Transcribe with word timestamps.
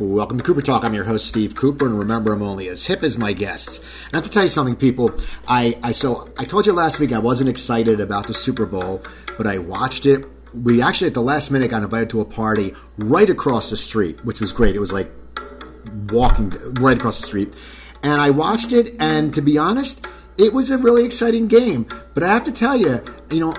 Welcome 0.00 0.38
to 0.38 0.44
Cooper 0.44 0.60
Talk. 0.60 0.82
I'm 0.82 0.92
your 0.92 1.04
host, 1.04 1.28
Steve 1.28 1.54
Cooper, 1.54 1.86
and 1.86 1.96
remember, 1.96 2.32
I'm 2.32 2.42
only 2.42 2.66
as 2.66 2.86
hip 2.86 3.04
as 3.04 3.16
my 3.16 3.32
guests. 3.32 3.78
And 3.78 4.14
I 4.14 4.16
have 4.16 4.24
to 4.24 4.30
tell 4.30 4.42
you 4.42 4.48
something, 4.48 4.74
people. 4.74 5.14
I, 5.46 5.78
I 5.84 5.92
so 5.92 6.32
I 6.36 6.44
told 6.44 6.66
you 6.66 6.72
last 6.72 6.98
week 6.98 7.12
I 7.12 7.20
wasn't 7.20 7.48
excited 7.48 8.00
about 8.00 8.26
the 8.26 8.34
Super 8.34 8.66
Bowl, 8.66 9.04
but 9.38 9.46
I 9.46 9.58
watched 9.58 10.04
it. 10.04 10.24
We 10.52 10.82
actually 10.82 11.06
at 11.06 11.14
the 11.14 11.22
last 11.22 11.52
minute 11.52 11.70
got 11.70 11.84
invited 11.84 12.10
to 12.10 12.20
a 12.20 12.24
party 12.24 12.74
right 12.98 13.30
across 13.30 13.70
the 13.70 13.76
street, 13.76 14.24
which 14.24 14.40
was 14.40 14.52
great. 14.52 14.74
It 14.74 14.80
was 14.80 14.92
like 14.92 15.12
walking 16.10 16.50
right 16.80 16.96
across 16.96 17.20
the 17.20 17.26
street, 17.28 17.54
and 18.02 18.20
I 18.20 18.30
watched 18.30 18.72
it. 18.72 19.00
And 19.00 19.32
to 19.32 19.42
be 19.42 19.56
honest, 19.58 20.08
it 20.36 20.52
was 20.52 20.72
a 20.72 20.78
really 20.78 21.04
exciting 21.04 21.46
game. 21.46 21.86
But 22.14 22.24
I 22.24 22.28
have 22.28 22.42
to 22.44 22.52
tell 22.52 22.76
you, 22.76 23.00
you 23.30 23.38
know, 23.38 23.54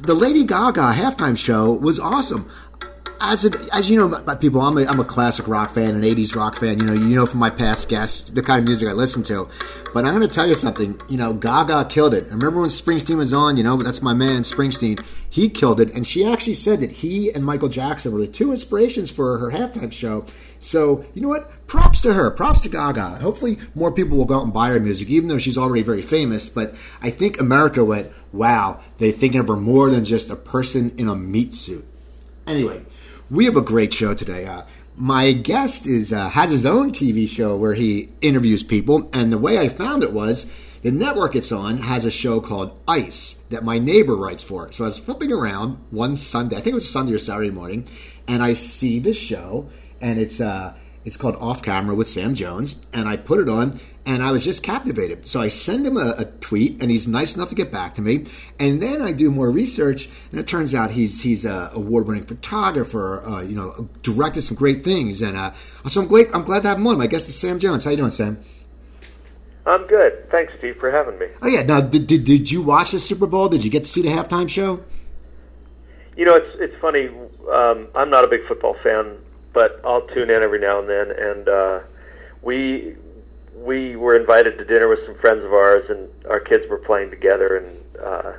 the 0.00 0.14
Lady 0.14 0.44
Gaga 0.44 0.92
halftime 0.92 1.38
show 1.38 1.72
was 1.72 1.98
awesome. 1.98 2.50
As 3.20 3.44
as 3.72 3.90
you 3.90 3.98
know, 3.98 4.36
people, 4.36 4.60
I'm 4.60 4.78
a, 4.78 4.84
I'm 4.84 5.00
a 5.00 5.04
classic 5.04 5.48
rock 5.48 5.74
fan, 5.74 5.96
an 5.96 6.02
'80s 6.02 6.36
rock 6.36 6.56
fan. 6.56 6.78
You 6.78 6.84
know, 6.84 6.92
you 6.92 7.16
know 7.16 7.26
from 7.26 7.40
my 7.40 7.50
past 7.50 7.88
guests 7.88 8.30
the 8.30 8.42
kind 8.42 8.60
of 8.60 8.64
music 8.64 8.88
I 8.88 8.92
listen 8.92 9.24
to. 9.24 9.48
But 9.92 10.04
I'm 10.04 10.14
going 10.14 10.28
to 10.28 10.32
tell 10.32 10.46
you 10.46 10.54
something. 10.54 11.00
You 11.08 11.16
know, 11.16 11.32
Gaga 11.32 11.86
killed 11.86 12.14
it. 12.14 12.26
I 12.26 12.34
remember 12.34 12.60
when 12.60 12.70
Springsteen 12.70 13.16
was 13.16 13.32
on. 13.32 13.56
You 13.56 13.64
know, 13.64 13.76
that's 13.76 14.02
my 14.02 14.14
man, 14.14 14.42
Springsteen. 14.42 15.04
He 15.28 15.48
killed 15.48 15.80
it, 15.80 15.92
and 15.94 16.06
she 16.06 16.24
actually 16.24 16.54
said 16.54 16.80
that 16.80 16.92
he 16.92 17.32
and 17.32 17.44
Michael 17.44 17.68
Jackson 17.68 18.12
were 18.12 18.20
the 18.20 18.28
two 18.28 18.52
inspirations 18.52 19.10
for 19.10 19.38
her 19.38 19.50
halftime 19.50 19.90
show. 19.90 20.24
So 20.60 21.04
you 21.14 21.22
know 21.22 21.28
what? 21.28 21.66
Props 21.66 22.00
to 22.02 22.14
her. 22.14 22.30
Props 22.30 22.60
to 22.60 22.68
Gaga. 22.68 23.16
Hopefully, 23.16 23.58
more 23.74 23.92
people 23.92 24.16
will 24.16 24.26
go 24.26 24.36
out 24.36 24.44
and 24.44 24.52
buy 24.52 24.70
her 24.70 24.80
music, 24.80 25.08
even 25.08 25.28
though 25.28 25.38
she's 25.38 25.58
already 25.58 25.82
very 25.82 26.02
famous. 26.02 26.48
But 26.48 26.74
I 27.02 27.10
think 27.10 27.40
America 27.40 27.84
went, 27.84 28.12
wow, 28.32 28.80
they're 28.98 29.12
thinking 29.12 29.40
of 29.40 29.48
her 29.48 29.56
more 29.56 29.90
than 29.90 30.04
just 30.04 30.30
a 30.30 30.36
person 30.36 30.94
in 30.96 31.08
a 31.08 31.16
meat 31.16 31.52
suit. 31.52 31.86
Anyway, 32.46 32.82
we 33.30 33.44
have 33.44 33.56
a 33.56 33.62
great 33.62 33.92
show 33.92 34.14
today. 34.14 34.46
Uh, 34.46 34.62
my 34.96 35.32
guest 35.32 35.86
is 35.86 36.12
uh, 36.12 36.28
has 36.30 36.50
his 36.50 36.66
own 36.66 36.90
TV 36.90 37.28
show 37.28 37.56
where 37.56 37.74
he 37.74 38.08
interviews 38.20 38.62
people, 38.62 39.08
and 39.12 39.32
the 39.32 39.38
way 39.38 39.58
I 39.58 39.68
found 39.68 40.02
it 40.02 40.12
was 40.12 40.50
the 40.82 40.90
network 40.90 41.36
it's 41.36 41.52
on 41.52 41.78
has 41.78 42.04
a 42.04 42.10
show 42.10 42.40
called 42.40 42.78
Ice 42.88 43.34
that 43.50 43.64
my 43.64 43.78
neighbor 43.78 44.16
writes 44.16 44.42
for. 44.42 44.72
So 44.72 44.84
I 44.84 44.88
was 44.88 44.98
flipping 44.98 45.32
around 45.32 45.78
one 45.90 46.16
Sunday, 46.16 46.56
I 46.56 46.60
think 46.60 46.72
it 46.72 46.74
was 46.74 46.90
Sunday 46.90 47.12
or 47.12 47.18
Saturday 47.18 47.50
morning, 47.50 47.86
and 48.26 48.42
I 48.42 48.54
see 48.54 48.98
this 48.98 49.16
show, 49.16 49.68
and 50.00 50.18
it's 50.18 50.40
uh, 50.40 50.74
it's 51.04 51.16
called 51.16 51.36
Off 51.36 51.62
Camera 51.62 51.94
with 51.94 52.08
Sam 52.08 52.34
Jones, 52.34 52.80
and 52.92 53.08
I 53.08 53.16
put 53.16 53.40
it 53.40 53.48
on, 53.48 53.80
and 54.08 54.22
I 54.22 54.32
was 54.32 54.42
just 54.42 54.62
captivated. 54.62 55.26
So 55.26 55.42
I 55.42 55.48
send 55.48 55.86
him 55.86 55.98
a, 55.98 56.14
a, 56.16 56.24
tweet, 56.24 56.80
and 56.80 56.90
he's 56.90 57.06
nice 57.06 57.36
enough 57.36 57.50
to 57.50 57.54
get 57.54 57.70
back 57.70 57.94
to 57.96 58.02
me. 58.02 58.24
And 58.58 58.82
then 58.82 59.02
I 59.02 59.12
do 59.12 59.30
more 59.30 59.50
research, 59.50 60.08
and 60.30 60.40
it 60.40 60.46
turns 60.46 60.74
out 60.74 60.90
he's 60.90 61.20
he's 61.20 61.44
a 61.44 61.70
award-winning 61.74 62.24
photographer. 62.24 63.22
Uh, 63.22 63.42
you 63.42 63.54
know, 63.54 63.86
directed 64.02 64.40
some 64.40 64.56
great 64.56 64.82
things, 64.82 65.20
and 65.20 65.36
uh, 65.36 65.52
so 65.88 66.00
I'm 66.00 66.08
glad 66.08 66.28
I'm 66.32 66.42
glad 66.42 66.62
to 66.62 66.68
have 66.68 66.78
him 66.78 66.86
on. 66.86 66.96
My 66.96 67.06
guest 67.06 67.28
is 67.28 67.38
Sam 67.38 67.58
Jones. 67.58 67.84
How 67.84 67.90
you 67.90 67.98
doing, 67.98 68.10
Sam? 68.10 68.40
I'm 69.66 69.86
good. 69.86 70.30
Thanks, 70.30 70.54
Steve, 70.56 70.78
for 70.78 70.90
having 70.90 71.18
me. 71.18 71.26
Oh 71.42 71.46
yeah. 71.46 71.60
Now, 71.60 71.82
did, 71.82 72.06
did, 72.06 72.24
did 72.24 72.50
you 72.50 72.62
watch 72.62 72.92
the 72.92 72.98
Super 72.98 73.26
Bowl? 73.26 73.50
Did 73.50 73.62
you 73.62 73.70
get 73.70 73.84
to 73.84 73.90
see 73.90 74.00
the 74.00 74.08
halftime 74.08 74.48
show? 74.48 74.82
You 76.16 76.24
know, 76.24 76.34
it's 76.34 76.56
it's 76.58 76.80
funny. 76.80 77.10
Um, 77.52 77.88
I'm 77.94 78.08
not 78.08 78.24
a 78.24 78.28
big 78.28 78.46
football 78.48 78.74
fan, 78.82 79.18
but 79.52 79.82
I'll 79.84 80.06
tune 80.08 80.30
in 80.30 80.42
every 80.42 80.60
now 80.60 80.78
and 80.80 80.88
then, 80.88 81.10
and 81.10 81.48
uh, 81.48 81.80
we 82.40 82.96
we 83.64 83.96
were 83.96 84.16
invited 84.16 84.58
to 84.58 84.64
dinner 84.64 84.88
with 84.88 85.00
some 85.06 85.16
friends 85.16 85.44
of 85.44 85.52
ours, 85.52 85.88
and 85.88 86.08
our 86.30 86.40
kids 86.40 86.64
were 86.68 86.78
playing 86.78 87.10
together, 87.10 87.56
and 87.56 88.02
uh, 88.02 88.32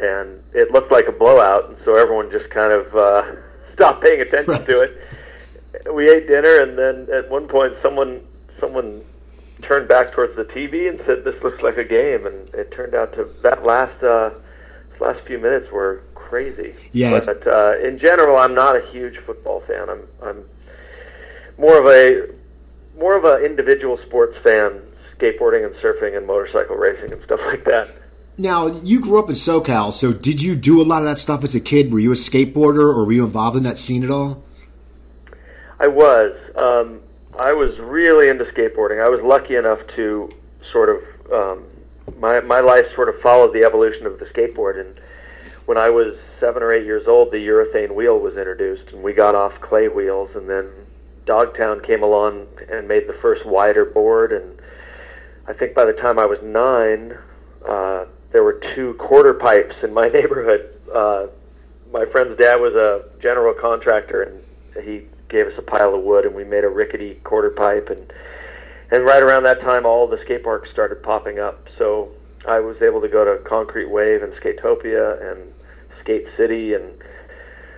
and 0.00 0.42
it 0.54 0.70
looked 0.70 0.92
like 0.92 1.06
a 1.08 1.12
blowout, 1.12 1.68
and 1.68 1.78
so 1.84 1.96
everyone 1.96 2.30
just 2.30 2.50
kind 2.50 2.72
of 2.72 2.94
uh, 2.94 3.22
stopped 3.74 4.02
paying 4.02 4.20
attention 4.20 4.54
right. 4.54 4.66
to 4.66 4.80
it. 4.80 5.92
We 5.92 6.10
ate 6.10 6.28
dinner, 6.28 6.60
and 6.60 6.78
then 6.78 7.08
at 7.14 7.30
one 7.30 7.48
point, 7.48 7.74
someone 7.82 8.20
someone 8.60 9.04
turned 9.62 9.88
back 9.88 10.12
towards 10.12 10.36
the 10.36 10.44
TV 10.44 10.88
and 10.88 11.00
said, 11.06 11.24
"This 11.24 11.40
looks 11.42 11.62
like 11.62 11.78
a 11.78 11.84
game," 11.84 12.26
and 12.26 12.48
it 12.54 12.70
turned 12.72 12.94
out 12.94 13.12
to 13.14 13.28
that 13.42 13.64
last 13.64 14.02
uh, 14.02 14.30
last 15.00 15.20
few 15.26 15.38
minutes 15.38 15.70
were 15.72 16.02
crazy. 16.14 16.74
Yeah. 16.92 17.20
But 17.20 17.46
uh, 17.46 17.78
in 17.82 17.98
general, 17.98 18.36
I'm 18.38 18.54
not 18.54 18.76
a 18.76 18.86
huge 18.90 19.18
football 19.24 19.62
fan. 19.66 19.88
I'm 19.88 20.02
I'm 20.22 20.44
more 21.56 21.78
of 21.78 21.86
a 21.86 22.37
more 22.98 23.16
of 23.16 23.24
an 23.24 23.44
individual 23.44 23.98
sports 24.06 24.36
fan, 24.42 24.80
skateboarding 25.16 25.64
and 25.64 25.74
surfing 25.76 26.16
and 26.16 26.26
motorcycle 26.26 26.76
racing 26.76 27.12
and 27.12 27.22
stuff 27.24 27.40
like 27.46 27.64
that. 27.64 27.94
Now, 28.36 28.66
you 28.66 29.00
grew 29.00 29.18
up 29.18 29.28
in 29.28 29.34
SoCal, 29.34 29.92
so 29.92 30.12
did 30.12 30.40
you 30.40 30.54
do 30.54 30.80
a 30.80 30.84
lot 30.84 30.98
of 30.98 31.06
that 31.06 31.18
stuff 31.18 31.42
as 31.42 31.56
a 31.56 31.60
kid? 31.60 31.92
Were 31.92 31.98
you 31.98 32.12
a 32.12 32.14
skateboarder 32.14 32.78
or 32.78 33.04
were 33.04 33.12
you 33.12 33.24
involved 33.24 33.56
in 33.56 33.64
that 33.64 33.78
scene 33.78 34.04
at 34.04 34.10
all? 34.10 34.44
I 35.80 35.88
was. 35.88 36.36
Um, 36.56 37.00
I 37.38 37.52
was 37.52 37.78
really 37.78 38.28
into 38.28 38.44
skateboarding. 38.46 39.04
I 39.04 39.08
was 39.08 39.20
lucky 39.22 39.56
enough 39.56 39.80
to 39.96 40.28
sort 40.72 40.88
of 40.88 41.32
um, 41.32 41.64
my 42.18 42.40
my 42.40 42.60
life 42.60 42.86
sort 42.94 43.08
of 43.08 43.20
followed 43.20 43.52
the 43.52 43.64
evolution 43.64 44.06
of 44.06 44.18
the 44.18 44.24
skateboard. 44.26 44.80
And 44.80 45.00
when 45.66 45.78
I 45.78 45.90
was 45.90 46.16
seven 46.40 46.62
or 46.62 46.72
eight 46.72 46.84
years 46.84 47.06
old, 47.06 47.30
the 47.30 47.36
urethane 47.36 47.94
wheel 47.94 48.18
was 48.18 48.36
introduced, 48.36 48.92
and 48.92 49.02
we 49.02 49.12
got 49.12 49.34
off 49.34 49.60
clay 49.60 49.88
wheels, 49.88 50.30
and 50.34 50.48
then 50.48 50.68
Dogtown 51.28 51.80
came 51.82 52.02
along 52.02 52.46
and 52.72 52.88
made 52.88 53.06
the 53.06 53.12
first 53.20 53.44
wider 53.44 53.84
board, 53.84 54.32
and 54.32 54.58
I 55.46 55.52
think 55.52 55.74
by 55.74 55.84
the 55.84 55.92
time 55.92 56.18
I 56.18 56.24
was 56.24 56.38
nine, 56.42 57.18
uh, 57.68 58.06
there 58.32 58.42
were 58.42 58.60
two 58.74 58.94
quarter 58.94 59.34
pipes 59.34 59.74
in 59.82 59.92
my 59.92 60.08
neighborhood. 60.18 60.74
Uh, 60.92 61.26
my 61.92 62.06
friend's 62.06 62.38
dad 62.38 62.56
was 62.56 62.74
a 62.74 63.04
general 63.20 63.52
contractor, 63.52 64.22
and 64.22 64.84
he 64.84 65.02
gave 65.28 65.46
us 65.46 65.52
a 65.58 65.62
pile 65.62 65.94
of 65.94 66.02
wood, 66.02 66.24
and 66.24 66.34
we 66.34 66.44
made 66.44 66.64
a 66.64 66.68
rickety 66.68 67.20
quarter 67.24 67.50
pipe, 67.50 67.90
and 67.90 68.10
and 68.90 69.04
right 69.04 69.22
around 69.22 69.42
that 69.42 69.60
time, 69.60 69.84
all 69.84 70.06
the 70.06 70.18
skate 70.24 70.42
parks 70.42 70.70
started 70.70 71.02
popping 71.02 71.38
up. 71.38 71.68
So 71.76 72.08
I 72.46 72.58
was 72.60 72.80
able 72.80 73.02
to 73.02 73.08
go 73.08 73.22
to 73.22 73.44
Concrete 73.44 73.90
Wave 73.90 74.22
and 74.22 74.32
Skatopia 74.32 75.30
and 75.30 75.52
Skate 76.00 76.26
City 76.38 76.72
and 76.72 76.90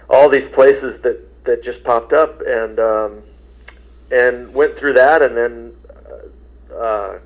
all 0.09 0.28
these 0.28 0.49
places 0.55 1.03
that 1.03 1.19
that 1.47 1.65
just 1.65 1.83
popped 1.83 2.12
up, 2.12 2.41
and 2.47 2.78
um, 2.78 3.22
and 4.10 4.53
went 4.54 4.78
through 4.78 4.94
that, 4.94 5.22
and 5.22 5.37
then 5.37 5.72
uh, 6.75 7.19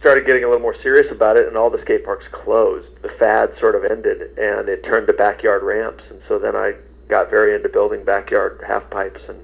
started 0.00 0.26
getting 0.26 0.44
a 0.44 0.46
little 0.46 0.62
more 0.62 0.76
serious 0.82 1.10
about 1.10 1.36
it. 1.36 1.46
And 1.46 1.56
all 1.56 1.70
the 1.70 1.80
skate 1.82 2.04
parks 2.04 2.24
closed. 2.32 2.88
The 3.02 3.10
fad 3.18 3.54
sort 3.60 3.74
of 3.74 3.84
ended, 3.84 4.38
and 4.38 4.68
it 4.68 4.82
turned 4.84 5.06
to 5.08 5.12
backyard 5.12 5.62
ramps. 5.62 6.04
And 6.10 6.20
so 6.28 6.38
then 6.38 6.56
I 6.56 6.74
got 7.08 7.30
very 7.30 7.54
into 7.54 7.68
building 7.68 8.04
backyard 8.04 8.62
half 8.66 8.88
pipes 8.90 9.20
and 9.28 9.38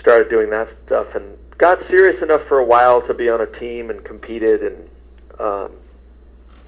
started 0.00 0.28
doing 0.28 0.50
that 0.50 0.68
stuff, 0.86 1.14
and 1.14 1.36
got 1.58 1.78
serious 1.88 2.22
enough 2.22 2.42
for 2.48 2.58
a 2.58 2.64
while 2.64 3.00
to 3.06 3.14
be 3.14 3.28
on 3.28 3.40
a 3.40 3.46
team 3.58 3.90
and 3.90 4.04
competed 4.04 4.62
and. 4.62 4.88
Um, 5.38 5.72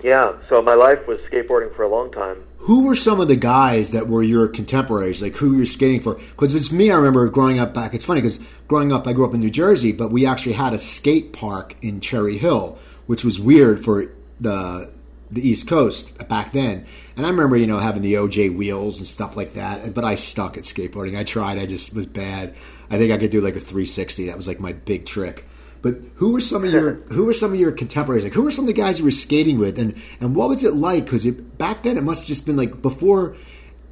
yeah, 0.03 0.34
so 0.48 0.60
my 0.60 0.74
life 0.74 1.06
was 1.06 1.18
skateboarding 1.20 1.74
for 1.74 1.82
a 1.82 1.88
long 1.88 2.12
time. 2.12 2.44
Who 2.66 2.84
were 2.84 2.97
some 2.97 3.21
of 3.21 3.28
the 3.28 3.37
guys 3.37 3.93
that 3.93 4.09
were 4.09 4.25
your 4.25 4.49
contemporaries? 4.49 5.22
Like 5.22 5.37
who 5.37 5.53
you 5.53 5.59
were 5.60 5.66
skating 5.66 6.00
for? 6.00 6.15
Because 6.15 6.53
it's 6.53 6.72
me. 6.72 6.91
I 6.91 6.97
remember 6.97 7.28
growing 7.28 7.60
up 7.60 7.72
back. 7.72 7.94
It's 7.94 8.04
funny 8.04 8.21
because 8.21 8.41
growing 8.66 8.93
up, 8.93 9.06
I 9.06 9.12
grew 9.12 9.25
up 9.25 9.34
in 9.34 9.38
New 9.38 9.53
Jersey, 9.53 9.93
but 9.93 10.10
we 10.10 10.27
actually 10.27 10.54
had 10.54 10.75
a 10.75 10.78
skate 10.81 11.32
park 11.32 11.77
in 11.81 12.00
Cherry 12.00 12.38
Hill, 12.38 12.77
which 13.06 13.25
was 13.25 13.38
weird 13.38 13.84
for 13.84 14.10
the 14.41 14.91
the 15.31 15.49
East 15.49 15.69
Coast 15.69 16.27
back 16.28 16.50
then. 16.50 16.84
And 17.16 17.25
I 17.25 17.28
remember, 17.28 17.56
you 17.56 17.69
know, 17.69 17.78
having 17.78 18.03
the 18.03 18.15
OJ 18.15 18.56
wheels 18.56 18.98
and 18.98 19.06
stuff 19.06 19.37
like 19.37 19.53
that. 19.53 19.94
But 19.94 20.04
I 20.04 20.16
stuck 20.16 20.56
at 20.56 20.65
skateboarding. 20.65 21.16
I 21.16 21.22
tried. 21.22 21.59
I 21.59 21.66
just 21.66 21.94
was 21.94 22.06
bad. 22.06 22.56
I 22.91 22.98
think 22.98 23.12
I 23.12 23.16
could 23.16 23.31
do 23.31 23.41
like 23.41 23.54
a 23.54 23.60
360. 23.60 24.27
That 24.27 24.37
was 24.37 24.48
like 24.48 24.59
my 24.59 24.72
big 24.72 25.06
trick. 25.06 25.44
But 25.82 25.98
who 26.16 26.32
were 26.32 26.41
some 26.41 26.64
of 26.64 26.72
your 26.72 26.94
who 27.12 27.25
were 27.25 27.34
some 27.34 27.53
of 27.53 27.60
your 27.60 27.72
contemporaries? 27.72 28.25
Like 28.25 28.34
who 28.34 28.42
were 28.42 28.50
some 28.50 28.64
of 28.64 28.69
the 28.69 28.81
guys 28.81 28.98
you 28.98 29.04
were 29.04 29.10
skating 29.10 29.59
with, 29.59 29.78
and 29.78 29.94
and 30.20 30.34
what 30.34 30.48
was 30.48 30.64
it 30.64 30.75
like? 30.75 31.04
Because 31.04 31.26
back 31.31 31.82
then 31.82 31.97
it 31.97 32.04
must 32.04 32.22
have 32.22 32.28
just 32.28 32.47
been 32.47 32.56
like 32.56 32.82
before, 32.82 33.37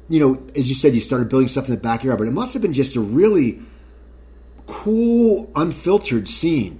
you 0.09 0.19
know, 0.19 0.43
as 0.55 0.69
you 0.69 0.75
said, 0.75 0.95
you 0.95 1.01
started 1.01 1.29
building 1.29 1.47
stuff 1.47 1.67
in 1.67 1.75
the 1.75 1.81
backyard, 1.81 2.19
but 2.19 2.27
it 2.27 2.33
must 2.33 2.53
have 2.53 2.61
been 2.61 2.73
just 2.73 2.95
a 2.95 3.01
really 3.01 3.61
cool, 4.67 5.51
unfiltered 5.55 6.27
scene. 6.27 6.79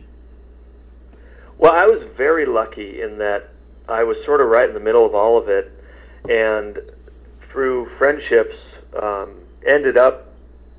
Well, 1.57 1.73
I 1.73 1.85
was 1.85 2.05
very 2.17 2.45
lucky 2.45 3.01
in 3.01 3.17
that 3.19 3.49
I 3.87 4.03
was 4.03 4.17
sort 4.25 4.41
of 4.41 4.47
right 4.47 4.67
in 4.67 4.73
the 4.73 4.79
middle 4.79 5.05
of 5.05 5.15
all 5.15 5.37
of 5.37 5.47
it, 5.47 5.71
and 6.29 6.79
through 7.51 7.89
friendships, 7.97 8.55
um, 9.01 9.35
ended 9.65 9.97
up, 9.97 10.33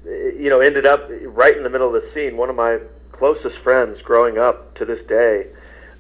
you 0.05 0.51
know, 0.51 0.61
ended 0.61 0.87
up 0.87 1.09
right 1.23 1.57
in 1.57 1.63
the 1.63 1.71
middle 1.71 1.95
of 1.95 2.03
the 2.03 2.11
scene. 2.13 2.37
One 2.37 2.51
of 2.51 2.57
my 2.57 2.79
closest 3.19 3.59
friends 3.59 4.01
growing 4.03 4.39
up 4.39 4.75
to 4.77 4.85
this 4.85 5.05
day 5.07 5.47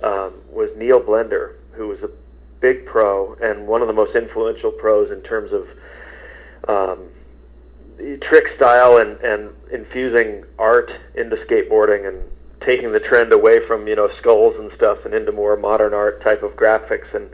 um, 0.02 0.34
was 0.50 0.70
Neil 0.76 1.00
Blender, 1.00 1.54
who 1.72 1.88
was 1.88 2.02
a 2.02 2.10
big 2.60 2.86
pro 2.86 3.34
and 3.34 3.66
one 3.66 3.82
of 3.82 3.86
the 3.86 3.94
most 3.94 4.16
influential 4.16 4.70
pros 4.70 5.10
in 5.10 5.22
terms 5.22 5.52
of 5.52 5.68
um, 6.68 7.08
trick 8.22 8.44
style 8.56 8.98
and, 8.98 9.18
and 9.20 9.50
infusing 9.72 10.44
art 10.58 10.90
into 11.14 11.36
skateboarding 11.36 12.08
and 12.08 12.22
taking 12.60 12.92
the 12.92 13.00
trend 13.00 13.32
away 13.32 13.64
from 13.66 13.86
you 13.86 13.94
know 13.94 14.08
skulls 14.14 14.56
and 14.58 14.72
stuff 14.72 15.04
and 15.04 15.14
into 15.14 15.32
more 15.32 15.56
modern 15.56 15.94
art 15.94 16.22
type 16.22 16.42
of 16.42 16.52
graphics. 16.56 17.14
And 17.14 17.30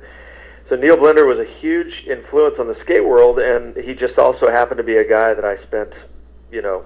so 0.69 0.77
Neil 0.77 0.97
Blender 0.97 1.27
was 1.27 1.39
a 1.39 1.51
huge 1.61 2.07
influence 2.07 2.57
on 2.59 2.69
the 2.69 2.79
skate 2.83 3.05
world 3.05 3.39
and 3.39 3.77
he 3.77 3.95
just 3.95 4.19
also 4.19 4.51
happened 4.51 4.79
to 4.79 4.85
be 4.85 4.97
a 4.97 5.09
guy 5.09 5.35
that 5.35 5.45
I 5.45 5.63
spent 5.63 5.93
you 6.51 6.63
know 6.63 6.85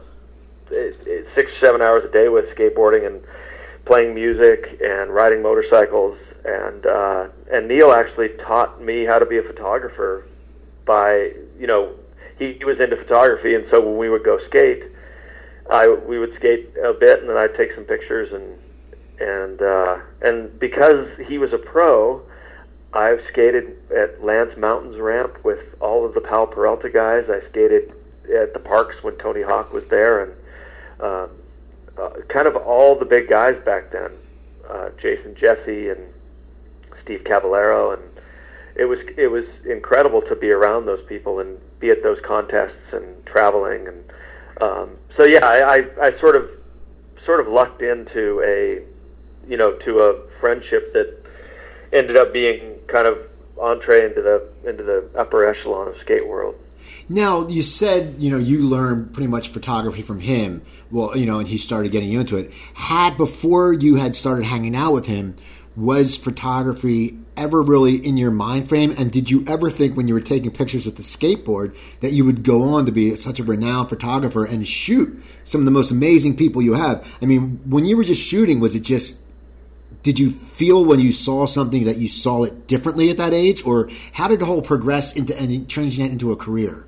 six 0.69 1.51
or 1.53 1.59
seven 1.61 1.83
hours 1.83 2.05
a 2.05 2.13
day 2.13 2.29
with 2.29 2.47
skateboarding 2.57 3.07
and 3.07 3.23
playing 3.85 4.15
music 4.15 4.79
and 4.83 5.11
riding 5.11 5.43
motorcycles. 5.43 6.19
And 6.45 6.87
uh, 6.87 7.29
and 7.53 7.67
Neil 7.69 7.93
actually 7.93 8.29
taught 8.45 8.81
me 8.81 9.05
how 9.05 9.19
to 9.19 9.27
be 9.27 9.39
a 9.39 9.43
photographer 9.43 10.27
by 10.85 11.33
you 11.59 11.67
know 11.67 11.95
he, 12.39 12.55
he 12.55 12.65
was 12.65 12.79
into 12.81 12.97
photography, 12.97 13.55
and 13.55 13.67
so 13.71 13.81
when 13.81 13.97
we 13.97 14.09
would 14.09 14.25
go 14.25 14.39
skate, 14.49 14.85
I 15.71 15.89
we 15.89 16.19
would 16.19 16.35
skate 16.37 16.71
a 16.83 16.93
bit, 16.93 17.21
and 17.21 17.29
then 17.29 17.37
I'd 17.37 17.57
take 17.57 17.75
some 17.75 17.85
pictures 17.85 18.33
and 18.33 18.59
and 19.19 19.63
uh, 19.63 19.99
and 20.23 20.59
because 20.61 21.09
he 21.27 21.39
was 21.39 21.53
a 21.53 21.59
pro, 21.59 22.23
I've 22.93 23.21
skated 23.33 23.77
at 23.91 24.23
Lance 24.23 24.57
Mountains 24.57 24.99
ramp 24.99 25.45
with 25.45 25.61
all 25.81 26.05
of 26.05 26.15
the 26.15 26.21
Powell 26.21 26.47
Peralta 26.47 26.91
guys. 26.91 27.25
I 27.29 27.47
skated 27.49 27.93
at 28.35 28.53
the 28.53 28.61
parks 28.61 29.03
when 29.03 29.17
Tony 29.17 29.43
Hawk 29.43 29.73
was 29.73 29.85
there, 29.89 30.23
and 30.23 30.33
uh, 31.01 31.29
uh, 31.99 32.11
kind 32.29 32.47
of 32.47 32.57
all 32.57 32.99
the 32.99 33.05
big 33.05 33.29
guys 33.29 33.57
back 33.65 33.91
then, 33.91 34.11
uh, 34.69 34.91
Jason 35.01 35.35
Jessee 35.35 35.89
and 35.89 36.01
Steve 37.03 37.25
Caballero, 37.25 37.93
and 37.93 38.03
it 38.75 38.85
was 38.85 38.99
it 39.17 39.29
was 39.29 39.45
incredible 39.65 40.23
to 40.23 40.37
be 40.37 40.51
around 40.51 40.87
those 40.87 41.05
people 41.07 41.41
and 41.41 41.59
be 41.81 41.91
at 41.91 42.03
those 42.03 42.19
contests 42.25 42.93
and 42.93 43.25
traveling 43.27 43.87
and 43.87 44.05
um, 44.61 44.97
so 45.17 45.25
yeah, 45.25 45.45
I, 45.45 45.77
I, 45.77 46.07
I 46.07 46.21
sort 46.21 46.37
of 46.37 46.49
sort 47.25 47.41
of 47.41 47.49
lucked 47.49 47.83
into 47.83 48.43
a 48.45 48.83
you 49.49 49.57
know 49.57 49.73
to 49.73 50.01
a 50.01 50.29
friendship 50.41 50.93
that 50.93 51.23
ended 51.93 52.17
up 52.17 52.33
being 52.33 52.79
kind 52.87 53.07
of 53.07 53.19
entree 53.61 54.05
into 54.05 54.23
the 54.23 54.49
into 54.69 54.83
the 54.83 55.09
upper 55.17 55.47
echelon 55.47 55.89
of 55.89 55.95
skate 56.01 56.27
world. 56.27 56.55
Now 57.09 57.47
you 57.49 57.63
said 57.63 58.17
you 58.19 58.31
know 58.31 58.39
you 58.39 58.61
learned 58.61 59.13
pretty 59.13 59.29
much 59.29 59.49
photography 59.49 60.03
from 60.03 60.21
him. 60.21 60.63
Well, 60.91 61.17
you 61.17 61.27
know, 61.27 61.39
and 61.39 61.49
he 61.49 61.59
started 61.59 61.93
getting 61.93 62.11
you 62.11 62.21
into 62.21 62.37
it. 62.37 62.53
Had 62.75 63.17
before 63.17 63.73
you 63.73 63.97
had 63.97 64.15
started 64.15 64.45
hanging 64.45 64.77
out 64.77 64.93
with 64.93 65.07
him, 65.07 65.37
was 65.77 66.17
photography 66.17 67.19
ever 67.37 67.61
really 67.61 67.97
in 67.97 68.17
your 68.17 68.31
mind 68.31 68.69
frame? 68.69 68.95
And 68.97 69.13
did 69.13 69.31
you 69.31 69.45
ever 69.47 69.71
think 69.71 69.97
when 69.97 70.09
you 70.09 70.15
were 70.15 70.21
taking 70.21 70.51
pictures 70.51 70.87
at 70.87 70.97
the 70.97 71.03
skateboard 71.03 71.77
that 72.01 72.13
you 72.13 72.25
would 72.25 72.43
go 72.43 72.63
on 72.63 72.87
to 72.87 72.93
be 72.93 73.15
such 73.17 73.39
a 73.39 73.45
renowned 73.45 73.89
photographer 73.89 74.45
and 74.45 74.67
shoot 74.67 75.23
some 75.45 75.61
of 75.61 75.65
the 75.67 75.71
most 75.71 75.91
amazing 75.91 76.37
people 76.37 76.63
you 76.63 76.75
have? 76.75 77.07
I 77.21 77.27
mean, 77.27 77.61
when 77.67 77.85
you 77.85 77.97
were 77.97 78.05
just 78.05 78.23
shooting, 78.23 78.61
was 78.61 78.75
it 78.75 78.81
just 78.81 79.21
did 80.03 80.19
you 80.19 80.31
feel 80.31 80.85
when 80.85 81.01
you 81.01 81.13
saw 81.13 81.47
something 81.47 81.85
that 81.85 81.97
you 81.97 82.09
saw 82.09 82.45
it 82.45 82.69
differently 82.69 83.11
at 83.11 83.17
that 83.17 83.33
age, 83.33 83.65
or 83.67 83.91
how 84.13 84.29
did 84.29 84.39
the 84.39 84.47
whole 84.47 84.63
progress 84.63 85.13
into 85.15 85.37
and 85.37 85.69
transition 85.69 86.05
that 86.05 86.13
into 86.13 86.31
a 86.31 86.37
career? 86.37 86.87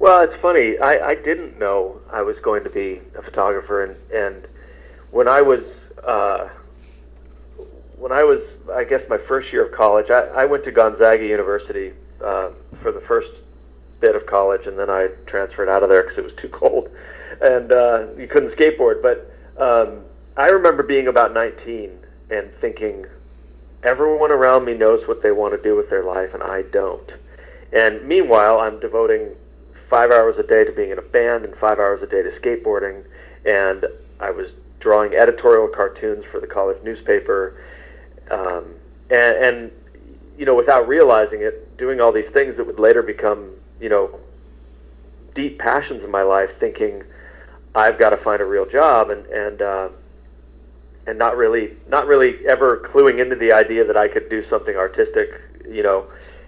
Well, 0.00 0.22
it's 0.22 0.40
funny. 0.40 0.78
I, 0.78 1.10
I 1.10 1.14
didn't 1.14 1.58
know 1.58 2.00
I 2.10 2.22
was 2.22 2.38
going 2.38 2.64
to 2.64 2.70
be 2.70 3.02
a 3.16 3.22
photographer, 3.22 3.84
and 3.84 3.96
and 4.10 4.48
when 5.10 5.28
I 5.28 5.42
was 5.42 5.60
uh, 6.02 6.48
when 7.98 8.10
I 8.10 8.24
was, 8.24 8.40
I 8.72 8.84
guess, 8.84 9.06
my 9.10 9.18
first 9.18 9.52
year 9.52 9.66
of 9.66 9.72
college, 9.72 10.10
I, 10.10 10.20
I 10.28 10.44
went 10.46 10.64
to 10.64 10.72
Gonzaga 10.72 11.26
University 11.26 11.92
uh, 12.24 12.48
for 12.80 12.92
the 12.92 13.02
first 13.02 13.28
bit 14.00 14.16
of 14.16 14.24
college, 14.24 14.66
and 14.66 14.78
then 14.78 14.88
I 14.88 15.08
transferred 15.26 15.68
out 15.68 15.82
of 15.82 15.90
there 15.90 16.04
because 16.04 16.16
it 16.16 16.24
was 16.24 16.34
too 16.40 16.48
cold, 16.48 16.88
and 17.42 17.70
uh, 17.70 18.06
you 18.16 18.26
couldn't 18.26 18.56
skateboard. 18.56 19.02
But 19.02 19.30
um, 19.62 20.00
I 20.34 20.46
remember 20.46 20.82
being 20.82 21.08
about 21.08 21.34
19 21.34 21.90
and 22.30 22.50
thinking, 22.58 23.04
everyone 23.82 24.30
around 24.30 24.64
me 24.64 24.72
knows 24.72 25.06
what 25.06 25.22
they 25.22 25.30
want 25.30 25.54
to 25.54 25.62
do 25.62 25.76
with 25.76 25.90
their 25.90 26.04
life, 26.04 26.32
and 26.32 26.42
I 26.42 26.62
don't. 26.62 27.12
And 27.70 28.08
meanwhile, 28.08 28.60
I'm 28.60 28.80
devoting 28.80 29.36
five 29.90 30.12
hours 30.12 30.38
a 30.38 30.42
day 30.44 30.64
to 30.64 30.72
being 30.72 30.90
in 30.90 30.98
a 30.98 31.02
band 31.02 31.44
and 31.44 31.54
five 31.56 31.78
hours 31.78 32.00
a 32.02 32.06
day 32.06 32.22
to 32.22 32.30
skateboarding, 32.40 33.04
and 33.44 33.84
I 34.20 34.30
was 34.30 34.46
drawing 34.78 35.14
editorial 35.14 35.68
cartoons 35.68 36.24
for 36.30 36.40
the 36.40 36.46
college 36.46 36.82
newspaper. 36.82 37.60
Um, 38.30 38.64
and, 39.10 39.36
and 39.44 39.72
you 40.38 40.46
know, 40.46 40.54
without 40.54 40.88
realizing 40.88 41.42
it, 41.42 41.76
doing 41.76 42.00
all 42.00 42.12
these 42.12 42.30
things 42.32 42.56
that 42.56 42.66
would 42.66 42.78
later 42.78 43.02
become, 43.02 43.50
you 43.80 43.88
know, 43.88 44.18
deep 45.34 45.58
passions 45.58 46.02
in 46.04 46.10
my 46.10 46.22
life, 46.22 46.50
thinking 46.60 47.02
I've 47.74 47.98
got 47.98 48.10
to 48.10 48.16
find 48.16 48.40
a 48.40 48.44
real 48.44 48.66
job, 48.66 49.10
and 49.10 49.26
and 49.26 49.60
uh, 49.60 49.88
and 51.06 51.18
not 51.18 51.36
really, 51.36 51.76
not 51.88 52.06
really 52.06 52.46
ever 52.46 52.78
cluing 52.78 53.20
into 53.20 53.36
the 53.36 53.52
idea 53.52 53.84
that 53.84 53.96
I 53.96 54.08
could 54.08 54.30
do 54.30 54.48
something 54.48 54.76
artistic, 54.76 55.30
you 55.68 55.82
know, 55.82 56.06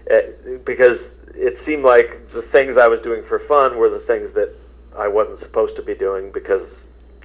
eh, 0.09 0.21
because 0.63 0.99
it 1.35 1.57
seemed 1.65 1.83
like 1.83 2.31
the 2.31 2.41
things 2.41 2.77
I 2.77 2.87
was 2.87 3.01
doing 3.01 3.23
for 3.23 3.39
fun 3.39 3.77
were 3.77 3.89
the 3.89 3.99
things 3.99 4.33
that 4.35 4.53
I 4.95 5.07
wasn't 5.07 5.39
supposed 5.39 5.75
to 5.77 5.81
be 5.81 5.95
doing 5.95 6.31
because 6.31 6.67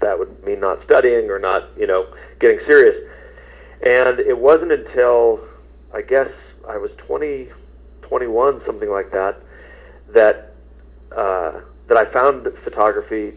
that 0.01 0.19
would 0.19 0.45
mean 0.45 0.61
not 0.61 0.83
studying 0.85 1.31
or 1.31 1.39
not, 1.39 1.69
you 1.77 1.87
know, 1.87 2.07
getting 2.41 2.61
serious. 2.67 2.97
And 3.85 4.21
it 4.21 4.39
wasn't 4.39 4.73
until 4.73 5.41
I 5.93 6.03
guess 6.03 6.31
I 6.69 6.77
was 6.77 6.91
20, 6.99 7.49
21, 8.03 8.63
something 8.65 8.91
like 8.91 9.11
that, 9.13 9.43
that 10.15 10.55
uh, 11.15 11.61
that 11.89 11.97
I 11.97 12.05
found 12.13 12.47
photography, 12.65 13.33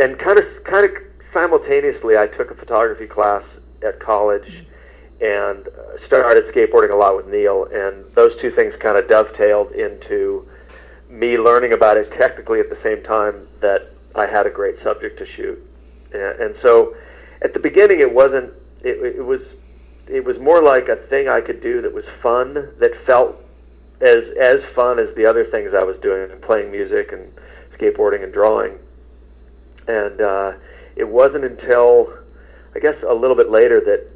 and 0.00 0.18
kind 0.18 0.38
of 0.38 0.44
kind 0.64 0.84
of 0.84 0.90
simultaneously, 1.32 2.16
I 2.16 2.26
took 2.26 2.50
a 2.50 2.54
photography 2.54 3.06
class 3.06 3.42
at 3.82 3.98
college 4.00 4.66
and 5.22 5.68
started 6.06 6.52
skateboarding 6.52 6.90
a 6.90 6.96
lot 6.96 7.16
with 7.16 7.28
Neil, 7.28 7.66
and 7.72 8.04
those 8.14 8.32
two 8.40 8.50
things 8.50 8.74
kind 8.80 8.98
of 8.98 9.08
dovetailed 9.08 9.70
into 9.72 10.48
me 11.08 11.38
learning 11.38 11.72
about 11.72 11.96
it 11.96 12.10
technically 12.12 12.58
at 12.58 12.68
the 12.68 12.78
same 12.82 13.02
time 13.04 13.46
that 13.60 13.90
I 14.16 14.26
had 14.26 14.46
a 14.46 14.50
great 14.50 14.82
subject 14.82 15.18
to 15.20 15.26
shoot. 15.26 15.64
And, 16.12 16.40
and 16.40 16.54
so, 16.60 16.96
at 17.40 17.52
the 17.52 17.60
beginning, 17.60 18.00
it 18.00 18.12
wasn't 18.12 18.52
it, 18.82 19.16
it 19.16 19.24
was 19.24 19.40
it 20.08 20.24
was 20.24 20.38
more 20.40 20.60
like 20.60 20.88
a 20.88 20.96
thing 20.96 21.28
I 21.28 21.40
could 21.40 21.62
do 21.62 21.80
that 21.82 21.94
was 21.94 22.04
fun, 22.20 22.54
that 22.80 22.90
felt 23.06 23.36
as 24.00 24.24
as 24.40 24.56
fun 24.72 24.98
as 24.98 25.14
the 25.14 25.24
other 25.24 25.44
things 25.44 25.72
I 25.72 25.84
was 25.84 25.96
doing, 26.00 26.28
playing 26.40 26.72
music 26.72 27.12
and 27.12 27.32
skateboarding 27.78 28.24
and 28.24 28.32
drawing. 28.32 28.76
And 29.86 30.20
uh, 30.20 30.52
it 30.96 31.08
wasn't 31.08 31.44
until 31.44 32.12
I 32.74 32.80
guess 32.80 32.96
a 33.08 33.14
little 33.14 33.36
bit 33.36 33.50
later 33.50 33.80
that 33.80 34.11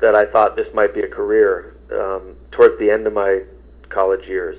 that 0.00 0.14
I 0.14 0.26
thought 0.26 0.56
this 0.56 0.72
might 0.74 0.94
be 0.94 1.00
a 1.00 1.08
career. 1.08 1.76
Um, 1.92 2.36
towards 2.52 2.78
the 2.78 2.90
end 2.90 3.06
of 3.06 3.12
my 3.12 3.42
college 3.88 4.26
years, 4.26 4.56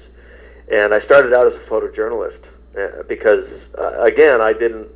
and 0.71 0.93
I 0.93 1.01
started 1.05 1.33
out 1.33 1.47
as 1.47 1.53
a 1.53 1.65
photojournalist 1.69 2.43
uh, 2.77 3.03
because 3.07 3.45
uh, 3.77 4.01
again 4.01 4.41
I 4.41 4.53
didn't 4.53 4.87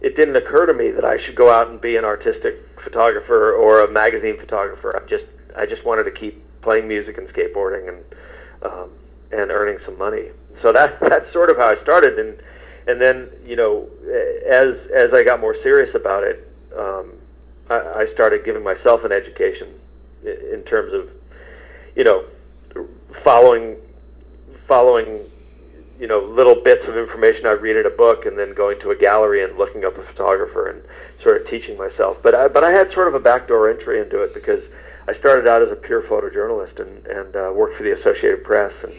it 0.00 0.16
didn't 0.16 0.36
occur 0.36 0.66
to 0.66 0.74
me 0.74 0.90
that 0.90 1.04
I 1.04 1.24
should 1.24 1.36
go 1.36 1.50
out 1.50 1.68
and 1.68 1.80
be 1.80 1.96
an 1.96 2.04
artistic 2.04 2.56
photographer 2.82 3.54
or 3.54 3.80
a 3.84 3.90
magazine 3.90 4.38
photographer. 4.38 5.00
I 5.00 5.08
just 5.08 5.24
I 5.56 5.66
just 5.66 5.84
wanted 5.84 6.04
to 6.04 6.10
keep 6.10 6.42
playing 6.60 6.86
music 6.86 7.16
and 7.18 7.28
skateboarding 7.28 7.88
and 7.88 8.04
um, 8.62 8.90
and 9.32 9.50
earning 9.50 9.78
some 9.84 9.96
money. 9.96 10.28
So 10.62 10.72
that 10.72 11.00
that's 11.08 11.32
sort 11.32 11.50
of 11.50 11.56
how 11.56 11.68
I 11.68 11.82
started, 11.82 12.18
and 12.18 12.38
and 12.86 13.00
then 13.00 13.30
you 13.46 13.56
know 13.56 13.88
as 14.50 14.74
as 14.94 15.12
I 15.14 15.22
got 15.22 15.40
more 15.40 15.56
serious 15.62 15.94
about 15.94 16.24
it, 16.24 16.46
um, 16.76 17.12
I, 17.70 17.74
I 17.74 18.12
started 18.12 18.44
giving 18.44 18.62
myself 18.62 19.04
an 19.04 19.12
education 19.12 19.68
in 20.24 20.62
terms 20.66 20.92
of 20.92 21.10
you 21.96 22.04
know 22.04 22.24
following 23.22 23.76
following 24.66 25.20
you 25.98 26.06
know 26.06 26.20
little 26.20 26.54
bits 26.54 26.86
of 26.86 26.96
information 26.96 27.46
I'd 27.46 27.62
read 27.62 27.76
in 27.76 27.86
a 27.86 27.90
book, 27.90 28.26
and 28.26 28.38
then 28.38 28.54
going 28.54 28.80
to 28.80 28.90
a 28.90 28.96
gallery 28.96 29.44
and 29.44 29.56
looking 29.56 29.84
up 29.84 29.96
a 29.96 30.02
photographer 30.04 30.68
and 30.70 30.82
sort 31.22 31.40
of 31.40 31.48
teaching 31.48 31.78
myself. 31.78 32.18
But 32.22 32.34
I, 32.34 32.48
but 32.48 32.64
I 32.64 32.70
had 32.70 32.92
sort 32.92 33.08
of 33.08 33.14
a 33.14 33.20
backdoor 33.20 33.70
entry 33.70 34.00
into 34.00 34.22
it 34.22 34.34
because 34.34 34.62
I 35.06 35.14
started 35.14 35.46
out 35.48 35.62
as 35.62 35.70
a 35.70 35.76
pure 35.76 36.02
photojournalist 36.02 36.80
and 36.80 37.06
and 37.06 37.36
uh, 37.36 37.52
worked 37.54 37.76
for 37.76 37.82
the 37.82 37.98
Associated 37.98 38.44
Press 38.44 38.72
and 38.82 38.92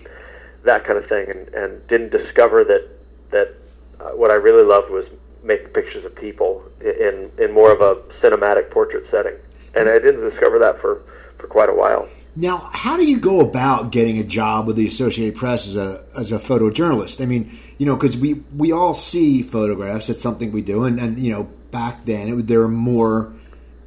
that 0.63 0.85
kind 0.85 0.97
of 0.97 1.07
thing, 1.07 1.29
and 1.29 1.47
and 1.49 1.87
didn't 1.87 2.09
discover 2.09 2.63
that 2.63 2.87
that 3.31 3.55
uh, 3.99 4.11
what 4.11 4.31
I 4.31 4.35
really 4.35 4.63
loved 4.63 4.89
was 4.89 5.05
making 5.45 5.67
pictures 5.67 6.03
of 6.03 6.15
people 6.15 6.63
in 6.81 7.31
in 7.37 7.53
more 7.53 7.71
of 7.71 7.81
a 7.81 7.95
cinematic 8.21 8.71
portrait 8.71 9.05
setting, 9.11 9.35
and 9.75 9.87
I 9.87 9.99
didn't 9.99 10.29
discover 10.29 10.59
that 10.59 10.81
for 10.81 11.01
for 11.37 11.47
quite 11.47 11.69
a 11.69 11.73
while. 11.73 12.07
Now, 12.37 12.69
how 12.73 12.97
do 12.97 13.05
you 13.05 13.17
go 13.17 13.39
about 13.39 13.91
getting 13.91 14.17
a 14.17 14.23
job 14.23 14.67
with 14.67 14.75
the 14.75 14.87
Associated 14.87 15.37
Press 15.37 15.67
as 15.67 15.77
a 15.77 16.03
as 16.17 16.31
a 16.31 16.39
photojournalist? 16.39 17.21
I 17.21 17.25
mean, 17.25 17.57
you 17.77 17.85
know, 17.85 17.95
because 17.95 18.17
we 18.17 18.43
we 18.55 18.71
all 18.71 18.93
see 18.93 19.41
photographs; 19.41 20.09
it's 20.09 20.21
something 20.21 20.51
we 20.51 20.61
do, 20.61 20.83
and 20.83 20.99
and 20.99 21.17
you 21.17 21.31
know, 21.31 21.43
back 21.71 22.05
then 22.05 22.27
it, 22.27 22.47
there 22.47 22.59
were 22.59 22.67
more 22.67 23.31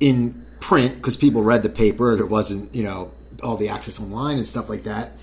in 0.00 0.46
print 0.60 0.96
because 0.96 1.16
people 1.16 1.42
read 1.42 1.62
the 1.62 1.68
paper. 1.68 2.16
There 2.16 2.26
wasn't 2.26 2.74
you 2.74 2.84
know 2.84 3.12
all 3.42 3.56
the 3.56 3.68
access 3.68 4.00
online 4.00 4.36
and 4.36 4.46
stuff 4.46 4.68
like 4.68 4.84
that. 4.84 5.18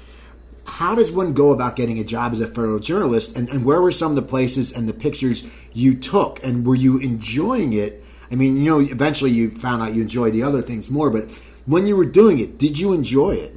How 0.66 0.96
does 0.96 1.12
one 1.12 1.34
go 1.34 1.52
about 1.52 1.76
getting 1.76 2.00
a 2.00 2.04
job 2.04 2.34
as 2.34 2.42
a 2.42 2.48
photojournalist, 2.48 3.36
and, 3.36 3.50
and 3.50 3.64
where 3.64 3.82
were 3.82 3.92
some 3.92 4.12
of 4.12 4.16
the 4.16 4.22
places 4.22 4.72
and 4.72 4.90
the 4.90 4.94
pictures 4.94 5.44
you 5.74 5.96
took, 5.96 6.44
and 6.44 6.66
were 6.66 6.76
you 6.76 6.98
enjoying 6.98 7.74
it? 7.74 8.04
I 8.32 8.36
mean, 8.36 8.58
you 8.58 8.70
know, 8.70 8.80
eventually 8.80 9.32
you 9.32 9.52
found 9.52 9.84
out 9.84 9.94
you 9.94 10.02
enjoyed 10.02 10.34
the 10.34 10.44
other 10.44 10.62
things 10.62 10.90
more, 10.90 11.10
but 11.10 11.30
when 11.66 11.86
you 11.86 11.96
were 11.96 12.06
doing 12.06 12.40
it, 12.40 12.58
did 12.58 12.80
you 12.80 12.94
enjoy 12.94 13.32
it? 13.32 13.56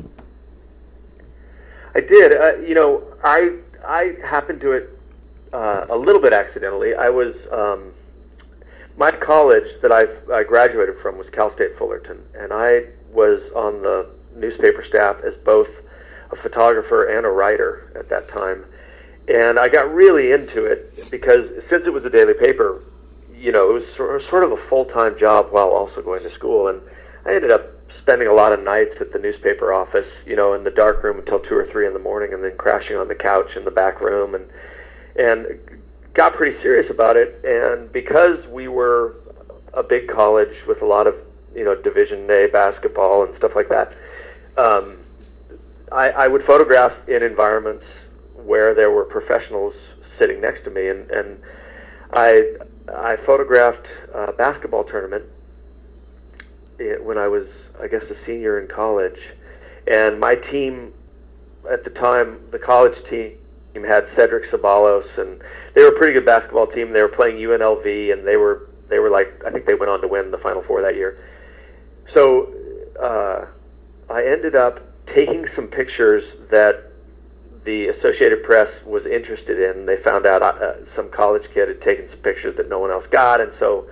I 1.94 2.00
did. 2.00 2.36
Uh, 2.36 2.56
you 2.58 2.74
know, 2.74 3.02
I 3.24 3.56
I 3.84 4.16
happened 4.24 4.60
to 4.60 4.72
it 4.72 4.98
uh, 5.52 5.86
a 5.88 5.96
little 5.96 6.20
bit 6.20 6.32
accidentally. 6.32 6.94
I 6.94 7.08
was 7.08 7.34
um, 7.50 7.92
my 8.98 9.10
college 9.10 9.66
that 9.80 9.92
I, 9.92 10.04
I 10.32 10.42
graduated 10.42 10.98
from 11.00 11.18
was 11.18 11.26
Cal 11.30 11.54
State 11.54 11.78
Fullerton, 11.78 12.20
and 12.34 12.52
I 12.52 12.86
was 13.12 13.40
on 13.54 13.82
the 13.82 14.06
newspaper 14.36 14.84
staff 14.88 15.16
as 15.24 15.34
both 15.44 15.68
a 16.30 16.36
photographer 16.36 17.04
and 17.04 17.26
a 17.26 17.30
writer 17.30 17.92
at 17.94 18.08
that 18.08 18.28
time. 18.28 18.64
And 19.28 19.58
I 19.58 19.68
got 19.68 19.92
really 19.92 20.32
into 20.32 20.64
it 20.64 21.10
because 21.10 21.50
since 21.68 21.86
it 21.86 21.92
was 21.92 22.04
a 22.04 22.10
daily 22.10 22.34
paper, 22.34 22.82
you 23.34 23.52
know, 23.52 23.70
it 23.70 23.84
was 23.96 24.24
sort 24.28 24.44
of 24.44 24.52
a 24.52 24.68
full 24.68 24.86
time 24.86 25.18
job 25.18 25.48
while 25.50 25.68
also 25.68 26.02
going 26.02 26.22
to 26.22 26.30
school. 26.30 26.68
And 26.68 26.80
I 27.26 27.34
ended 27.34 27.50
up 27.50 27.70
spending 28.00 28.28
a 28.28 28.32
lot 28.32 28.52
of 28.54 28.62
nights 28.62 28.94
at 29.00 29.12
the 29.12 29.18
newspaper 29.18 29.72
office, 29.72 30.06
you 30.24 30.34
know, 30.34 30.54
in 30.54 30.64
the 30.64 30.70
dark 30.70 31.02
room 31.02 31.18
until 31.18 31.40
two 31.40 31.54
or 31.54 31.66
three 31.70 31.86
in 31.86 31.92
the 31.92 31.98
morning, 31.98 32.32
and 32.32 32.42
then 32.42 32.56
crashing 32.56 32.96
on 32.96 33.06
the 33.06 33.14
couch 33.14 33.54
in 33.54 33.66
the 33.66 33.70
back 33.70 34.00
room, 34.00 34.34
and 34.34 34.48
and 35.16 35.60
got 36.14 36.34
pretty 36.34 36.58
serious 36.62 36.90
about 36.90 37.16
it. 37.18 37.44
And 37.44 37.92
because 37.92 38.46
we 38.46 38.66
were 38.66 39.16
a 39.74 39.82
big 39.82 40.08
college 40.08 40.54
with 40.66 40.80
a 40.80 40.86
lot 40.86 41.06
of 41.06 41.14
you 41.54 41.64
know 41.64 41.74
Division 41.74 42.30
A 42.30 42.46
basketball 42.46 43.24
and 43.24 43.36
stuff 43.36 43.52
like 43.54 43.68
that, 43.68 43.92
um, 44.56 44.96
I, 45.92 46.10
I 46.10 46.28
would 46.28 46.44
photograph 46.44 46.92
in 47.08 47.22
environments 47.22 47.84
where 48.34 48.74
there 48.74 48.90
were 48.90 49.04
professionals 49.04 49.74
sitting 50.18 50.40
next 50.40 50.64
to 50.64 50.70
me, 50.70 50.88
and 50.88 51.10
and 51.10 51.38
I 52.12 52.56
I 52.92 53.16
photographed 53.26 53.86
a 54.14 54.32
basketball 54.32 54.84
tournament 54.84 55.24
when 57.00 57.18
I 57.18 57.28
was 57.28 57.46
I 57.80 57.88
guess 57.88 58.02
a 58.02 58.16
senior 58.26 58.60
in 58.60 58.68
college, 58.68 59.18
and 59.86 60.18
my 60.18 60.34
team 60.34 60.92
at 61.70 61.84
the 61.84 61.90
time, 61.90 62.40
the 62.50 62.58
college 62.58 62.96
team 63.10 63.36
had 63.86 64.08
Cedric 64.16 64.50
Ceballos, 64.50 65.06
and 65.18 65.40
they 65.74 65.82
were 65.82 65.90
a 65.90 65.98
pretty 65.98 66.12
good 66.12 66.26
basketball 66.26 66.66
team. 66.66 66.92
They 66.92 67.02
were 67.02 67.08
playing 67.08 67.36
UNLV, 67.36 68.12
and 68.12 68.26
they 68.26 68.36
were 68.36 68.68
they 68.88 68.98
were 68.98 69.10
like 69.10 69.42
I 69.46 69.50
think 69.50 69.66
they 69.66 69.74
went 69.74 69.90
on 69.90 70.00
to 70.00 70.08
win 70.08 70.30
the 70.30 70.38
Final 70.38 70.62
Four 70.62 70.82
that 70.82 70.96
year. 70.96 71.18
So 72.14 72.52
uh, 73.00 73.46
I 74.10 74.24
ended 74.24 74.56
up 74.56 74.80
taking 75.14 75.46
some 75.54 75.68
pictures 75.68 76.24
that 76.50 76.88
the 77.64 77.88
Associated 77.88 78.42
Press 78.44 78.68
was 78.86 79.04
interested 79.04 79.60
in. 79.60 79.84
They 79.84 79.98
found 80.02 80.26
out 80.26 80.42
uh, 80.42 80.74
some 80.96 81.10
college 81.10 81.42
kid 81.52 81.68
had 81.68 81.82
taken 81.82 82.08
some 82.08 82.20
pictures 82.20 82.56
that 82.56 82.68
no 82.68 82.78
one 82.78 82.90
else 82.90 83.04
got, 83.10 83.40
and 83.40 83.52
so 83.58 83.86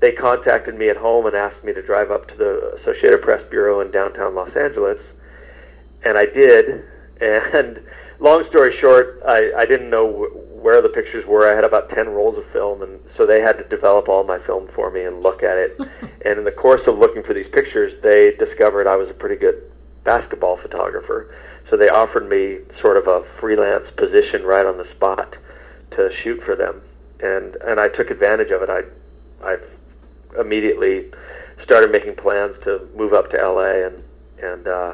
they 0.00 0.10
contacted 0.12 0.74
me 0.76 0.88
at 0.88 0.96
home 0.96 1.26
and 1.26 1.36
asked 1.36 1.62
me 1.62 1.72
to 1.72 1.82
drive 1.82 2.10
up 2.10 2.26
to 2.28 2.34
the 2.36 2.78
Associated 2.80 3.22
Press 3.22 3.40
bureau 3.48 3.80
in 3.80 3.92
downtown 3.92 4.34
Los 4.34 4.54
Angeles, 4.56 4.98
and 6.04 6.18
I 6.18 6.26
did. 6.26 6.84
And 7.22 7.80
long 8.18 8.44
story 8.50 8.76
short, 8.80 9.22
I, 9.24 9.52
I 9.56 9.64
didn't 9.64 9.90
know 9.90 10.08
wh- 10.08 10.60
where 10.60 10.82
the 10.82 10.88
pictures 10.88 11.24
were. 11.24 11.48
I 11.48 11.54
had 11.54 11.62
about 11.62 11.88
ten 11.90 12.08
rolls 12.08 12.36
of 12.36 12.44
film, 12.52 12.82
and 12.82 12.98
so 13.16 13.26
they 13.26 13.40
had 13.40 13.52
to 13.58 13.64
develop 13.68 14.08
all 14.08 14.24
my 14.24 14.40
film 14.44 14.68
for 14.74 14.90
me 14.90 15.04
and 15.04 15.22
look 15.22 15.44
at 15.44 15.56
it. 15.56 15.80
and 16.26 16.38
in 16.40 16.44
the 16.44 16.50
course 16.50 16.84
of 16.88 16.98
looking 16.98 17.22
for 17.22 17.32
these 17.32 17.46
pictures, 17.52 17.92
they 18.02 18.32
discovered 18.44 18.88
I 18.88 18.96
was 18.96 19.08
a 19.08 19.14
pretty 19.14 19.36
good 19.36 19.71
basketball 20.04 20.56
photographer. 20.56 21.34
So 21.70 21.76
they 21.76 21.88
offered 21.88 22.28
me 22.28 22.58
sort 22.80 22.96
of 22.96 23.06
a 23.06 23.24
freelance 23.40 23.86
position 23.96 24.42
right 24.42 24.66
on 24.66 24.76
the 24.76 24.88
spot 24.94 25.34
to 25.92 26.10
shoot 26.22 26.42
for 26.44 26.54
them, 26.54 26.82
and 27.20 27.56
and 27.56 27.80
I 27.80 27.88
took 27.88 28.10
advantage 28.10 28.50
of 28.50 28.62
it. 28.62 28.70
I 28.70 28.82
I 29.42 29.56
immediately 30.38 31.10
started 31.62 31.90
making 31.90 32.16
plans 32.16 32.56
to 32.64 32.88
move 32.96 33.12
up 33.12 33.30
to 33.30 33.36
LA 33.36 33.86
and 33.86 34.02
and 34.42 34.66
uh, 34.66 34.92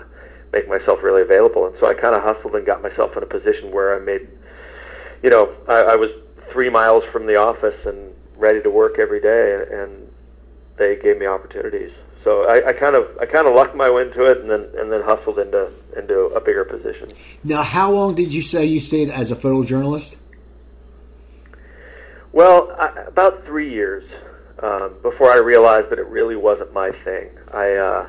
make 0.52 0.68
myself 0.68 1.02
really 1.02 1.22
available. 1.22 1.66
And 1.66 1.74
so 1.80 1.86
I 1.86 1.94
kind 1.94 2.14
of 2.14 2.22
hustled 2.22 2.54
and 2.54 2.64
got 2.64 2.82
myself 2.82 3.16
in 3.16 3.22
a 3.22 3.26
position 3.26 3.70
where 3.70 3.96
I 3.96 3.98
made, 3.98 4.28
you 5.22 5.30
know, 5.30 5.54
I, 5.68 5.76
I 5.76 5.96
was 5.96 6.10
three 6.52 6.70
miles 6.70 7.04
from 7.12 7.26
the 7.26 7.36
office 7.36 7.76
and 7.86 8.12
ready 8.36 8.62
to 8.62 8.70
work 8.70 8.98
every 8.98 9.20
day, 9.20 9.64
and 9.72 10.08
they 10.76 10.96
gave 10.96 11.18
me 11.18 11.26
opportunities. 11.26 11.92
So 12.28 12.44
I, 12.46 12.68
I 12.68 12.72
kind 12.74 12.94
of 12.94 13.08
I 13.18 13.24
kind 13.24 13.48
of 13.48 13.54
lucked 13.54 13.74
my 13.74 13.88
way 13.88 14.02
into 14.02 14.24
it, 14.24 14.36
and 14.42 14.50
then 14.50 14.68
and 14.76 14.92
then 14.92 15.00
hustled 15.00 15.38
into 15.38 15.70
into 15.96 16.24
a 16.36 16.40
bigger 16.42 16.62
position. 16.62 17.08
Now, 17.42 17.62
how 17.62 17.90
long 17.90 18.14
did 18.14 18.34
you 18.34 18.42
say 18.42 18.66
you 18.66 18.80
stayed 18.80 19.08
as 19.08 19.30
a 19.30 19.34
photojournalist? 19.34 20.16
Well, 22.32 22.76
I, 22.78 22.88
about 23.06 23.46
three 23.46 23.72
years 23.72 24.04
um, 24.62 24.96
before 25.00 25.32
I 25.32 25.38
realized 25.38 25.88
that 25.88 25.98
it 25.98 26.06
really 26.08 26.36
wasn't 26.36 26.70
my 26.74 26.90
thing. 27.02 27.30
I 27.54 27.76
uh, 27.76 28.08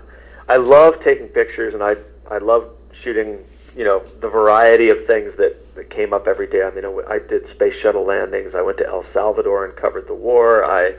I 0.49 0.57
love 0.57 1.01
taking 1.01 1.29
pictures, 1.29 1.73
and 1.73 1.81
I 1.81 1.95
I 2.29 2.39
love 2.39 2.69
shooting. 3.01 3.39
You 3.73 3.85
know 3.85 4.03
the 4.19 4.27
variety 4.27 4.89
of 4.89 5.05
things 5.05 5.31
that, 5.37 5.75
that 5.75 5.89
came 5.89 6.11
up 6.11 6.27
every 6.27 6.47
day. 6.47 6.63
I 6.63 6.71
mean, 6.71 6.83
I 7.07 7.19
did 7.19 7.49
space 7.51 7.75
shuttle 7.81 8.03
landings. 8.03 8.53
I 8.53 8.63
went 8.63 8.79
to 8.79 8.85
El 8.85 9.05
Salvador 9.13 9.63
and 9.63 9.73
covered 9.77 10.07
the 10.07 10.13
war. 10.13 10.65
I 10.65 10.95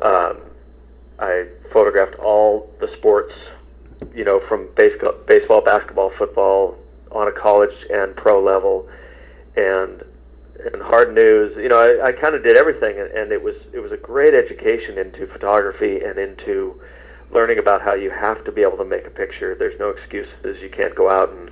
um, 0.00 0.38
I 1.18 1.46
photographed 1.72 2.16
all 2.16 2.72
the 2.80 2.88
sports, 2.96 3.32
you 4.14 4.24
know, 4.24 4.40
from 4.48 4.68
baseball, 4.76 5.14
baseball, 5.26 5.60
basketball, 5.60 6.10
football, 6.18 6.78
on 7.12 7.28
a 7.28 7.32
college 7.32 7.74
and 7.90 8.14
pro 8.16 8.42
level, 8.42 8.88
and 9.56 10.02
and 10.72 10.82
hard 10.82 11.14
news. 11.14 11.56
You 11.56 11.68
know, 11.68 11.78
I, 11.78 12.08
I 12.08 12.12
kind 12.12 12.34
of 12.34 12.42
did 12.42 12.56
everything, 12.56 12.98
and, 12.98 13.10
and 13.10 13.32
it 13.32 13.42
was 13.42 13.56
it 13.72 13.80
was 13.80 13.92
a 13.92 13.96
great 13.96 14.34
education 14.34 14.98
into 14.98 15.26
photography 15.26 16.00
and 16.00 16.18
into 16.18 16.80
learning 17.30 17.58
about 17.58 17.82
how 17.82 17.94
you 17.94 18.10
have 18.10 18.44
to 18.44 18.52
be 18.52 18.62
able 18.62 18.78
to 18.78 18.84
make 18.84 19.06
a 19.06 19.10
picture. 19.10 19.54
There's 19.54 19.78
no 19.78 19.90
excuses. 19.90 20.62
You 20.62 20.70
can't 20.70 20.94
go 20.94 21.10
out 21.10 21.30
and 21.30 21.50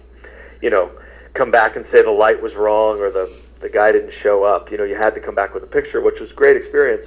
you 0.62 0.70
know 0.70 0.90
come 1.34 1.50
back 1.50 1.76
and 1.76 1.84
say 1.92 2.02
the 2.02 2.10
light 2.10 2.40
was 2.40 2.54
wrong 2.54 3.00
or 3.00 3.10
the 3.10 3.30
the 3.60 3.68
guy 3.68 3.92
didn't 3.92 4.12
show 4.22 4.44
up. 4.44 4.70
You 4.70 4.78
know, 4.78 4.84
you 4.84 4.94
had 4.94 5.14
to 5.14 5.20
come 5.20 5.34
back 5.34 5.54
with 5.54 5.62
a 5.62 5.66
picture, 5.66 6.00
which 6.00 6.20
was 6.20 6.30
a 6.30 6.34
great 6.34 6.56
experience. 6.56 7.06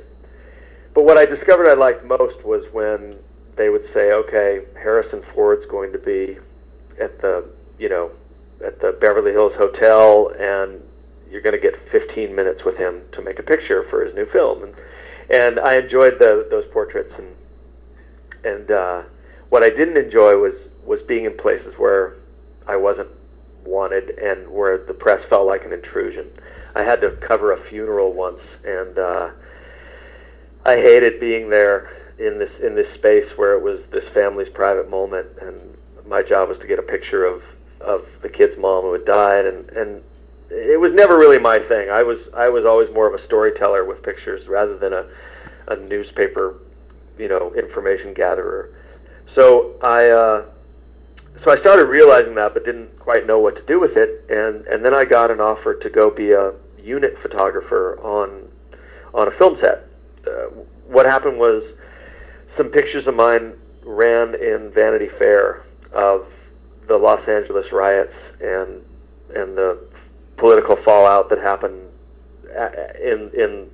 But 0.97 1.05
what 1.05 1.19
I 1.19 1.27
discovered 1.27 1.69
I 1.69 1.75
liked 1.75 2.03
most 2.05 2.43
was 2.43 2.63
when 2.71 3.19
they 3.55 3.69
would 3.69 3.85
say, 3.93 4.13
"Okay, 4.13 4.61
Harrison 4.73 5.21
Ford's 5.35 5.63
going 5.67 5.91
to 5.91 5.99
be 5.99 6.39
at 6.99 7.21
the 7.21 7.45
you 7.77 7.87
know 7.87 8.09
at 8.65 8.81
the 8.81 8.93
Beverly 8.93 9.31
Hills 9.31 9.53
Hotel, 9.57 10.29
and 10.39 10.81
you're 11.29 11.41
going 11.41 11.53
to 11.53 11.61
get 11.61 11.75
15 11.91 12.33
minutes 12.33 12.65
with 12.65 12.77
him 12.77 13.03
to 13.11 13.21
make 13.21 13.37
a 13.37 13.43
picture 13.43 13.85
for 13.91 14.03
his 14.03 14.15
new 14.15 14.25
film." 14.31 14.63
And 14.63 14.73
and 15.29 15.59
I 15.59 15.75
enjoyed 15.75 16.17
the, 16.17 16.47
those 16.49 16.65
portraits, 16.73 17.13
and 17.15 17.27
and 18.43 18.71
uh, 18.71 19.03
what 19.49 19.61
I 19.61 19.69
didn't 19.69 19.97
enjoy 19.97 20.35
was 20.37 20.55
was 20.83 20.99
being 21.07 21.25
in 21.25 21.37
places 21.37 21.75
where 21.77 22.15
I 22.65 22.75
wasn't 22.75 23.09
wanted 23.63 24.17
and 24.17 24.49
where 24.49 24.79
the 24.79 24.95
press 24.95 25.23
felt 25.29 25.45
like 25.45 25.63
an 25.63 25.73
intrusion. 25.73 26.25
I 26.73 26.81
had 26.81 27.01
to 27.01 27.11
cover 27.17 27.51
a 27.51 27.69
funeral 27.69 28.13
once, 28.13 28.41
and 28.65 28.97
uh, 28.97 29.29
I 30.67 30.75
hated 30.75 31.21
being 31.21 31.49
there 31.49 31.89
in 32.19 32.37
this 32.39 32.51
in 32.61 32.75
this 32.75 32.93
space 32.95 33.25
where 33.37 33.53
it 33.53 33.61
was 33.61 33.79
this 33.91 34.03
family's 34.13 34.49
private 34.53 34.89
moment, 34.89 35.29
and 35.41 35.55
my 36.05 36.21
job 36.21 36.49
was 36.49 36.59
to 36.59 36.67
get 36.67 36.77
a 36.77 36.83
picture 36.83 37.25
of 37.25 37.41
of 37.79 38.05
the 38.21 38.27
kid's 38.27 38.59
mom 38.59 38.83
who 38.83 38.91
had 38.91 39.05
died, 39.05 39.45
and 39.45 39.69
and 39.69 40.03
it 40.49 40.79
was 40.79 40.91
never 40.93 41.17
really 41.17 41.39
my 41.39 41.57
thing. 41.57 41.89
I 41.89 42.03
was 42.03 42.17
I 42.35 42.49
was 42.49 42.65
always 42.65 42.93
more 42.93 43.07
of 43.07 43.19
a 43.19 43.25
storyteller 43.25 43.85
with 43.85 44.03
pictures 44.03 44.45
rather 44.49 44.77
than 44.77 44.91
a 44.91 45.07
a 45.69 45.77
newspaper, 45.77 46.59
you 47.17 47.29
know, 47.29 47.53
information 47.55 48.13
gatherer. 48.13 48.69
So 49.35 49.75
I 49.81 50.09
uh, 50.09 50.45
so 51.45 51.51
I 51.51 51.61
started 51.61 51.85
realizing 51.85 52.35
that, 52.35 52.53
but 52.53 52.65
didn't 52.65 52.99
quite 52.99 53.25
know 53.25 53.39
what 53.39 53.55
to 53.55 53.61
do 53.63 53.79
with 53.79 53.95
it, 53.95 54.25
and 54.29 54.67
and 54.67 54.83
then 54.83 54.93
I 54.93 55.05
got 55.05 55.31
an 55.31 55.39
offer 55.39 55.75
to 55.75 55.89
go 55.89 56.09
be 56.09 56.33
a 56.33 56.53
unit 56.77 57.17
photographer 57.21 57.97
on 58.01 58.49
on 59.13 59.29
a 59.29 59.31
film 59.37 59.57
set. 59.61 59.86
Uh, 60.27 60.49
what 60.87 61.05
happened 61.05 61.37
was 61.39 61.63
some 62.57 62.69
pictures 62.69 63.07
of 63.07 63.15
mine 63.15 63.53
ran 63.83 64.35
in 64.35 64.71
Vanity 64.73 65.09
Fair 65.17 65.63
of 65.93 66.27
the 66.87 66.97
Los 66.97 67.25
Angeles 67.27 67.71
riots 67.71 68.13
and 68.41 68.81
and 69.35 69.57
the 69.57 69.77
political 70.37 70.75
fallout 70.83 71.29
that 71.29 71.39
happened 71.39 71.89
in 73.01 73.31
in 73.33 73.69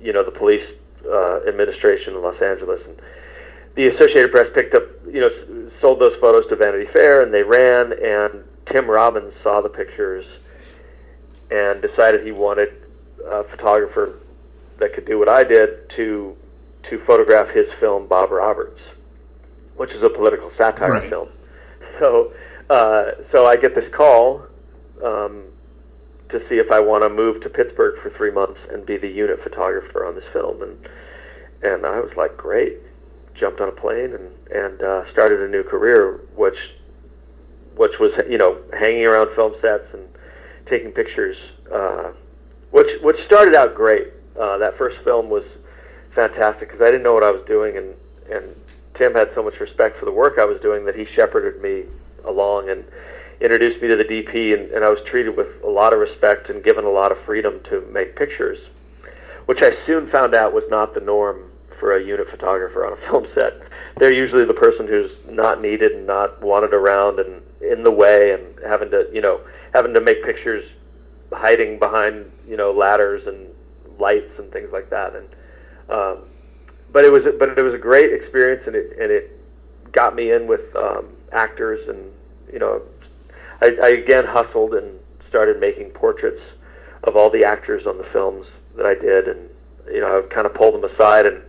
you 0.00 0.12
know 0.12 0.24
the 0.24 0.30
police 0.30 0.66
uh, 1.06 1.40
administration 1.46 2.14
in 2.14 2.22
Los 2.22 2.40
Angeles. 2.40 2.80
And 2.86 3.00
the 3.74 3.88
Associated 3.88 4.30
Press 4.32 4.46
picked 4.54 4.74
up 4.74 4.82
you 5.10 5.20
know 5.20 5.70
sold 5.80 6.00
those 6.00 6.18
photos 6.20 6.48
to 6.48 6.56
Vanity 6.56 6.90
Fair 6.92 7.22
and 7.22 7.32
they 7.32 7.42
ran 7.42 7.92
and 7.92 8.44
Tim 8.70 8.88
Robbins 8.88 9.32
saw 9.42 9.60
the 9.60 9.68
pictures 9.68 10.26
and 11.50 11.80
decided 11.80 12.24
he 12.24 12.32
wanted 12.32 12.68
a 13.26 13.44
photographer 13.44 14.18
that 14.78 14.94
could 14.94 15.06
do 15.06 15.18
what 15.18 15.28
I 15.28 15.44
did 15.44 15.90
to 15.96 16.36
to 16.90 17.04
photograph 17.06 17.48
his 17.54 17.66
film 17.80 18.06
Bob 18.06 18.30
Roberts, 18.30 18.80
which 19.76 19.90
is 19.90 20.02
a 20.02 20.10
political 20.10 20.50
satire 20.56 20.92
right. 20.92 21.10
film. 21.10 21.28
So, 22.00 22.32
uh, 22.70 23.10
so 23.32 23.46
I 23.46 23.56
get 23.56 23.74
this 23.74 23.92
call 23.92 24.46
um, 25.04 25.46
to 26.28 26.38
see 26.48 26.58
if 26.58 26.70
I 26.70 26.78
want 26.78 27.02
to 27.02 27.08
move 27.08 27.42
to 27.42 27.50
Pittsburgh 27.50 28.00
for 28.00 28.10
three 28.16 28.30
months 28.30 28.60
and 28.70 28.86
be 28.86 28.96
the 28.96 29.08
unit 29.08 29.42
photographer 29.42 30.06
on 30.06 30.14
this 30.14 30.22
film, 30.32 30.62
and 30.62 30.88
and 31.62 31.84
I 31.84 31.98
was 31.98 32.12
like, 32.16 32.36
great. 32.36 32.78
Jumped 33.34 33.60
on 33.60 33.68
a 33.68 33.72
plane 33.72 34.14
and 34.14 34.30
and 34.54 34.80
uh, 34.80 35.10
started 35.10 35.40
a 35.40 35.48
new 35.48 35.64
career, 35.64 36.20
which 36.36 36.58
which 37.74 37.98
was 37.98 38.12
you 38.28 38.38
know 38.38 38.58
hanging 38.78 39.06
around 39.06 39.34
film 39.34 39.54
sets 39.60 39.86
and 39.92 40.02
taking 40.68 40.92
pictures, 40.92 41.36
uh, 41.72 42.12
which 42.70 42.88
which 43.02 43.16
started 43.26 43.54
out 43.54 43.74
great. 43.74 44.08
Uh, 44.38 44.58
that 44.58 44.76
first 44.76 45.02
film 45.04 45.28
was 45.28 45.44
fantastic 46.10 46.68
because 46.68 46.80
I 46.80 46.90
didn't 46.90 47.02
know 47.02 47.14
what 47.14 47.24
I 47.24 47.30
was 47.30 47.44
doing, 47.46 47.76
and 47.76 47.94
and 48.30 48.54
Tim 48.94 49.14
had 49.14 49.30
so 49.34 49.42
much 49.42 49.58
respect 49.60 49.98
for 49.98 50.04
the 50.04 50.12
work 50.12 50.38
I 50.38 50.44
was 50.44 50.60
doing 50.60 50.84
that 50.84 50.94
he 50.94 51.06
shepherded 51.06 51.62
me 51.62 51.84
along 52.24 52.68
and 52.68 52.84
introduced 53.40 53.80
me 53.80 53.88
to 53.88 53.96
the 53.96 54.04
DP, 54.04 54.54
and, 54.54 54.70
and 54.72 54.84
I 54.84 54.90
was 54.90 54.98
treated 55.06 55.36
with 55.36 55.48
a 55.62 55.68
lot 55.68 55.92
of 55.92 56.00
respect 56.00 56.50
and 56.50 56.62
given 56.62 56.84
a 56.84 56.90
lot 56.90 57.12
of 57.12 57.18
freedom 57.24 57.60
to 57.70 57.80
make 57.92 58.16
pictures, 58.16 58.58
which 59.46 59.62
I 59.62 59.70
soon 59.86 60.10
found 60.10 60.34
out 60.34 60.52
was 60.52 60.64
not 60.68 60.94
the 60.94 61.00
norm 61.00 61.50
for 61.78 61.96
a 61.96 62.04
unit 62.04 62.28
photographer 62.28 62.84
on 62.84 62.92
a 62.94 62.96
film 63.10 63.26
set. 63.34 63.54
They're 63.98 64.12
usually 64.12 64.44
the 64.44 64.54
person 64.54 64.86
who's 64.86 65.12
not 65.28 65.60
needed 65.60 65.92
and 65.92 66.06
not 66.06 66.40
wanted 66.42 66.74
around 66.74 67.20
and 67.20 67.42
in 67.60 67.82
the 67.82 67.90
way 67.90 68.32
and 68.32 68.42
having 68.66 68.90
to, 68.90 69.08
you 69.12 69.20
know, 69.20 69.40
having 69.72 69.94
to 69.94 70.00
make 70.00 70.24
pictures 70.24 70.64
hiding 71.32 71.78
behind, 71.78 72.30
you 72.46 72.56
know, 72.56 72.72
ladders 72.72 73.26
and 73.26 73.48
lights 73.98 74.32
and 74.38 74.50
things 74.52 74.70
like 74.72 74.90
that. 74.90 75.14
And 75.14 75.28
um, 75.90 76.28
but 76.92 77.04
it 77.04 77.12
was 77.12 77.22
but 77.38 77.58
it 77.58 77.62
was 77.62 77.74
a 77.74 77.78
great 77.78 78.12
experience 78.12 78.62
and 78.66 78.76
it 78.76 78.96
and 79.00 79.10
it 79.10 79.38
got 79.92 80.14
me 80.14 80.32
in 80.32 80.46
with 80.46 80.74
um, 80.76 81.06
actors 81.32 81.86
and 81.88 82.12
you 82.52 82.58
know 82.58 82.82
I, 83.60 83.76
I 83.82 83.88
again 83.88 84.24
hustled 84.26 84.74
and 84.74 84.98
started 85.28 85.60
making 85.60 85.90
portraits 85.90 86.40
of 87.04 87.16
all 87.16 87.30
the 87.30 87.44
actors 87.44 87.86
on 87.86 87.98
the 87.98 88.06
films 88.12 88.46
that 88.76 88.86
I 88.86 88.94
did 88.94 89.28
and 89.28 89.48
you 89.92 90.00
know 90.00 90.06
I 90.08 90.20
would 90.20 90.30
kind 90.30 90.46
of 90.46 90.54
pull 90.54 90.72
them 90.72 90.84
aside 90.84 91.26
and 91.26 91.42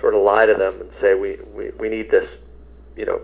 sort 0.00 0.14
of 0.14 0.22
lie 0.22 0.46
to 0.46 0.54
them 0.54 0.80
and 0.80 0.90
say 1.00 1.14
we 1.14 1.38
we, 1.52 1.70
we 1.78 1.88
need 1.88 2.10
this 2.10 2.28
you 2.96 3.06
know 3.06 3.20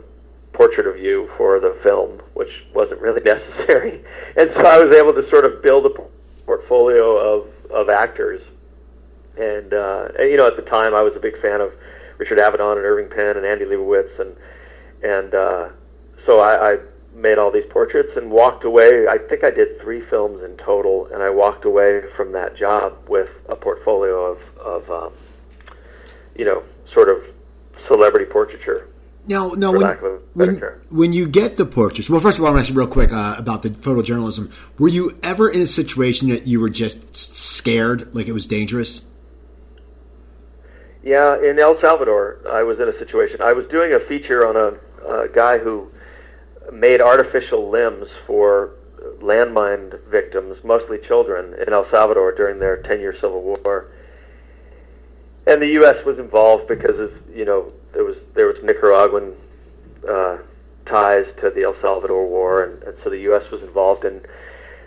portrait 0.53 0.87
of 0.87 0.99
you 0.99 1.31
for 1.37 1.61
the 1.61 1.79
film 1.83 2.21
which 2.35 2.51
wasn't 2.75 3.01
really 3.01 3.23
necessary 3.25 4.05
and 4.37 4.51
so 4.59 4.67
I 4.67 4.83
was 4.83 4.95
able 4.95 5.13
to 5.13 5.29
sort 5.31 5.45
of 5.45 5.63
build 5.63 5.87
a 5.87 5.91
portfolio 6.45 7.17
of 7.17 7.49
of 7.73 7.89
actors 7.89 8.41
and, 9.41 9.73
uh, 9.73 10.09
and 10.19 10.31
you 10.31 10.37
know, 10.37 10.47
at 10.47 10.57
the 10.57 10.63
time, 10.63 10.95
I 10.95 11.03
was 11.03 11.15
a 11.17 11.21
big 11.21 11.41
fan 11.41 11.61
of 11.61 11.73
Richard 12.19 12.39
Avedon 12.39 12.77
and 12.77 12.85
Irving 12.85 13.09
Penn 13.09 13.37
and 13.37 13.47
Annie 13.47 13.65
Leibovitz, 13.65 14.21
and 14.21 14.37
and 15.03 15.35
uh, 15.35 15.69
so 16.27 16.41
I, 16.41 16.73
I 16.73 16.79
made 17.15 17.39
all 17.39 17.51
these 17.51 17.65
portraits 17.71 18.11
and 18.17 18.31
walked 18.31 18.65
away. 18.65 19.07
I 19.09 19.17
think 19.17 19.43
I 19.43 19.51
did 19.51 19.81
three 19.81 20.03
films 20.11 20.43
in 20.43 20.59
total, 20.59 21.07
and 21.07 21.23
I 21.23 21.31
walked 21.31 21.65
away 21.65 22.03
from 22.17 22.33
that 22.33 22.55
job 22.55 22.99
with 23.09 23.31
a 23.49 23.57
portfolio 23.57 24.33
of 24.33 24.39
of 24.59 24.91
um, 24.91 25.13
you 26.37 26.45
know, 26.45 26.63
sort 26.93 27.09
of 27.09 27.25
celebrity 27.87 28.27
portraiture. 28.27 28.89
Now, 29.31 29.51
no, 29.51 29.71
when, 29.71 29.97
when, 30.35 30.59
when, 30.91 31.13
you 31.13 31.29
get 31.29 31.57
the 31.57 31.65
portraits, 31.65 32.11
well, 32.11 32.19
first 32.19 32.39
of 32.39 32.45
all, 32.45 32.49
I 32.49 32.55
want 32.55 32.65
to 32.65 32.69
ask 32.69 32.75
you 32.75 32.81
real 32.81 32.89
quick 32.89 33.13
uh, 33.13 33.37
about 33.39 33.63
the 33.63 33.71
photojournalism. 33.71 34.51
Were 34.77 34.89
you 34.89 35.17
ever 35.23 35.49
in 35.49 35.61
a 35.61 35.69
situation 35.69 36.31
that 36.31 36.49
you 36.49 36.59
were 36.59 36.69
just 36.69 37.15
scared, 37.15 38.13
like 38.13 38.27
it 38.27 38.33
was 38.33 38.49
dangerous? 38.49 39.03
Yeah, 41.05 41.41
in 41.41 41.61
El 41.61 41.81
Salvador, 41.81 42.41
I 42.51 42.65
was 42.65 42.81
in 42.81 42.89
a 42.89 42.99
situation. 42.99 43.41
I 43.41 43.53
was 43.53 43.69
doing 43.69 43.93
a 43.93 44.01
feature 44.01 44.49
on 44.49 44.57
a, 44.57 45.23
a 45.23 45.29
guy 45.29 45.59
who 45.59 45.89
made 46.73 47.01
artificial 47.01 47.71
limbs 47.71 48.09
for 48.27 48.73
landmine 49.21 49.97
victims, 50.09 50.59
mostly 50.65 50.99
children, 51.07 51.55
in 51.65 51.73
El 51.73 51.89
Salvador 51.93 52.33
during 52.33 52.59
their 52.59 52.83
10-year 52.83 53.15
civil 53.21 53.43
war. 53.43 53.93
And 55.47 55.63
the 55.63 55.69
U.S. 55.69 56.05
was 56.05 56.19
involved 56.19 56.67
because 56.67 56.99
of, 56.99 57.13
you 57.33 57.45
know 57.45 57.73
there 57.93 58.05
was 58.05 58.17
there 58.35 58.47
was 58.47 58.50
Nicaraguan 58.63 59.35
uh, 60.09 60.39
ties 60.87 61.27
to 61.41 61.51
the 61.51 61.63
El 61.63 61.81
Salvador 61.81 62.27
War, 62.27 62.65
and, 62.65 62.83
and 62.83 62.97
so 63.03 63.11
the 63.11 63.21
U.S. 63.21 63.51
was 63.51 63.63
involved. 63.63 64.05
And 64.05 64.21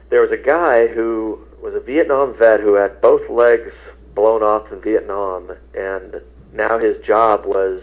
there 0.10 0.22
was 0.22 0.32
a 0.32 0.38
guy 0.38 0.88
who 0.88 1.39
was 1.62 1.74
a 1.75 1.80
Vietnam 1.80 2.36
vet 2.38 2.60
who 2.60 2.74
had 2.74 3.01
both 3.01 3.30
legs 3.30 3.72
blown 4.13 4.44
off 4.44 4.72
in 4.72 4.82
Vietnam, 4.82 5.51
and 5.74 6.21
now 6.54 6.78
his 6.78 7.04
job 7.06 7.45
was 7.45 7.82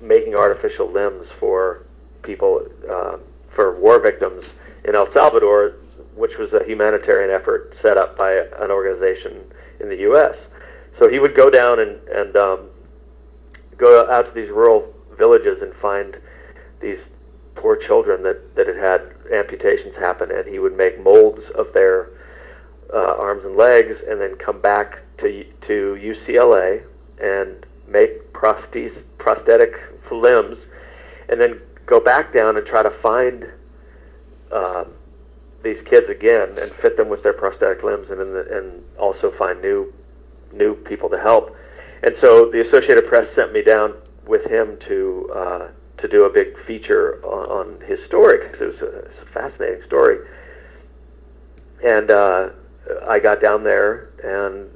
making 0.00 0.34
artificial 0.34 0.90
limbs 0.90 1.26
for 1.38 1.82
people 2.22 2.66
uh, 2.90 3.18
for 3.54 3.78
war 3.78 4.00
victims 4.00 4.44
in 4.84 4.94
El 4.94 5.12
Salvador, 5.12 5.74
which 6.14 6.36
was 6.38 6.52
a 6.52 6.64
humanitarian 6.64 7.30
effort 7.30 7.74
set 7.82 7.96
up 7.96 8.16
by 8.16 8.32
an 8.32 8.70
organization 8.70 9.40
in 9.80 9.88
the 9.88 9.96
U.S. 9.98 10.36
So 10.98 11.08
he 11.08 11.18
would 11.18 11.36
go 11.36 11.50
down 11.50 11.80
and 11.80 12.00
and 12.08 12.36
um, 12.36 12.70
go 13.76 14.08
out 14.10 14.26
to 14.26 14.40
these 14.40 14.50
rural 14.50 14.94
villages 15.16 15.62
and 15.62 15.72
find 15.74 16.16
these 16.80 16.98
poor 17.54 17.76
children 17.76 18.22
that 18.22 18.54
that 18.56 18.66
had 18.66 18.76
had 18.76 19.00
amputations 19.32 19.94
happen, 19.96 20.30
and 20.30 20.46
he 20.46 20.58
would 20.58 20.76
make 20.76 21.02
molds 21.02 21.42
of 21.54 21.72
their 21.72 22.10
uh, 22.92 23.14
arms 23.18 23.44
and 23.44 23.56
legs, 23.56 23.96
and 24.08 24.20
then 24.20 24.36
come 24.36 24.60
back 24.60 24.98
to 25.18 25.44
to 25.66 25.96
UCLA 26.00 26.82
and 27.20 27.64
make 27.86 28.32
prosthesis, 28.32 29.02
prosthetic 29.18 29.72
limbs, 30.10 30.58
and 31.28 31.40
then 31.40 31.60
go 31.86 32.00
back 32.00 32.34
down 32.34 32.56
and 32.56 32.66
try 32.66 32.82
to 32.82 32.90
find 33.02 33.46
uh, 34.50 34.84
these 35.62 35.78
kids 35.88 36.08
again 36.10 36.48
and 36.58 36.70
fit 36.72 36.96
them 36.96 37.08
with 37.08 37.22
their 37.22 37.32
prosthetic 37.32 37.82
limbs, 37.82 38.10
and 38.10 38.20
and 38.20 38.82
also 38.98 39.30
find 39.32 39.60
new 39.62 39.92
new 40.52 40.74
people 40.74 41.08
to 41.08 41.18
help. 41.18 41.56
And 42.02 42.14
so 42.20 42.50
the 42.50 42.66
Associated 42.66 43.06
Press 43.08 43.32
sent 43.36 43.52
me 43.52 43.62
down 43.62 43.94
with 44.26 44.44
him 44.44 44.78
to 44.88 45.30
uh, 45.34 45.68
to 45.98 46.08
do 46.08 46.24
a 46.24 46.30
big 46.30 46.54
feature 46.66 47.24
on, 47.24 47.48
on 47.48 47.80
his 47.82 47.98
story 48.06 48.48
because 48.48 48.60
it 48.60 48.80
was 48.80 48.82
a, 48.82 48.98
it's 48.98 49.22
a 49.22 49.32
fascinating 49.32 49.82
story. 49.86 50.18
And 51.84 52.10
uh, 52.10 52.50
I 53.08 53.18
got 53.18 53.40
down 53.40 53.64
there 53.64 54.10
and 54.22 54.70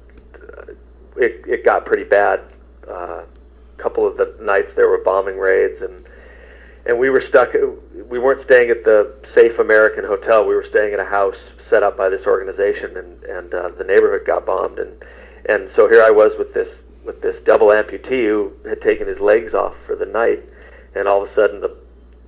it, 1.17 1.45
it 1.47 1.65
got 1.65 1.85
pretty 1.85 2.05
bad. 2.05 2.41
Uh, 2.89 3.23
a 3.79 3.83
couple 3.83 4.07
of 4.07 4.17
the 4.17 4.37
nights 4.41 4.71
there 4.77 4.89
were 4.89 5.03
bombing 5.03 5.39
raids, 5.39 5.83
and 5.83 6.05
and 6.87 6.99
we 6.99 7.11
were 7.11 7.23
stuck. 7.29 7.49
We 8.09 8.19
weren't 8.19 8.45
staying 8.47 8.71
at 8.71 8.85
the 8.85 9.15
safe 9.35 9.59
American 9.59 10.05
hotel. 10.05 10.47
We 10.47 10.55
were 10.55 10.67
staying 10.71 10.95
at 10.95 11.01
a 11.01 11.05
house 11.05 11.37
set 11.69 11.83
up 11.83 11.97
by 11.97 12.09
this 12.09 12.25
organization, 12.27 12.97
and 12.97 13.25
and 13.25 13.55
uh, 13.55 13.71
the 13.77 13.85
neighborhood 13.85 14.27
got 14.27 14.47
bombed, 14.47 14.79
and 14.79 14.93
and 15.49 15.71
so 15.77 15.89
here 15.89 16.03
I 16.03 16.11
was 16.11 16.31
with 16.39 16.55
this 16.55 16.69
with 17.07 17.23
this 17.23 17.37
double 17.45 17.69
amputee 17.69 18.27
who 18.27 18.53
had 18.69 18.83
taken 18.83 19.07
his 19.07 19.21
legs 19.21 19.55
off 19.55 19.75
for 19.87 19.97
the 19.97 20.07
night, 20.07 20.43
and 20.95 21.09
all 21.09 21.23
of 21.23 21.31
a 21.31 21.35
sudden 21.35 21.61
the 21.61 21.77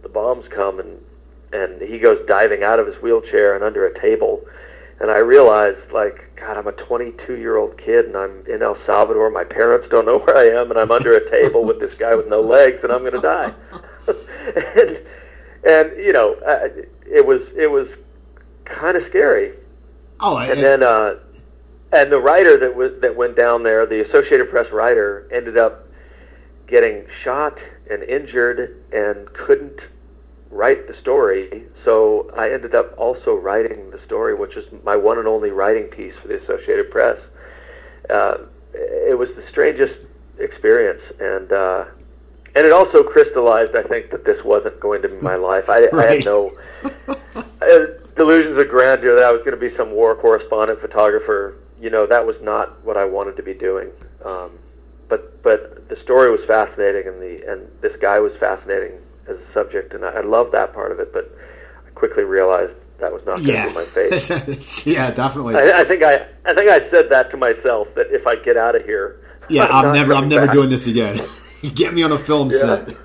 the 0.02 0.08
bombs 0.08 0.46
come 0.48 0.78
and 0.78 0.98
and 1.52 1.82
he 1.82 1.98
goes 1.98 2.24
diving 2.26 2.62
out 2.62 2.78
of 2.78 2.86
his 2.86 2.96
wheelchair 3.02 3.54
and 3.54 3.64
under 3.64 3.86
a 3.86 4.00
table 4.00 4.44
and 5.00 5.10
I 5.10 5.18
realized 5.18 5.92
like 5.92 6.28
God, 6.36 6.56
I'm 6.56 6.66
a 6.66 6.72
22 6.72 7.36
year 7.36 7.56
old 7.56 7.76
kid 7.78 8.06
and 8.06 8.16
I'm 8.16 8.44
in 8.46 8.62
El 8.62 8.76
Salvador. 8.86 9.30
My 9.30 9.44
parents 9.44 9.88
don't 9.90 10.06
know 10.06 10.18
where 10.18 10.36
I 10.36 10.60
am, 10.60 10.70
and 10.70 10.78
I'm 10.78 10.90
under 10.90 11.14
a 11.14 11.30
table 11.30 11.64
with 11.64 11.80
this 11.80 11.94
guy 11.94 12.14
with 12.14 12.28
no 12.28 12.40
legs, 12.40 12.78
and 12.82 12.92
I'm 12.92 13.00
going 13.00 13.12
to 13.12 13.20
die. 13.20 13.52
and 14.06 14.98
and 15.64 15.96
you 15.96 16.12
know, 16.12 16.34
uh, 16.46 16.68
it 17.06 17.26
was 17.26 17.42
it 17.56 17.70
was 17.70 17.88
kind 18.64 18.96
of 18.96 19.06
scary. 19.08 19.54
Oh, 20.20 20.36
I, 20.36 20.46
and 20.46 20.60
then 20.60 20.82
uh, 20.82 21.16
and 21.92 22.12
the 22.12 22.18
writer 22.18 22.58
that 22.58 22.74
was 22.74 22.92
that 23.00 23.16
went 23.16 23.36
down 23.36 23.62
there, 23.62 23.86
the 23.86 24.08
Associated 24.08 24.50
Press 24.50 24.70
writer, 24.72 25.28
ended 25.32 25.56
up 25.56 25.86
getting 26.66 27.06
shot 27.24 27.58
and 27.90 28.02
injured 28.02 28.82
and 28.92 29.32
couldn't 29.32 29.80
write 30.50 30.86
the 30.86 30.94
story. 31.00 31.64
So 31.84 32.30
I 32.36 32.50
ended 32.52 32.74
up 32.74 32.96
also 32.98 33.34
writing 33.34 33.90
the 33.90 34.00
story, 34.04 34.34
which 34.34 34.56
is 34.56 34.64
my 34.84 34.96
one 34.96 35.18
and 35.18 35.26
only 35.26 35.50
writing 35.50 35.84
piece 35.84 36.14
for 36.20 36.28
the 36.28 36.42
Associated 36.42 36.90
Press. 36.90 37.18
Uh, 38.10 38.38
it 38.74 39.18
was 39.18 39.28
the 39.36 39.44
strangest 39.50 40.06
experience, 40.38 41.02
and 41.20 41.52
uh, 41.52 41.84
and 42.54 42.66
it 42.66 42.72
also 42.72 43.02
crystallized, 43.02 43.76
I 43.76 43.82
think, 43.82 44.10
that 44.10 44.24
this 44.24 44.42
wasn't 44.44 44.78
going 44.80 45.02
to 45.02 45.08
be 45.08 45.20
my 45.20 45.36
life. 45.36 45.68
I, 45.68 45.86
right. 45.88 45.94
I 45.94 46.14
had 46.14 46.24
no 46.24 46.52
uh, 46.84 47.86
delusions 48.16 48.60
of 48.60 48.68
grandeur 48.68 49.16
that 49.16 49.24
I 49.24 49.32
was 49.32 49.40
going 49.40 49.58
to 49.58 49.70
be 49.70 49.74
some 49.76 49.92
war 49.92 50.14
correspondent, 50.14 50.80
photographer. 50.80 51.56
You 51.80 51.90
know, 51.90 52.06
that 52.06 52.26
was 52.26 52.36
not 52.42 52.84
what 52.84 52.96
I 52.96 53.04
wanted 53.04 53.36
to 53.36 53.42
be 53.42 53.54
doing. 53.54 53.90
Um, 54.24 54.58
but 55.08 55.42
but 55.42 55.88
the 55.88 55.96
story 56.02 56.30
was 56.30 56.40
fascinating, 56.46 57.08
and 57.08 57.20
the 57.20 57.50
and 57.50 57.68
this 57.80 57.96
guy 58.00 58.18
was 58.20 58.32
fascinating 58.38 58.92
as 59.28 59.36
a 59.36 59.52
subject, 59.52 59.94
and 59.94 60.04
I, 60.04 60.08
I 60.08 60.20
love 60.20 60.52
that 60.52 60.74
part 60.74 60.92
of 60.92 61.00
it. 61.00 61.12
But 61.12 61.34
I 61.86 61.90
quickly 61.90 62.24
realized 62.24 62.72
that 62.98 63.12
was 63.12 63.24
not 63.24 63.36
going 63.36 63.48
yeah. 63.48 63.64
to 63.64 63.68
be 63.70 63.74
my 63.74 63.84
fate. 63.84 64.86
yeah, 64.86 65.10
definitely. 65.10 65.54
I, 65.54 65.80
I, 65.80 65.84
think 65.84 66.02
I 66.02 66.26
I 66.44 66.54
think 66.54 66.70
I 66.70 66.90
said 66.90 67.10
that 67.10 67.30
to 67.30 67.36
myself 67.36 67.88
that 67.94 68.08
if 68.10 68.26
I 68.26 68.36
get 68.36 68.56
out 68.56 68.74
of 68.74 68.84
here, 68.84 69.20
yeah, 69.50 69.66
I'm, 69.66 69.86
I'm 69.86 69.92
never 69.92 70.14
I'm 70.14 70.28
never 70.28 70.46
back. 70.46 70.54
doing 70.54 70.70
this 70.70 70.86
again. 70.86 71.20
Get 71.74 71.92
me 71.92 72.04
on 72.04 72.12
a 72.12 72.18
film 72.18 72.50
yeah. 72.52 72.58
set. 72.58 72.96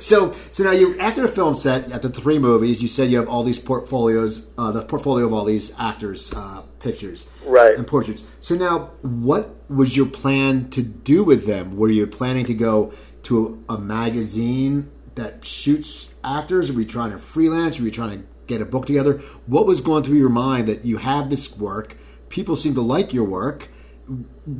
so 0.00 0.32
so 0.50 0.62
now 0.62 0.70
you 0.70 0.96
after 1.00 1.22
the 1.22 1.28
film 1.28 1.56
set 1.56 1.90
after 1.90 2.08
three 2.08 2.38
movies, 2.38 2.80
you 2.80 2.86
said 2.86 3.10
you 3.10 3.16
have 3.16 3.28
all 3.28 3.42
these 3.42 3.58
portfolios, 3.58 4.46
uh, 4.56 4.70
the 4.70 4.82
portfolio 4.82 5.26
of 5.26 5.32
all 5.32 5.44
these 5.44 5.72
actors' 5.76 6.32
uh, 6.32 6.62
pictures, 6.86 7.28
right, 7.44 7.76
and 7.76 7.86
portraits. 7.86 8.22
So 8.40 8.54
now, 8.54 8.90
what 9.02 9.54
was 9.68 9.96
your 9.96 10.06
plan 10.06 10.70
to 10.70 10.82
do 10.82 11.24
with 11.24 11.46
them? 11.46 11.76
Were 11.76 11.88
you 11.88 12.06
planning 12.06 12.46
to 12.46 12.54
go 12.54 12.92
to 13.24 13.62
a 13.68 13.78
magazine 13.78 14.90
that 15.16 15.44
shoots 15.44 16.14
actors? 16.22 16.70
Are 16.70 16.74
we 16.74 16.84
trying 16.84 17.10
to 17.10 17.18
freelance? 17.18 17.80
Are 17.80 17.82
we 17.82 17.90
trying 17.90 18.18
to 18.18 18.26
get 18.46 18.60
a 18.60 18.64
book 18.64 18.86
together? 18.86 19.14
What 19.46 19.66
was 19.66 19.80
going 19.80 20.04
through 20.04 20.18
your 20.18 20.30
mind 20.30 20.68
that 20.68 20.84
you 20.84 20.98
have 20.98 21.28
this 21.28 21.58
work, 21.58 21.96
people 22.28 22.56
seem 22.56 22.74
to 22.74 22.82
like 22.82 23.12
your 23.12 23.24
work. 23.24 23.68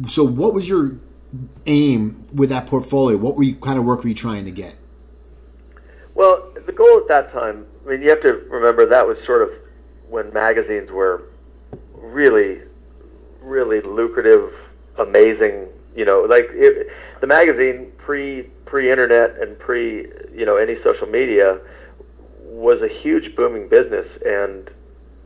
So, 0.08 0.24
what 0.24 0.52
was 0.52 0.68
your 0.68 0.96
aim 1.66 2.24
with 2.32 2.50
that 2.50 2.66
portfolio? 2.66 3.16
What 3.16 3.36
were 3.36 3.44
you 3.44 3.54
kind 3.54 3.78
of 3.78 3.84
work 3.84 4.02
were 4.02 4.08
you 4.08 4.14
trying 4.14 4.44
to 4.46 4.50
get? 4.50 4.76
Well, 6.14 6.50
the 6.64 6.72
goal 6.72 6.98
at 6.98 7.08
that 7.08 7.32
time, 7.32 7.66
I 7.84 7.90
mean, 7.90 8.02
you 8.02 8.08
have 8.08 8.22
to 8.22 8.32
remember 8.48 8.86
that 8.86 9.06
was 9.06 9.18
sort 9.26 9.42
of 9.42 9.50
when 10.08 10.32
magazines 10.32 10.90
were 10.90 11.22
really, 12.12 12.60
really 13.40 13.80
lucrative, 13.80 14.52
amazing. 14.98 15.68
You 15.94 16.04
know, 16.04 16.22
like 16.22 16.48
it, 16.52 16.88
the 17.20 17.26
magazine 17.26 17.92
pre 17.98 18.42
pre 18.64 18.90
internet 18.90 19.40
and 19.40 19.58
pre 19.58 20.06
you 20.34 20.44
know 20.44 20.56
any 20.56 20.76
social 20.82 21.06
media 21.06 21.58
was 22.42 22.80
a 22.82 22.88
huge 22.88 23.34
booming 23.36 23.68
business, 23.68 24.06
and 24.24 24.70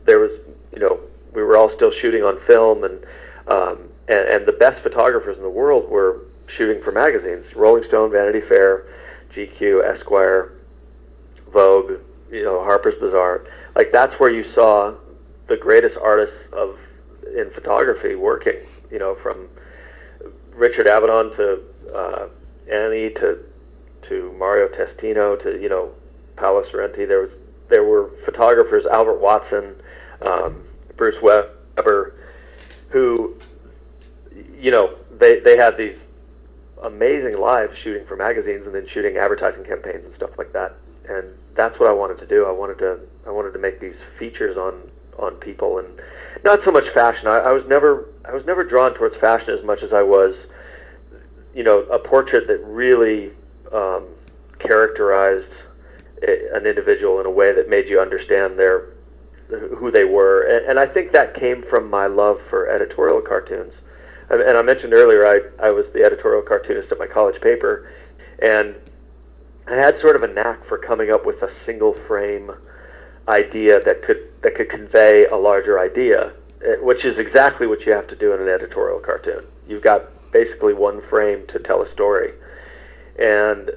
there 0.05 0.19
was 0.19 0.31
you 0.73 0.79
know 0.79 0.99
we 1.33 1.43
were 1.43 1.57
all 1.57 1.73
still 1.75 1.91
shooting 2.01 2.23
on 2.23 2.39
film, 2.47 2.83
and 2.83 3.03
um, 3.47 3.89
and, 4.07 4.27
and 4.29 4.45
the 4.45 4.53
best 4.53 4.81
photographers 4.83 5.37
in 5.37 5.43
the 5.43 5.49
world 5.49 5.89
were 5.89 6.21
shooting 6.57 6.81
for 6.81 6.91
magazines: 6.91 7.45
Rolling 7.55 7.83
Stone, 7.87 8.11
Vanity 8.11 8.41
Fair, 8.41 8.85
GQ, 9.33 9.83
Esquire, 9.83 10.53
Vogue, 11.51 11.99
you 12.31 12.43
know, 12.43 12.63
Harper's 12.63 12.99
Bazaar. 12.99 13.45
Like 13.75 13.91
that's 13.91 14.17
where 14.19 14.31
you 14.31 14.51
saw 14.53 14.93
the 15.47 15.57
greatest 15.57 15.97
artists 15.97 16.35
of 16.53 16.77
in 17.35 17.49
photography 17.51 18.15
working. 18.15 18.59
You 18.89 18.99
know, 18.99 19.15
from 19.15 19.47
Richard 20.53 20.87
Avedon 20.87 21.35
to 21.37 21.61
uh, 21.95 22.27
Annie 22.71 23.09
to 23.15 23.39
to 24.09 24.33
Mario 24.37 24.67
Testino 24.67 25.41
to 25.43 25.61
you 25.61 25.69
know 25.69 25.91
Paolo 26.35 26.63
Sorrenti. 26.71 27.07
There 27.07 27.21
was 27.21 27.31
there 27.69 27.83
were 27.83 28.11
photographers 28.25 28.85
Albert 28.91 29.19
Watson, 29.19 29.75
um, 30.21 30.63
Bruce 30.97 31.21
Weber, 31.21 32.13
who 32.89 33.35
you 34.59 34.71
know 34.71 34.95
they 35.17 35.39
they 35.39 35.57
had 35.57 35.77
these 35.77 35.97
amazing 36.83 37.39
lives 37.39 37.73
shooting 37.83 38.05
for 38.07 38.15
magazines 38.15 38.65
and 38.65 38.75
then 38.75 38.87
shooting 38.93 39.17
advertising 39.17 39.63
campaigns 39.63 40.03
and 40.05 40.15
stuff 40.15 40.31
like 40.37 40.51
that. 40.53 40.75
And 41.07 41.27
that's 41.55 41.79
what 41.79 41.89
I 41.89 41.93
wanted 41.93 42.17
to 42.19 42.27
do. 42.27 42.45
I 42.45 42.51
wanted 42.51 42.77
to 42.79 42.99
I 43.25 43.31
wanted 43.31 43.53
to 43.53 43.59
make 43.59 43.79
these 43.79 43.95
features 44.19 44.57
on 44.57 44.90
on 45.19 45.35
people 45.35 45.79
and 45.79 45.87
not 46.43 46.59
so 46.65 46.71
much 46.71 46.85
fashion. 46.93 47.27
I, 47.27 47.37
I 47.37 47.51
was 47.51 47.63
never 47.67 48.09
I 48.25 48.33
was 48.33 48.45
never 48.45 48.63
drawn 48.63 48.93
towards 48.93 49.15
fashion 49.17 49.49
as 49.57 49.63
much 49.65 49.81
as 49.83 49.93
I 49.93 50.01
was, 50.01 50.35
you 51.53 51.63
know, 51.63 51.79
a 51.83 51.99
portrait 51.99 52.47
that 52.47 52.63
really 52.65 53.31
um, 53.71 54.07
characterized 54.59 55.51
a, 56.27 56.55
an 56.55 56.65
individual 56.65 57.19
in 57.19 57.25
a 57.25 57.31
way 57.31 57.53
that 57.53 57.69
made 57.69 57.87
you 57.87 57.99
understand 57.99 58.57
their 58.57 58.93
who 59.77 59.91
they 59.91 60.05
were. 60.05 60.43
And, 60.43 60.65
and 60.65 60.79
I 60.79 60.85
think 60.85 61.11
that 61.11 61.35
came 61.35 61.63
from 61.69 61.89
my 61.89 62.07
love 62.07 62.39
for 62.49 62.69
editorial 62.69 63.21
cartoons. 63.21 63.73
And, 64.29 64.41
and 64.41 64.57
I 64.57 64.61
mentioned 64.61 64.93
earlier 64.93 65.27
I 65.27 65.67
I 65.67 65.71
was 65.71 65.85
the 65.93 66.03
editorial 66.03 66.41
cartoonist 66.41 66.91
at 66.91 66.99
my 66.99 67.07
college 67.07 67.39
paper, 67.41 67.91
and 68.41 68.75
I 69.67 69.75
had 69.75 69.99
sort 70.01 70.15
of 70.15 70.23
a 70.23 70.27
knack 70.27 70.65
for 70.67 70.77
coming 70.77 71.11
up 71.11 71.25
with 71.25 71.41
a 71.41 71.51
single 71.65 71.93
frame 72.07 72.51
idea 73.27 73.79
that 73.81 74.03
could 74.03 74.19
that 74.41 74.55
could 74.55 74.69
convey 74.69 75.25
a 75.27 75.35
larger 75.35 75.79
idea, 75.79 76.33
eh, 76.65 76.75
which 76.81 77.05
is 77.05 77.17
exactly 77.17 77.67
what 77.67 77.81
you 77.85 77.91
have 77.91 78.07
to 78.07 78.15
do 78.15 78.33
in 78.33 78.41
an 78.41 78.47
editorial 78.47 78.99
cartoon. 78.99 79.43
You've 79.67 79.83
got 79.83 80.05
basically 80.31 80.73
one 80.73 81.01
frame 81.09 81.45
to 81.47 81.59
tell 81.59 81.81
a 81.81 81.91
story, 81.93 82.33
and 83.19 83.69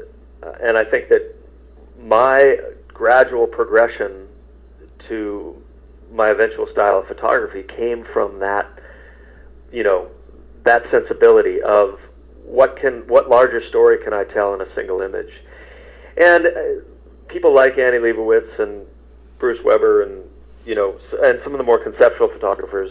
uh, 0.42 0.52
and 0.62 0.76
I 0.76 0.84
think 0.84 1.08
that 1.08 1.34
my 2.00 2.58
gradual 2.88 3.46
progression 3.46 4.28
to 5.08 5.60
my 6.12 6.28
eventual 6.28 6.66
style 6.72 7.00
of 7.00 7.06
photography 7.08 7.62
came 7.62 8.04
from 8.12 8.38
that, 8.38 8.66
you 9.72 9.82
know, 9.82 10.08
that 10.62 10.88
sensibility 10.90 11.60
of 11.60 11.98
what 12.44 12.76
can 12.76 13.06
what 13.08 13.28
larger 13.28 13.66
story 13.68 13.98
can 14.02 14.12
I 14.12 14.24
tell 14.24 14.54
in 14.54 14.60
a 14.60 14.74
single 14.74 15.02
image, 15.02 15.32
and 16.16 16.46
uh, 16.46 16.50
people 17.28 17.52
like 17.54 17.78
Annie 17.78 17.98
Leibovitz 17.98 18.58
and 18.58 18.86
Bruce 19.44 19.62
Weber 19.62 20.02
and 20.04 20.22
you 20.64 20.74
know 20.74 20.98
and 21.22 21.38
some 21.44 21.52
of 21.52 21.58
the 21.58 21.64
more 21.64 21.78
conceptual 21.78 22.28
photographers 22.28 22.90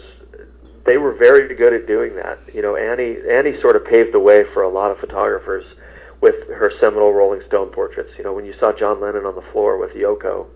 they 0.84 0.98
were 0.98 1.14
very 1.14 1.54
good 1.54 1.72
at 1.72 1.86
doing 1.86 2.14
that. 2.16 2.38
You 2.54 2.62
know, 2.62 2.76
Annie 2.76 3.16
Annie 3.28 3.60
sort 3.60 3.74
of 3.74 3.84
paved 3.84 4.12
the 4.12 4.20
way 4.20 4.44
for 4.52 4.62
a 4.62 4.68
lot 4.68 4.92
of 4.92 4.98
photographers 4.98 5.64
with 6.20 6.46
her 6.48 6.70
seminal 6.80 7.12
Rolling 7.12 7.42
Stone 7.48 7.70
portraits. 7.70 8.10
You 8.16 8.24
know, 8.24 8.32
when 8.32 8.44
you 8.44 8.54
saw 8.60 8.72
John 8.72 9.00
Lennon 9.00 9.24
on 9.24 9.34
the 9.34 9.44
floor 9.52 9.78
with 9.78 9.92
Yoko 9.92 10.46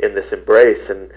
in 0.00 0.14
this 0.14 0.26
embrace, 0.32 0.90
and 0.90 1.10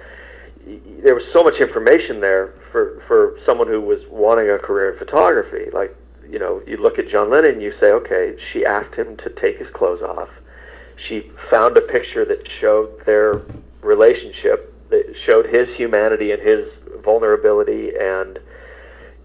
there 1.04 1.16
was 1.16 1.24
so 1.34 1.44
much 1.44 1.60
information 1.60 2.20
there 2.20 2.54
for 2.72 3.02
for 3.08 3.40
someone 3.46 3.68
who 3.68 3.82
was 3.82 4.00
wanting 4.10 4.50
a 4.50 4.60
career 4.60 4.94
in 4.94 5.00
photography. 5.00 5.72
Like, 5.72 5.96
you 6.30 6.38
know, 6.38 6.62
you 6.68 6.78
look 6.78 7.00
at 7.00 7.10
John 7.10 7.30
Lennon, 7.32 7.54
and 7.54 7.62
you 7.62 7.74
say, 7.80 7.92
okay, 7.92 8.36
she 8.52 8.66
asked 8.66 8.94
him 8.94 9.18
to 9.18 9.30
take 9.42 9.58
his 9.58 9.70
clothes 9.74 10.02
off. 10.02 10.30
She 11.08 11.32
found 11.50 11.78
a 11.78 11.82
picture 11.82 12.26
that 12.26 12.48
showed 12.60 13.06
their 13.06 13.42
relationship, 13.82 14.74
that 14.90 15.14
showed 15.26 15.46
his 15.48 15.70
humanity 15.78 16.32
and 16.32 16.42
his 16.42 16.68
vulnerability, 17.04 17.92
and 18.00 18.40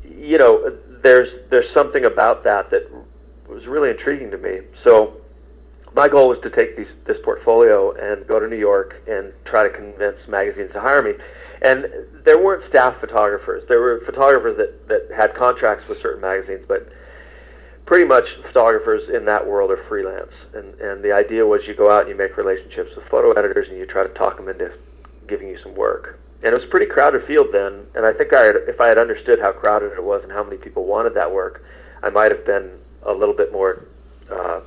you 0.04 0.38
know, 0.38 0.76
there's 1.02 1.28
there's 1.50 1.72
something 1.74 2.04
about 2.04 2.44
that 2.44 2.70
that 2.70 2.88
was 3.48 3.66
really 3.66 3.90
intriguing 3.90 4.30
to 4.30 4.38
me. 4.38 4.60
So 4.84 5.16
my 5.94 6.08
goal 6.08 6.28
was 6.28 6.38
to 6.42 6.50
take 6.50 6.76
these, 6.76 6.88
this 7.06 7.16
portfolio 7.24 7.92
and 7.92 8.26
go 8.26 8.38
to 8.38 8.46
New 8.46 8.58
York 8.58 9.02
and 9.08 9.32
try 9.44 9.62
to 9.62 9.70
convince 9.70 10.16
magazines 10.28 10.70
to 10.72 10.80
hire 10.80 11.02
me. 11.02 11.12
And 11.62 11.86
there 12.24 12.38
weren't 12.38 12.68
staff 12.68 13.00
photographers. 13.00 13.64
There 13.66 13.80
were 13.80 14.02
photographers 14.04 14.58
that, 14.58 14.88
that 14.88 15.16
had 15.16 15.34
contracts 15.34 15.88
with 15.88 15.98
certain 15.98 16.20
magazines, 16.20 16.64
but 16.68 16.88
pretty 17.86 18.04
much 18.04 18.24
photographers 18.48 19.08
in 19.14 19.24
that 19.24 19.46
world 19.46 19.70
are 19.70 19.82
freelance. 19.88 20.32
And, 20.54 20.74
and 20.80 21.02
the 21.02 21.12
idea 21.12 21.46
was 21.46 21.60
you 21.66 21.74
go 21.74 21.90
out 21.90 22.02
and 22.02 22.10
you 22.10 22.16
make 22.16 22.36
relationships 22.36 22.90
with 22.96 23.06
photo 23.08 23.32
editors 23.32 23.68
and 23.68 23.78
you 23.78 23.86
try 23.86 24.02
to 24.02 24.12
talk 24.14 24.36
them 24.36 24.48
into 24.48 24.72
giving 25.28 25.48
you 25.48 25.58
some 25.62 25.74
work. 25.74 26.18
And 26.42 26.52
it 26.52 26.54
was 26.54 26.64
a 26.64 26.70
pretty 26.70 26.86
crowded 26.86 27.24
field 27.26 27.48
then. 27.52 27.86
And 27.94 28.04
I 28.04 28.12
think 28.12 28.34
I 28.34 28.42
had, 28.42 28.56
if 28.68 28.80
I 28.80 28.88
had 28.88 28.98
understood 28.98 29.38
how 29.40 29.52
crowded 29.52 29.92
it 29.92 30.02
was 30.02 30.22
and 30.22 30.32
how 30.32 30.42
many 30.42 30.56
people 30.56 30.84
wanted 30.84 31.14
that 31.14 31.32
work, 31.32 31.62
I 32.02 32.10
might 32.10 32.30
have 32.32 32.44
been 32.44 32.72
a 33.04 33.12
little 33.12 33.34
bit 33.34 33.52
more, 33.52 33.86
uh, 34.30 34.60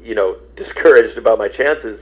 you 0.00 0.14
know, 0.14 0.36
discouraged 0.56 1.16
about 1.16 1.38
my 1.38 1.48
chances. 1.48 1.98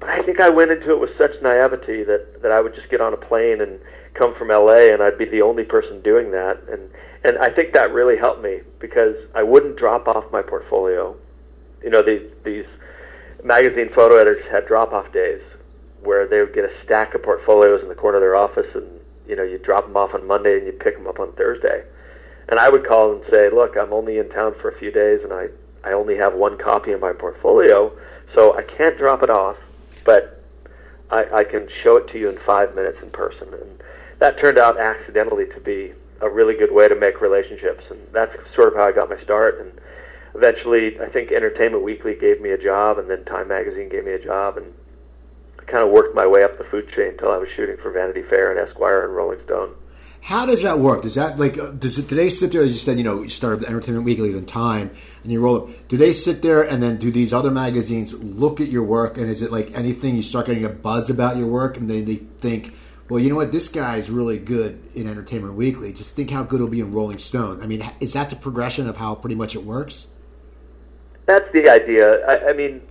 But 0.00 0.10
I 0.10 0.22
think 0.22 0.40
I 0.40 0.48
went 0.48 0.70
into 0.70 0.92
it 0.92 1.00
with 1.00 1.10
such 1.18 1.32
naivety 1.42 2.04
that 2.04 2.40
that 2.42 2.52
I 2.52 2.60
would 2.60 2.72
just 2.72 2.88
get 2.88 3.00
on 3.00 3.12
a 3.12 3.16
plane 3.16 3.60
and 3.60 3.80
come 4.14 4.32
from 4.36 4.48
LA, 4.48 4.92
and 4.92 5.02
I'd 5.02 5.18
be 5.18 5.24
the 5.24 5.42
only 5.42 5.64
person 5.64 6.00
doing 6.02 6.30
that. 6.30 6.62
And 6.70 6.88
and 7.24 7.38
I 7.38 7.50
think 7.50 7.72
that 7.74 7.92
really 7.92 8.16
helped 8.16 8.42
me 8.42 8.60
because 8.78 9.16
I 9.34 9.42
wouldn't 9.42 9.76
drop 9.76 10.08
off 10.08 10.30
my 10.32 10.42
portfolio. 10.42 11.16
You 11.82 11.90
know, 11.90 12.02
these 12.02 12.22
these 12.44 12.66
magazine 13.42 13.90
photo 13.94 14.16
editors 14.16 14.44
had 14.50 14.66
drop 14.66 14.92
off 14.92 15.12
days 15.12 15.42
where 16.02 16.26
they 16.26 16.40
would 16.40 16.54
get 16.54 16.64
a 16.64 16.72
stack 16.84 17.14
of 17.14 17.22
portfolios 17.22 17.82
in 17.82 17.88
the 17.88 17.94
corner 17.94 18.18
of 18.18 18.22
their 18.22 18.36
office, 18.36 18.66
and 18.74 18.86
you 19.26 19.36
know, 19.36 19.42
you 19.42 19.58
drop 19.58 19.86
them 19.86 19.96
off 19.96 20.14
on 20.14 20.26
Monday 20.26 20.56
and 20.58 20.66
you 20.66 20.72
pick 20.72 20.96
them 20.96 21.06
up 21.06 21.20
on 21.20 21.32
Thursday 21.32 21.84
and 22.48 22.58
I 22.58 22.68
would 22.68 22.86
call 22.86 23.12
and 23.12 23.22
say, 23.30 23.50
"Look, 23.50 23.76
I'm 23.76 23.92
only 23.92 24.18
in 24.18 24.28
town 24.30 24.54
for 24.60 24.70
a 24.70 24.78
few 24.78 24.90
days, 24.90 25.20
and 25.22 25.32
I 25.32 25.48
I 25.84 25.92
only 25.92 26.16
have 26.16 26.34
one 26.34 26.58
copy 26.58 26.92
in 26.92 27.00
my 27.00 27.12
portfolio, 27.12 27.92
so 28.34 28.56
I 28.56 28.62
can't 28.62 28.96
drop 28.98 29.22
it 29.22 29.30
off, 29.30 29.56
but 30.04 30.42
I, 31.10 31.24
I 31.32 31.44
can 31.44 31.68
show 31.82 31.96
it 31.96 32.08
to 32.08 32.18
you 32.18 32.28
in 32.28 32.38
five 32.38 32.74
minutes 32.74 32.98
in 33.02 33.10
person." 33.10 33.52
And 33.52 33.82
that 34.18 34.38
turned 34.40 34.58
out 34.58 34.78
accidentally 34.78 35.46
to 35.46 35.60
be 35.60 35.92
a 36.20 36.28
really 36.28 36.54
good 36.54 36.72
way 36.72 36.88
to 36.88 36.94
make 36.94 37.20
relationships, 37.20 37.84
and 37.90 38.00
that's 38.12 38.32
sort 38.54 38.68
of 38.68 38.74
how 38.74 38.86
I 38.86 38.92
got 38.92 39.08
my 39.08 39.22
start. 39.22 39.60
And 39.60 39.80
eventually, 40.34 40.98
I 41.00 41.08
think 41.08 41.30
Entertainment 41.30 41.84
Weekly 41.84 42.14
gave 42.14 42.40
me 42.40 42.50
a 42.50 42.58
job, 42.58 42.98
and 42.98 43.08
then 43.08 43.24
Time 43.24 43.48
Magazine 43.48 43.88
gave 43.88 44.04
me 44.04 44.12
a 44.12 44.24
job, 44.24 44.56
and 44.56 44.72
I 45.58 45.64
kind 45.64 45.84
of 45.84 45.90
worked 45.90 46.14
my 46.14 46.26
way 46.26 46.42
up 46.42 46.58
the 46.58 46.64
food 46.64 46.88
chain 46.94 47.08
until 47.08 47.30
I 47.30 47.38
was 47.38 47.48
shooting 47.56 47.76
for 47.82 47.90
Vanity 47.92 48.22
Fair 48.22 48.50
and 48.50 48.68
Esquire 48.68 49.04
and 49.04 49.14
Rolling 49.14 49.40
Stone. 49.44 49.74
How 50.20 50.44
does 50.44 50.62
that 50.62 50.78
work? 50.78 51.02
Does 51.02 51.14
that 51.14 51.38
like 51.38 51.58
uh, 51.58 51.70
does 51.70 51.98
it, 51.98 52.08
do 52.08 52.14
they 52.14 52.28
sit 52.28 52.52
there 52.52 52.62
as 52.62 52.74
you 52.74 52.80
said? 52.80 52.98
You 52.98 53.04
know, 53.04 53.22
you 53.22 53.30
start 53.30 53.62
Entertainment 53.64 54.04
Weekly, 54.04 54.32
then 54.32 54.46
Time, 54.46 54.90
and 55.22 55.32
you 55.32 55.40
roll 55.40 55.56
up. 55.56 55.88
Do 55.88 55.96
they 55.96 56.12
sit 56.12 56.42
there 56.42 56.62
and 56.62 56.82
then 56.82 56.96
do 56.96 57.10
these 57.10 57.32
other 57.32 57.50
magazines 57.50 58.12
look 58.12 58.60
at 58.60 58.68
your 58.68 58.82
work? 58.82 59.16
And 59.16 59.28
is 59.30 59.42
it 59.42 59.52
like 59.52 59.70
anything 59.74 60.16
you 60.16 60.22
start 60.22 60.46
getting 60.46 60.64
a 60.64 60.68
buzz 60.68 61.08
about 61.08 61.36
your 61.36 61.46
work, 61.46 61.76
and 61.76 61.88
they, 61.88 62.00
they 62.00 62.16
think, 62.16 62.74
well, 63.08 63.18
you 63.18 63.30
know 63.30 63.36
what, 63.36 63.52
this 63.52 63.68
guy's 63.68 64.10
really 64.10 64.38
good 64.38 64.82
in 64.94 65.08
Entertainment 65.08 65.54
Weekly. 65.54 65.92
Just 65.92 66.14
think 66.14 66.30
how 66.30 66.42
good 66.42 66.56
it'll 66.56 66.68
be 66.68 66.80
in 66.80 66.92
Rolling 66.92 67.18
Stone. 67.18 67.62
I 67.62 67.66
mean, 67.66 67.88
is 68.00 68.12
that 68.12 68.28
the 68.28 68.36
progression 68.36 68.86
of 68.86 68.98
how 68.98 69.14
pretty 69.14 69.34
much 69.34 69.54
it 69.54 69.64
works? 69.64 70.08
That's 71.26 71.50
the 71.52 71.68
idea. 71.70 72.26
I, 72.26 72.50
I 72.50 72.52
mean, 72.52 72.82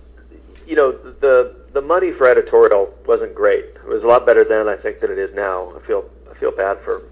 you 0.66 0.76
know, 0.76 0.92
the 0.92 1.56
the 1.72 1.80
money 1.80 2.12
for 2.12 2.28
editorial 2.28 2.94
wasn't 3.06 3.34
great. 3.34 3.64
It 3.64 3.86
was 3.86 4.02
a 4.02 4.06
lot 4.06 4.26
better 4.26 4.44
then, 4.44 4.68
I 4.68 4.76
think, 4.76 5.00
than 5.00 5.10
it 5.10 5.18
is 5.18 5.34
now. 5.34 5.72
I 5.76 5.86
feel 5.86 6.08
I 6.30 6.34
feel 6.34 6.50
bad 6.50 6.80
for 6.80 7.02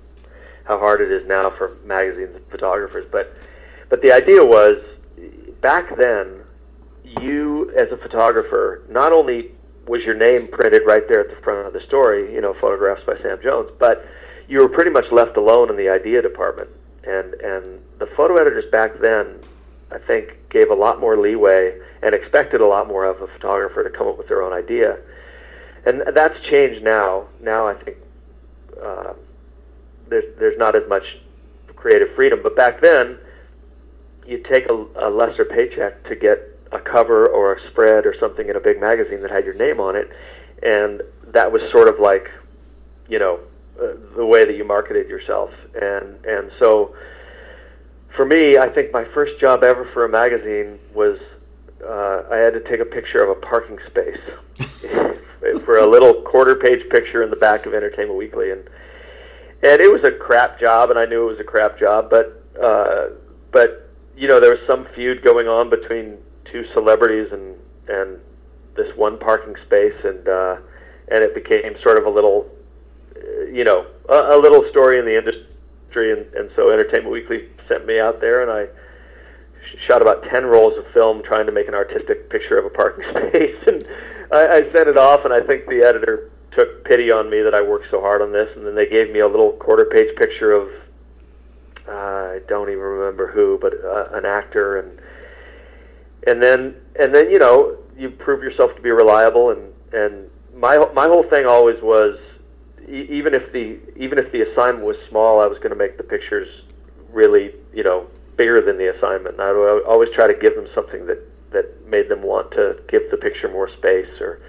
how 0.64 0.78
hard 0.78 1.00
it 1.00 1.10
is 1.10 1.26
now 1.26 1.50
for 1.50 1.76
magazines 1.84 2.34
and 2.34 2.44
photographers. 2.46 3.06
But 3.10 3.36
but 3.88 4.02
the 4.02 4.12
idea 4.12 4.44
was 4.44 4.82
back 5.60 5.96
then, 5.96 6.42
you 7.20 7.72
as 7.76 7.90
a 7.92 7.96
photographer 7.96 8.82
not 8.88 9.12
only 9.12 9.52
was 9.86 10.02
your 10.02 10.14
name 10.14 10.48
printed 10.48 10.82
right 10.86 11.08
there 11.08 11.20
at 11.20 11.30
the 11.30 11.36
front 11.42 11.66
of 11.66 11.72
the 11.72 11.80
story, 11.80 12.32
you 12.34 12.40
know, 12.40 12.54
photographs 12.54 13.02
by 13.06 13.16
Sam 13.22 13.38
Jones, 13.42 13.70
but 13.78 14.06
you 14.48 14.60
were 14.60 14.68
pretty 14.68 14.90
much 14.90 15.10
left 15.12 15.36
alone 15.36 15.70
in 15.70 15.76
the 15.76 15.88
idea 15.88 16.22
department. 16.22 16.70
And 17.04 17.34
and 17.34 17.80
the 17.98 18.06
photo 18.06 18.36
editors 18.36 18.70
back 18.70 18.98
then, 19.00 19.38
I 19.92 19.98
think, 19.98 20.36
gave 20.50 20.70
a 20.70 20.74
lot 20.74 21.00
more 21.00 21.16
leeway 21.16 21.78
and 22.02 22.14
expected 22.14 22.60
a 22.60 22.66
lot 22.66 22.88
more 22.88 23.04
of 23.04 23.22
a 23.22 23.26
photographer 23.28 23.84
to 23.84 23.90
come 23.90 24.08
up 24.08 24.18
with 24.18 24.28
their 24.28 24.42
own 24.42 24.52
idea. 24.52 24.98
And 25.84 26.02
that's 26.14 26.38
changed 26.50 26.82
now. 26.82 27.26
Now 27.40 27.68
I 27.68 27.74
think 27.74 27.96
uh, 28.82 29.12
there's 30.08 30.36
there's 30.38 30.58
not 30.58 30.74
as 30.74 30.88
much 30.88 31.04
creative 31.76 32.12
freedom. 32.16 32.40
But 32.42 32.56
back 32.56 32.80
then, 32.80 33.18
you'd 34.26 34.44
take 34.46 34.68
a, 34.68 34.86
a 34.96 35.08
lesser 35.10 35.44
paycheck 35.44 36.02
to 36.08 36.16
get 36.16 36.55
a 36.72 36.78
cover 36.78 37.26
or 37.26 37.54
a 37.54 37.70
spread 37.70 38.06
or 38.06 38.14
something 38.18 38.48
in 38.48 38.56
a 38.56 38.60
big 38.60 38.80
magazine 38.80 39.20
that 39.22 39.30
had 39.30 39.44
your 39.44 39.54
name 39.54 39.80
on 39.80 39.96
it, 39.96 40.10
and 40.62 41.02
that 41.28 41.50
was 41.50 41.62
sort 41.70 41.88
of 41.88 42.00
like, 42.00 42.30
you 43.08 43.18
know, 43.18 43.40
uh, 43.80 43.92
the 44.16 44.24
way 44.24 44.44
that 44.44 44.56
you 44.56 44.64
marketed 44.64 45.08
yourself. 45.08 45.50
And 45.80 46.24
and 46.24 46.50
so, 46.58 46.94
for 48.16 48.24
me, 48.24 48.58
I 48.58 48.68
think 48.68 48.92
my 48.92 49.04
first 49.04 49.38
job 49.40 49.62
ever 49.62 49.88
for 49.92 50.04
a 50.04 50.08
magazine 50.08 50.78
was 50.94 51.18
uh, 51.84 52.22
I 52.30 52.36
had 52.36 52.54
to 52.54 52.60
take 52.60 52.80
a 52.80 52.84
picture 52.84 53.22
of 53.22 53.30
a 53.30 53.40
parking 53.40 53.78
space 53.86 54.20
for 55.64 55.78
a 55.78 55.86
little 55.86 56.22
quarter-page 56.22 56.88
picture 56.90 57.22
in 57.22 57.30
the 57.30 57.36
back 57.36 57.66
of 57.66 57.74
Entertainment 57.74 58.18
Weekly, 58.18 58.50
and 58.50 58.68
and 59.62 59.80
it 59.80 59.92
was 59.92 60.02
a 60.04 60.12
crap 60.12 60.60
job, 60.60 60.90
and 60.90 60.98
I 60.98 61.06
knew 61.06 61.24
it 61.24 61.32
was 61.32 61.40
a 61.40 61.44
crap 61.44 61.78
job, 61.78 62.10
but 62.10 62.42
uh, 62.62 63.08
but 63.52 63.90
you 64.16 64.28
know 64.28 64.40
there 64.40 64.50
was 64.50 64.60
some 64.66 64.86
feud 64.94 65.22
going 65.22 65.48
on 65.48 65.70
between 65.70 66.18
two 66.50 66.66
celebrities 66.72 67.32
and 67.32 67.56
and 67.88 68.18
this 68.76 68.94
one 68.96 69.18
parking 69.18 69.56
space, 69.64 69.94
and 70.04 70.28
uh, 70.28 70.56
and 71.08 71.22
it 71.22 71.34
became 71.34 71.76
sort 71.82 71.98
of 71.98 72.06
a 72.06 72.10
little, 72.10 72.48
you 73.52 73.64
know, 73.64 73.86
a, 74.08 74.36
a 74.36 74.38
little 74.38 74.68
story 74.70 74.98
in 74.98 75.04
the 75.04 75.16
industry, 75.16 76.12
and, 76.12 76.32
and 76.34 76.50
so 76.54 76.70
Entertainment 76.70 77.10
Weekly 77.10 77.48
sent 77.68 77.86
me 77.86 77.98
out 77.98 78.20
there, 78.20 78.42
and 78.42 78.50
I 78.50 78.68
shot 79.86 80.02
about 80.02 80.24
ten 80.24 80.44
rolls 80.44 80.76
of 80.78 80.86
film 80.92 81.22
trying 81.22 81.46
to 81.46 81.52
make 81.52 81.68
an 81.68 81.74
artistic 81.74 82.30
picture 82.30 82.58
of 82.58 82.66
a 82.66 82.70
parking 82.70 83.04
space, 83.10 83.56
and 83.66 83.86
I, 84.30 84.48
I 84.48 84.72
sent 84.72 84.88
it 84.88 84.98
off, 84.98 85.24
and 85.24 85.32
I 85.32 85.40
think 85.40 85.66
the 85.66 85.82
editor 85.82 86.30
took 86.52 86.84
pity 86.84 87.10
on 87.10 87.28
me 87.28 87.42
that 87.42 87.54
I 87.54 87.60
worked 87.60 87.90
so 87.90 88.00
hard 88.00 88.22
on 88.22 88.32
this, 88.32 88.48
and 88.56 88.66
then 88.66 88.74
they 88.74 88.86
gave 88.86 89.10
me 89.10 89.20
a 89.20 89.28
little 89.28 89.52
quarter-page 89.52 90.16
picture 90.16 90.52
of 90.52 90.70
uh, 91.88 91.92
I 92.36 92.40
don't 92.48 92.68
even 92.68 92.82
remember 92.82 93.28
who, 93.30 93.58
but 93.60 93.74
uh, 93.84 94.08
an 94.12 94.24
actor, 94.24 94.78
and 94.78 94.98
and 96.26 96.42
then 96.42 96.74
and 96.98 97.14
then 97.14 97.30
you 97.30 97.38
know 97.38 97.76
you 97.96 98.10
prove 98.10 98.42
yourself 98.42 98.74
to 98.76 98.82
be 98.82 98.90
reliable, 98.90 99.50
and 99.50 99.72
and 99.92 100.30
my 100.54 100.78
my 100.94 101.06
whole 101.06 101.22
thing 101.24 101.46
always 101.46 101.80
was 101.82 102.18
e- 102.88 103.06
even 103.08 103.34
if 103.34 103.52
the 103.52 103.78
even 103.96 104.18
if 104.18 104.30
the 104.32 104.42
assignment 104.50 104.84
was 104.84 104.96
small, 105.08 105.40
I 105.40 105.46
was 105.46 105.58
going 105.58 105.70
to 105.70 105.76
make 105.76 105.96
the 105.96 106.02
pictures 106.02 106.48
really 107.12 107.54
you 107.72 107.82
know 107.82 108.06
bigger 108.36 108.60
than 108.60 108.76
the 108.76 108.94
assignment. 108.94 109.36
And 109.36 109.42
I 109.42 109.52
would 109.52 109.84
always 109.84 110.10
try 110.12 110.26
to 110.26 110.34
give 110.34 110.54
them 110.54 110.68
something 110.74 111.06
that 111.06 111.18
that 111.52 111.86
made 111.86 112.08
them 112.08 112.22
want 112.22 112.50
to 112.52 112.78
give 112.88 113.10
the 113.10 113.16
picture 113.16 113.48
more 113.48 113.70
space 113.70 114.20
or 114.20 114.40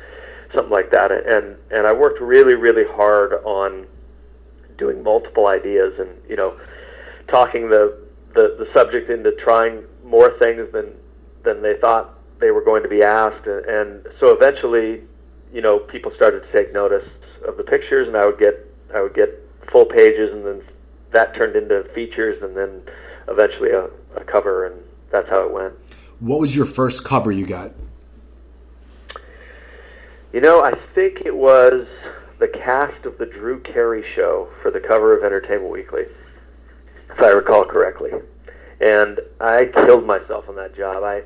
something 0.54 0.72
like 0.72 0.92
that. 0.92 1.12
And 1.12 1.56
and 1.72 1.88
I 1.88 1.94
worked 1.94 2.20
really 2.20 2.56
really 2.56 2.86
hard 2.86 3.34
on 3.46 3.88
doing 4.78 5.04
multiple 5.04 5.48
ideas 5.48 5.98
and 6.00 6.10
you 6.30 6.36
know 6.36 6.60
talking 7.28 7.70
the 7.70 7.98
the, 8.34 8.56
the 8.60 8.70
subject 8.74 9.10
into 9.10 9.32
trying 9.32 9.84
more 10.04 10.38
things 10.38 10.72
than 10.72 10.94
than 11.48 11.62
they 11.62 11.78
thought 11.80 12.14
they 12.40 12.52
were 12.52 12.64
going 12.64 12.84
to 12.84 12.90
be 12.90 13.02
asked. 13.02 13.48
And, 13.48 13.66
and 13.66 14.08
so 14.20 14.36
eventually, 14.36 15.02
you 15.54 15.62
know, 15.62 15.80
people 15.80 16.12
started 16.16 16.42
to 16.42 16.52
take 16.52 16.74
notice 16.74 17.08
of 17.48 17.58
the 17.58 17.64
pictures, 17.64 18.08
and 18.08 18.18
I 18.18 18.26
would 18.26 18.40
get 18.40 18.66
I 18.94 19.02
would 19.02 19.14
get 19.14 19.30
full 19.72 19.86
pages, 19.86 20.32
and 20.34 20.46
then 20.46 20.62
that 21.12 21.36
turned 21.36 21.56
into 21.56 21.84
features, 21.96 22.42
and 22.42 22.56
then 22.56 22.82
eventually 23.28 23.72
a, 23.72 23.86
a 24.16 24.24
cover, 24.26 24.66
and 24.66 24.82
that's 25.12 25.30
how 25.30 25.46
it 25.46 25.52
went. 25.52 25.74
What 26.20 26.40
was 26.40 26.56
your 26.56 26.66
first 26.66 27.04
cover 27.04 27.32
you 27.32 27.46
got? 27.46 27.72
You 30.34 30.42
know, 30.42 30.64
I 30.64 30.74
think 30.94 31.22
it 31.26 31.36
was 31.36 31.88
the 32.40 32.48
cast 32.48 33.06
of 33.06 33.18
the 33.18 33.26
Drew 33.26 33.62
Carey 33.62 34.04
show 34.16 34.50
for 34.62 34.72
the 34.72 34.80
cover 34.80 35.18
of 35.18 35.24
Entertainment 35.24 35.72
Weekly, 35.72 36.04
if 37.10 37.22
I 37.22 37.30
recall 37.30 37.66
correctly. 37.66 38.12
And 38.80 39.20
I 39.40 39.66
killed 39.66 40.06
myself 40.06 40.48
on 40.48 40.56
that 40.56 40.76
job. 40.76 41.04
I, 41.04 41.24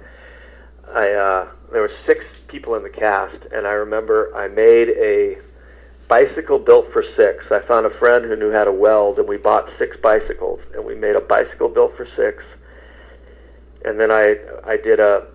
I, 0.94 1.12
uh, 1.12 1.48
there 1.72 1.82
were 1.82 1.91
six 2.06 2.24
people 2.48 2.76
in 2.76 2.84
the 2.84 2.89
cast, 2.89 3.46
and 3.54 3.65
I 3.67 3.72
remember 3.72 4.36
I 4.36 4.48
made 4.48 4.89
a 4.89 5.38
bicycle 6.08 6.60
built 6.60 6.91
for 6.91 7.04
six. 7.15 7.46
I 7.52 7.60
found 7.60 7.86
a 7.86 7.98
friend 7.98 8.26
who 8.26 8.36
knew 8.36 8.52
how 8.52 8.65
to 8.65 8.72
weld, 8.72 9.20
and 9.20 9.28
we 9.28 9.38
bought 9.38 9.70
six 9.78 9.96
bicycles, 10.02 10.60
and 10.76 10.86
we 10.86 10.96
made 10.96 11.15
a 11.15 11.22
bicycle 11.22 11.70
built 11.70 11.96
for 11.96 12.08
six. 12.15 12.44
And 13.86 14.00
then 14.00 14.12
I, 14.12 14.36
I 14.65 14.78
did 14.78 15.00
a, 15.00 15.28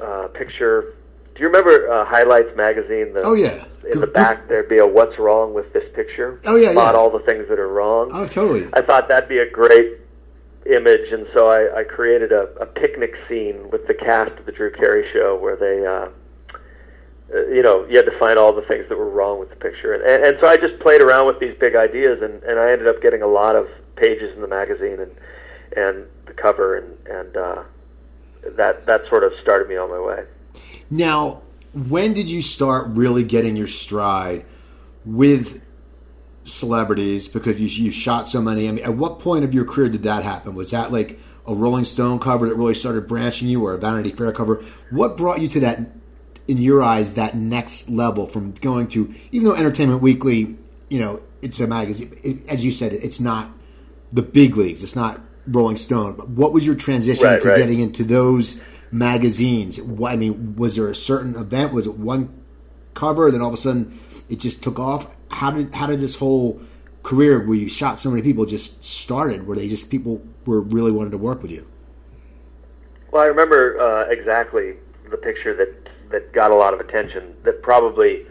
a 0.00 0.28
picture 0.28 0.94
do 1.34 1.40
you 1.40 1.48
remember 1.48 1.90
uh, 1.90 2.04
Highlights 2.04 2.56
magazine? 2.56 3.12
The, 3.12 3.22
oh 3.22 3.34
yeah. 3.34 3.64
In 3.92 4.00
the 4.00 4.06
back, 4.06 4.48
there'd 4.48 4.68
be 4.68 4.78
a 4.78 4.86
"What's 4.86 5.18
wrong 5.18 5.52
with 5.52 5.72
this 5.72 5.84
picture?" 5.94 6.40
Oh 6.46 6.54
yeah, 6.54 6.70
about 6.70 6.94
yeah. 6.94 7.00
all 7.00 7.10
the 7.10 7.24
things 7.26 7.48
that 7.48 7.58
are 7.58 7.68
wrong. 7.68 8.10
Oh 8.12 8.26
totally. 8.26 8.68
I 8.72 8.82
thought 8.82 9.08
that'd 9.08 9.28
be 9.28 9.38
a 9.38 9.50
great 9.50 9.98
image, 10.66 11.12
and 11.12 11.26
so 11.34 11.48
I, 11.48 11.80
I 11.80 11.84
created 11.84 12.32
a, 12.32 12.48
a 12.60 12.66
picnic 12.66 13.14
scene 13.28 13.70
with 13.70 13.86
the 13.86 13.94
cast 13.94 14.32
of 14.38 14.46
the 14.46 14.52
Drew 14.52 14.72
Carey 14.72 15.06
Show, 15.12 15.36
where 15.36 15.56
they, 15.56 15.86
uh, 15.86 16.08
uh, 17.34 17.46
you 17.48 17.62
know, 17.62 17.86
you 17.86 17.96
had 17.96 18.06
to 18.06 18.18
find 18.18 18.38
all 18.38 18.52
the 18.52 18.62
things 18.62 18.88
that 18.88 18.96
were 18.96 19.10
wrong 19.10 19.38
with 19.38 19.50
the 19.50 19.56
picture, 19.56 19.92
and, 19.92 20.02
and 20.02 20.24
and 20.24 20.38
so 20.40 20.46
I 20.46 20.56
just 20.56 20.78
played 20.80 21.00
around 21.00 21.26
with 21.26 21.38
these 21.40 21.56
big 21.58 21.74
ideas, 21.74 22.22
and 22.22 22.42
and 22.44 22.58
I 22.58 22.72
ended 22.72 22.88
up 22.88 23.02
getting 23.02 23.22
a 23.22 23.26
lot 23.26 23.56
of 23.56 23.68
pages 23.96 24.34
in 24.34 24.40
the 24.40 24.48
magazine, 24.48 25.00
and 25.00 25.12
and 25.76 26.06
the 26.26 26.32
cover, 26.32 26.76
and 26.76 27.06
and 27.06 27.36
uh, 27.36 27.62
that 28.56 28.86
that 28.86 29.08
sort 29.08 29.24
of 29.24 29.32
started 29.42 29.68
me 29.68 29.76
on 29.76 29.90
my 29.90 30.00
way. 30.00 30.24
Now, 30.90 31.42
when 31.72 32.12
did 32.14 32.30
you 32.30 32.42
start 32.42 32.86
really 32.88 33.24
getting 33.24 33.56
your 33.56 33.68
stride 33.68 34.44
with 35.04 35.63
celebrities? 36.44 37.28
Because 37.28 37.60
you, 37.60 37.66
you 37.84 37.90
shot 37.90 38.28
so 38.28 38.40
many. 38.40 38.68
I 38.68 38.72
mean, 38.72 38.84
at 38.84 38.94
what 38.94 39.18
point 39.18 39.44
of 39.44 39.52
your 39.54 39.64
career 39.64 39.88
did 39.88 40.04
that 40.04 40.22
happen? 40.22 40.54
Was 40.54 40.70
that 40.70 40.92
like 40.92 41.18
a 41.46 41.54
Rolling 41.54 41.84
Stone 41.84 42.20
cover 42.20 42.48
that 42.48 42.54
really 42.54 42.74
started 42.74 43.06
branching 43.08 43.48
you, 43.48 43.64
or 43.64 43.74
a 43.74 43.78
Vanity 43.78 44.10
Fair 44.10 44.32
cover? 44.32 44.64
What 44.90 45.16
brought 45.16 45.40
you 45.40 45.48
to 45.48 45.60
that, 45.60 45.80
in 46.46 46.58
your 46.58 46.82
eyes, 46.82 47.14
that 47.14 47.36
next 47.36 47.88
level 47.90 48.26
from 48.26 48.52
going 48.52 48.88
to, 48.88 49.14
even 49.32 49.46
though 49.46 49.54
Entertainment 49.54 50.02
Weekly, 50.02 50.56
you 50.88 50.98
know, 50.98 51.20
it's 51.42 51.58
a 51.60 51.66
magazine, 51.66 52.16
it, 52.22 52.46
as 52.48 52.64
you 52.64 52.70
said, 52.70 52.92
it's 52.92 53.20
not 53.20 53.50
the 54.12 54.22
big 54.22 54.56
leagues, 54.56 54.82
it's 54.82 54.96
not 54.96 55.20
Rolling 55.46 55.76
Stone. 55.76 56.14
But 56.14 56.28
what 56.28 56.52
was 56.52 56.64
your 56.64 56.74
transition 56.74 57.24
Right, 57.24 57.40
to 57.40 57.48
right. 57.48 57.56
getting 57.58 57.80
into 57.80 58.04
those 58.04 58.60
magazines? 58.90 59.78
I 59.80 60.16
mean, 60.16 60.56
was 60.56 60.76
there 60.76 60.88
a 60.88 60.94
certain 60.94 61.34
event? 61.36 61.72
Was 61.74 61.86
it 61.86 61.98
one 61.98 62.28
cover? 62.94 63.30
Then 63.30 63.42
all 63.42 63.48
of 63.48 63.54
a 63.54 63.58
sudden, 63.58 63.98
it 64.28 64.36
just 64.36 64.62
took 64.62 64.78
off. 64.78 65.06
How 65.30 65.50
did 65.50 65.74
how 65.74 65.86
did 65.86 66.00
this 66.00 66.16
whole 66.16 66.60
career 67.02 67.44
where 67.46 67.56
you 67.56 67.68
shot 67.68 67.98
so 68.00 68.10
many 68.10 68.22
people 68.22 68.46
just 68.46 68.84
started? 68.84 69.46
Where 69.46 69.56
they 69.56 69.68
just 69.68 69.90
people 69.90 70.22
were 70.46 70.60
really 70.60 70.92
wanted 70.92 71.10
to 71.10 71.18
work 71.18 71.42
with 71.42 71.50
you? 71.50 71.66
Well, 73.10 73.22
I 73.22 73.26
remember 73.26 73.80
uh, 73.80 74.10
exactly 74.10 74.74
the 75.10 75.16
picture 75.16 75.54
that 75.54 75.88
that 76.10 76.32
got 76.32 76.50
a 76.50 76.54
lot 76.54 76.74
of 76.74 76.80
attention. 76.80 77.34
That 77.44 77.62
probably 77.62 78.26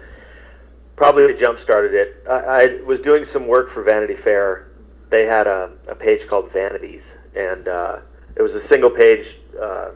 probably 0.95 1.33
jump 1.39 1.59
started 1.63 1.93
it. 1.93 2.23
I, 2.29 2.33
I 2.33 2.81
was 2.85 2.99
doing 3.01 3.25
some 3.33 3.47
work 3.47 3.73
for 3.73 3.83
Vanity 3.83 4.15
Fair. 4.23 4.67
They 5.09 5.25
had 5.25 5.47
a, 5.47 5.71
a 5.87 5.95
page 5.95 6.27
called 6.27 6.51
Vanities, 6.51 7.03
and 7.35 7.67
uh, 7.67 7.99
it 8.35 8.41
was 8.41 8.51
a 8.51 8.67
single 8.67 8.89
page 8.89 9.25
uh, 9.61 9.91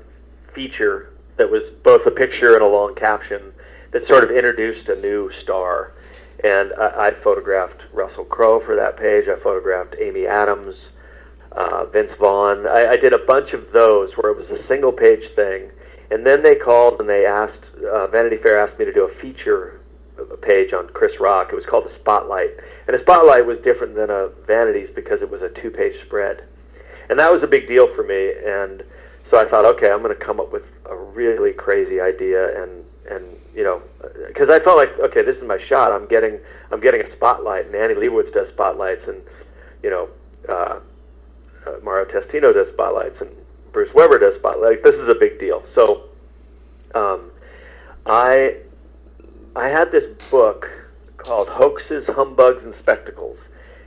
feature 0.54 1.14
that 1.38 1.50
was 1.50 1.62
both 1.84 2.06
a 2.06 2.12
picture 2.12 2.56
and 2.56 2.64
a 2.64 2.68
long 2.68 2.96
caption 2.96 3.54
that 3.92 4.08
sort 4.08 4.24
of 4.24 4.32
introduced 4.32 4.90
a 4.90 5.00
new 5.02 5.32
star. 5.44 5.94
And 6.44 6.74
I, 6.74 7.08
I 7.08 7.24
photographed 7.24 7.82
Russell 7.94 8.26
Crowe 8.26 8.64
for 8.66 8.76
that 8.76 8.98
page. 8.98 9.26
I 9.28 9.42
photographed 9.42 9.96
Amy 10.00 10.28
Adams, 10.28 10.76
uh, 11.52 11.86
Vince 11.86 12.12
Vaughn. 12.20 12.68
I, 12.68 12.92
I 12.92 12.98
did 12.98 13.14
a 13.14 13.20
bunch 13.20 13.54
of 13.54 13.72
those 13.72 14.12
where 14.16 14.32
it 14.32 14.38
was 14.38 14.50
a 14.50 14.68
single 14.68 14.92
page 14.92 15.24
thing. 15.36 15.72
And 16.10 16.26
then 16.26 16.44
they 16.44 16.56
called 16.56 17.00
and 17.00 17.10
they 17.10 17.26
asked, 17.26 17.64
uh, 17.84 18.08
Vanity 18.08 18.38
Fair 18.38 18.60
asked 18.60 18.80
me 18.80 18.86
to 18.86 18.94
do 18.94 19.04
a 19.04 19.22
feature 19.22 19.82
page 20.42 20.74
on 20.74 20.88
Chris 20.90 21.20
Rock. 21.20 21.50
It 21.52 21.56
was 21.56 21.66
called 21.66 21.86
a 21.88 22.00
Spotlight. 22.00 22.52
And 22.88 22.96
a 22.96 23.02
Spotlight 23.02 23.46
was 23.46 23.58
different 23.60 23.96
than 23.96 24.10
a 24.10 24.30
Vanity's 24.46 24.90
because 24.96 25.22
it 25.22 25.30
was 25.30 25.42
a 25.42 25.50
two 25.62 25.70
page 25.70 25.94
spread. 26.06 26.44
And 27.10 27.20
that 27.20 27.32
was 27.32 27.44
a 27.44 27.48
big 27.48 27.68
deal 27.68 27.94
for 27.96 28.04
me. 28.04 28.34
And 28.46 28.84
so 29.30 29.38
I 29.38 29.50
thought, 29.50 29.66
okay, 29.66 29.92
I'm 29.92 30.02
going 30.02 30.18
to 30.18 30.26
come 30.26 30.40
up 30.40 30.52
with 30.52 30.64
a 30.86 30.96
really 30.96 31.54
crazy 31.54 32.00
idea 32.00 32.62
and 32.62 32.84
and 33.10 33.38
you 33.58 33.64
know 33.64 33.82
because 34.28 34.50
I 34.50 34.60
felt 34.60 34.78
like 34.78 34.98
okay 35.00 35.24
this 35.24 35.36
is 35.36 35.44
my 35.44 35.60
shot. 35.68 35.92
I'm 35.92 36.08
getting 36.08 36.40
I'm 36.72 36.80
getting 36.80 37.02
a 37.02 37.16
spotlight 37.16 37.66
and 37.66 37.76
Annie 37.76 37.96
Leibovitz 37.96 38.32
does 38.32 38.48
spotlights 38.54 39.06
and 39.08 39.20
you 39.82 39.90
know 39.90 40.10
uh, 40.48 40.80
uh, 41.66 41.76
Mario 41.84 42.06
Testino 42.06 42.54
does 42.54 42.72
spotlights 42.74 43.20
and 43.20 43.30
Bruce 43.74 43.94
Weber 43.96 44.20
does 44.20 44.38
spotlights. 44.40 44.84
This 44.84 44.94
is 44.94 45.10
a 45.10 45.16
big 45.16 45.40
deal. 45.40 45.64
So 45.74 46.04
um, 46.94 47.32
I 48.06 48.58
I 49.56 49.70
had 49.70 49.92
this 49.92 50.06
book 50.30 50.70
called 51.18 51.50
Hoaxes, 51.50 52.06
Humbugs, 52.06 52.64
and 52.64 52.76
Spectacles 52.80 53.40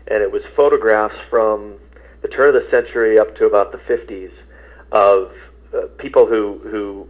and 0.08 0.20
it 0.20 0.32
was 0.32 0.42
photographs 0.56 1.14
from 1.30 1.76
the 2.22 2.28
turn 2.28 2.54
of 2.54 2.60
the 2.60 2.68
century 2.70 3.20
up 3.20 3.36
to 3.36 3.46
about 3.46 3.70
the 3.70 3.78
50s 3.78 4.32
of 4.90 5.32
uh, 5.72 5.82
people 5.98 6.26
who 6.26 6.58
who 6.64 7.08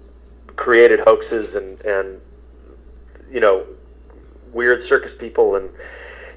created 0.57 1.01
hoaxes 1.01 1.55
and 1.55 1.81
and 1.81 2.21
you 3.31 3.41
know 3.41 3.67
weird 4.53 4.89
circus 4.89 5.13
people 5.19 5.57
and 5.57 5.69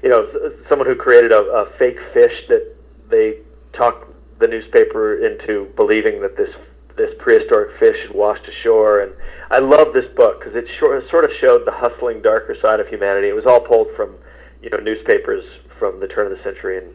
you 0.02 0.08
know 0.08 0.28
someone 0.68 0.86
who 0.86 0.94
created 0.94 1.32
a, 1.32 1.40
a 1.40 1.70
fake 1.78 1.98
fish 2.12 2.32
that 2.48 2.74
they 3.10 3.38
talked 3.72 4.10
the 4.38 4.48
newspaper 4.48 5.24
into 5.24 5.70
believing 5.76 6.20
that 6.20 6.36
this 6.36 6.50
this 6.96 7.10
prehistoric 7.18 7.78
fish 7.78 7.96
had 8.06 8.14
washed 8.14 8.46
ashore. 8.48 9.00
And 9.00 9.12
I 9.50 9.58
love 9.58 9.92
this 9.92 10.06
book 10.14 10.38
because 10.38 10.54
it 10.54 10.66
sort 10.78 11.24
of 11.24 11.30
showed 11.40 11.66
the 11.66 11.72
hustling 11.72 12.22
darker 12.22 12.56
side 12.60 12.80
of 12.80 12.86
humanity. 12.88 13.28
It 13.28 13.34
was 13.34 13.46
all 13.46 13.60
pulled 13.60 13.88
from 13.96 14.14
you 14.62 14.70
know 14.70 14.78
newspapers 14.78 15.44
from 15.78 16.00
the 16.00 16.06
turn 16.06 16.30
of 16.30 16.36
the 16.36 16.42
century. 16.44 16.78
And 16.78 16.94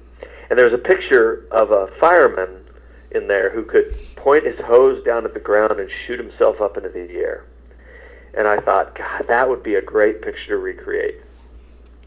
and 0.49 0.57
there 0.57 0.65
was 0.65 0.73
a 0.73 0.83
picture 0.83 1.47
of 1.51 1.71
a 1.71 1.89
fireman 1.99 2.65
in 3.12 3.27
there 3.27 3.49
who 3.49 3.63
could 3.63 3.95
point 4.15 4.45
his 4.45 4.57
hose 4.65 5.03
down 5.03 5.25
at 5.25 5.33
the 5.33 5.39
ground 5.39 5.79
and 5.79 5.89
shoot 6.05 6.19
himself 6.19 6.62
up 6.62 6.77
into 6.77 6.89
the 6.89 7.09
air. 7.15 7.45
And 8.37 8.47
I 8.47 8.59
thought, 8.59 8.95
God, 8.95 9.25
that 9.27 9.49
would 9.49 9.63
be 9.63 9.75
a 9.75 9.81
great 9.81 10.21
picture 10.21 10.47
to 10.49 10.57
recreate. 10.57 11.21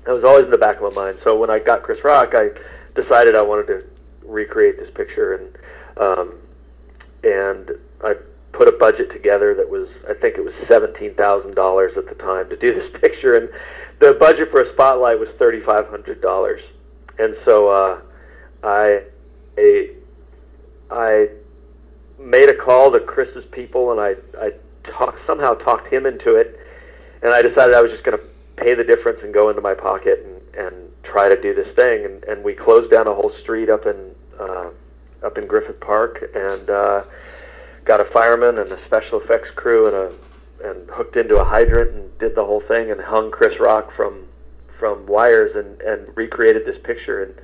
That 0.04 0.12
was 0.12 0.24
always 0.24 0.44
in 0.44 0.50
the 0.50 0.58
back 0.58 0.80
of 0.80 0.94
my 0.94 1.04
mind. 1.04 1.18
So 1.24 1.38
when 1.38 1.50
I 1.50 1.58
got 1.58 1.82
Chris 1.82 2.02
Rock, 2.04 2.32
I 2.34 2.50
decided 2.94 3.34
I 3.34 3.42
wanted 3.42 3.66
to 3.66 3.84
recreate 4.24 4.78
this 4.78 4.90
picture, 4.94 5.34
and 5.34 5.58
um, 5.98 6.34
and 7.22 7.70
I 8.02 8.14
put 8.52 8.68
a 8.68 8.72
budget 8.72 9.10
together 9.12 9.54
that 9.54 9.68
was, 9.68 9.88
I 10.08 10.14
think 10.14 10.36
it 10.36 10.44
was 10.44 10.54
seventeen 10.68 11.14
thousand 11.14 11.54
dollars 11.54 11.92
at 11.96 12.08
the 12.08 12.14
time 12.14 12.48
to 12.50 12.56
do 12.56 12.74
this 12.74 12.90
picture, 13.00 13.34
and 13.34 13.48
the 14.00 14.14
budget 14.14 14.50
for 14.50 14.62
a 14.62 14.72
spotlight 14.72 15.18
was 15.18 15.28
thirty 15.38 15.60
five 15.60 15.88
hundred 15.88 16.20
dollars, 16.20 16.62
and 17.18 17.36
so 17.44 17.68
uh, 17.68 18.00
I, 18.62 19.02
I 19.56 19.90
I 20.90 21.28
made 22.18 22.48
a 22.48 22.54
call 22.54 22.90
to 22.92 23.00
Chris's 23.00 23.44
people, 23.52 23.92
and 23.92 24.00
I 24.00 24.14
I 24.40 24.52
talk, 24.84 25.16
somehow 25.26 25.54
talked 25.54 25.92
him 25.92 26.06
into 26.06 26.36
it, 26.36 26.58
and 27.22 27.32
I 27.32 27.42
decided 27.42 27.74
I 27.74 27.82
was 27.82 27.90
just 27.90 28.04
going 28.04 28.18
to 28.18 28.24
pay 28.56 28.74
the 28.74 28.84
difference 28.84 29.20
and 29.22 29.32
go 29.32 29.48
into 29.48 29.62
my 29.62 29.74
pocket 29.74 30.24
and 30.24 30.38
and 30.54 30.92
try 31.02 31.28
to 31.28 31.40
do 31.40 31.54
this 31.54 31.74
thing, 31.74 32.04
and 32.04 32.24
and 32.24 32.44
we 32.44 32.54
closed 32.54 32.90
down 32.90 33.06
a 33.06 33.14
whole 33.14 33.32
street 33.42 33.70
up 33.70 33.86
in 33.86 34.14
uh, 34.38 34.70
up 35.22 35.38
in 35.38 35.46
Griffith 35.46 35.80
Park, 35.80 36.30
and 36.34 36.70
uh, 36.70 37.04
got 37.84 38.00
a 38.00 38.04
fireman 38.06 38.58
and 38.58 38.70
a 38.70 38.84
special 38.86 39.20
effects 39.20 39.50
crew 39.54 39.86
and 39.86 39.96
a 39.96 40.12
and 40.68 40.90
hooked 40.90 41.16
into 41.16 41.40
a 41.40 41.44
hydrant 41.44 41.90
and 41.92 42.18
did 42.18 42.34
the 42.36 42.44
whole 42.44 42.60
thing 42.60 42.90
and 42.90 43.00
hung 43.00 43.30
Chris 43.30 43.58
Rock 43.58 43.94
from 43.96 44.26
from 44.78 45.06
wires 45.06 45.54
and 45.56 45.80
and 45.80 46.16
recreated 46.16 46.64
this 46.66 46.80
picture. 46.82 47.22
And 47.22 47.34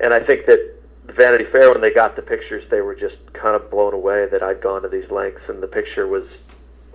and 0.00 0.14
I 0.14 0.20
think 0.20 0.46
that 0.46 0.74
Vanity 1.06 1.44
Fair, 1.44 1.72
when 1.72 1.80
they 1.80 1.90
got 1.90 2.16
the 2.16 2.22
pictures, 2.22 2.64
they 2.70 2.80
were 2.80 2.94
just 2.94 3.16
kind 3.32 3.56
of 3.56 3.70
blown 3.70 3.94
away 3.94 4.26
that 4.26 4.42
I'd 4.42 4.60
gone 4.60 4.82
to 4.82 4.88
these 4.88 5.10
lengths, 5.10 5.42
and 5.48 5.62
the 5.62 5.66
picture 5.66 6.06
was 6.06 6.24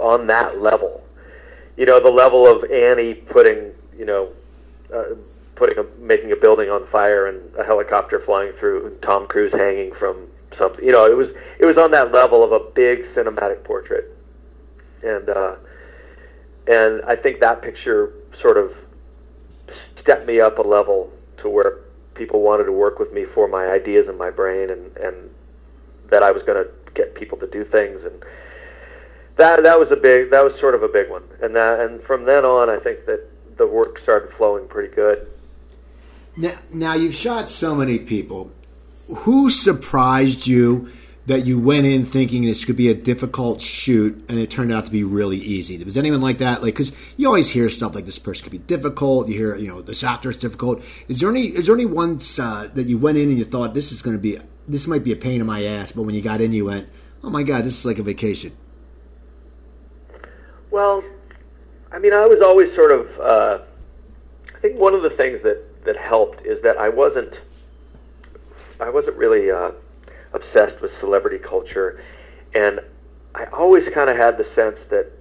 on 0.03 0.27
that 0.27 0.61
level. 0.61 1.01
You 1.77 1.85
know, 1.85 1.99
the 1.99 2.11
level 2.11 2.45
of 2.45 2.69
Annie 2.69 3.15
putting, 3.15 3.71
you 3.97 4.05
know, 4.05 4.31
uh, 4.93 5.15
putting 5.55 5.77
a, 5.79 5.83
making 5.99 6.31
a 6.31 6.35
building 6.35 6.69
on 6.69 6.85
fire 6.87 7.27
and 7.27 7.55
a 7.55 7.63
helicopter 7.63 8.21
flying 8.25 8.51
through, 8.59 8.87
and 8.87 9.01
Tom 9.01 9.25
Cruise 9.27 9.53
hanging 9.53 9.93
from 9.95 10.27
something. 10.59 10.83
You 10.83 10.91
know, 10.91 11.05
it 11.05 11.15
was 11.15 11.29
it 11.57 11.65
was 11.65 11.77
on 11.77 11.91
that 11.91 12.11
level 12.11 12.43
of 12.43 12.51
a 12.51 12.59
big 12.75 13.05
cinematic 13.15 13.63
portrait, 13.63 14.15
and 15.01 15.29
uh, 15.29 15.55
and 16.67 17.01
I 17.07 17.15
think 17.15 17.39
that 17.39 17.61
picture 17.61 18.13
sort 18.41 18.57
of 18.57 18.71
stepped 20.01 20.27
me 20.27 20.41
up 20.41 20.59
a 20.59 20.61
level 20.61 21.11
to 21.37 21.49
where 21.49 21.79
people 22.13 22.41
wanted 22.41 22.65
to 22.65 22.71
work 22.71 22.99
with 22.99 23.11
me 23.13 23.25
for 23.33 23.47
my 23.47 23.67
ideas 23.67 24.07
in 24.07 24.17
my 24.17 24.29
brain 24.29 24.69
and 24.69 24.95
and 24.97 25.15
that 26.11 26.21
I 26.21 26.31
was 26.31 26.43
going 26.43 26.63
to 26.63 26.69
get 26.93 27.15
people 27.15 27.37
to 27.39 27.47
do 27.47 27.63
things 27.63 28.03
and 28.03 28.23
that 29.35 29.63
that 29.63 29.79
was 29.79 29.89
a 29.91 29.95
big 29.95 30.31
that 30.31 30.43
was 30.43 30.59
sort 30.59 30.75
of 30.75 30.83
a 30.83 30.87
big 30.87 31.09
one 31.09 31.23
and 31.41 31.55
that 31.55 31.79
and 31.79 32.01
from 32.03 32.25
then 32.25 32.45
on 32.45 32.69
I 32.69 32.79
think 32.79 33.05
that 33.05 33.27
the 33.57 33.67
work 33.67 33.99
started 34.01 34.33
flowing 34.35 34.67
pretty 34.67 34.93
good. 34.93 35.27
Now, 36.35 36.53
now 36.73 36.93
you've 36.95 37.15
shot 37.15 37.49
so 37.49 37.75
many 37.75 37.99
people. 37.99 38.51
Who 39.07 39.51
surprised 39.51 40.47
you? 40.47 40.89
that 41.25 41.45
you 41.45 41.57
went 41.57 41.85
in 41.85 42.05
thinking 42.05 42.43
this 42.43 42.65
could 42.65 42.75
be 42.75 42.89
a 42.89 42.93
difficult 42.93 43.61
shoot 43.61 44.25
and 44.27 44.37
it 44.37 44.51
turned 44.51 44.73
out 44.73 44.85
to 44.85 44.91
be 44.91 45.03
really 45.03 45.37
easy? 45.37 45.81
Was 45.83 45.95
anyone 45.95 46.21
like 46.21 46.39
that? 46.39 46.61
Like, 46.61 46.73
because 46.73 46.91
you 47.15 47.27
always 47.27 47.49
hear 47.49 47.69
stuff 47.69 47.95
like 47.95 48.05
this 48.05 48.19
person 48.19 48.43
could 48.43 48.51
be 48.51 48.57
difficult. 48.57 49.29
You 49.29 49.35
hear, 49.35 49.55
you 49.55 49.67
know, 49.67 49.81
this 49.81 50.03
actor 50.03 50.29
is 50.29 50.37
difficult. 50.37 50.83
Is 51.07 51.21
there 51.21 51.29
any? 51.29 51.45
Is 51.45 51.67
there 51.67 51.75
any 51.75 51.85
ones 51.85 52.39
uh, 52.39 52.69
that 52.73 52.87
you 52.87 52.97
went 52.97 53.17
in 53.17 53.29
and 53.29 53.37
you 53.37 53.45
thought 53.45 53.73
this 53.73 53.91
is 53.91 54.01
going 54.01 54.17
to 54.17 54.21
be 54.21 54.37
this 54.67 54.87
might 54.87 55.03
be 55.03 55.11
a 55.11 55.15
pain 55.15 55.41
in 55.41 55.47
my 55.47 55.63
ass, 55.63 55.91
but 55.91 56.03
when 56.03 56.15
you 56.15 56.21
got 56.21 56.41
in, 56.41 56.53
you 56.53 56.65
went, 56.65 56.89
oh 57.23 57.29
my 57.29 57.43
god, 57.43 57.65
this 57.65 57.77
is 57.77 57.85
like 57.85 57.99
a 57.99 58.03
vacation. 58.03 58.51
Well, 60.73 61.03
I 61.91 61.99
mean, 61.99 62.11
I 62.13 62.25
was 62.25 62.41
always 62.43 62.75
sort 62.75 62.91
of. 62.91 63.07
Uh, 63.19 63.59
I 64.53 64.59
think 64.59 64.77
one 64.77 64.93
of 64.93 65.03
the 65.03 65.11
things 65.11 65.41
that 65.43 65.85
that 65.85 65.95
helped 65.95 66.45
is 66.45 66.61
that 66.63 66.77
I 66.77 66.89
wasn't. 66.89 67.33
I 68.81 68.89
wasn't 68.89 69.15
really. 69.15 69.49
Uh, 69.49 69.71
obsessed 70.33 70.81
with 70.81 70.91
celebrity 70.99 71.37
culture, 71.37 72.03
and 72.53 72.79
I 73.35 73.45
always 73.45 73.87
kind 73.93 74.09
of 74.09 74.17
had 74.17 74.37
the 74.37 74.45
sense 74.55 74.77
that 74.89 75.11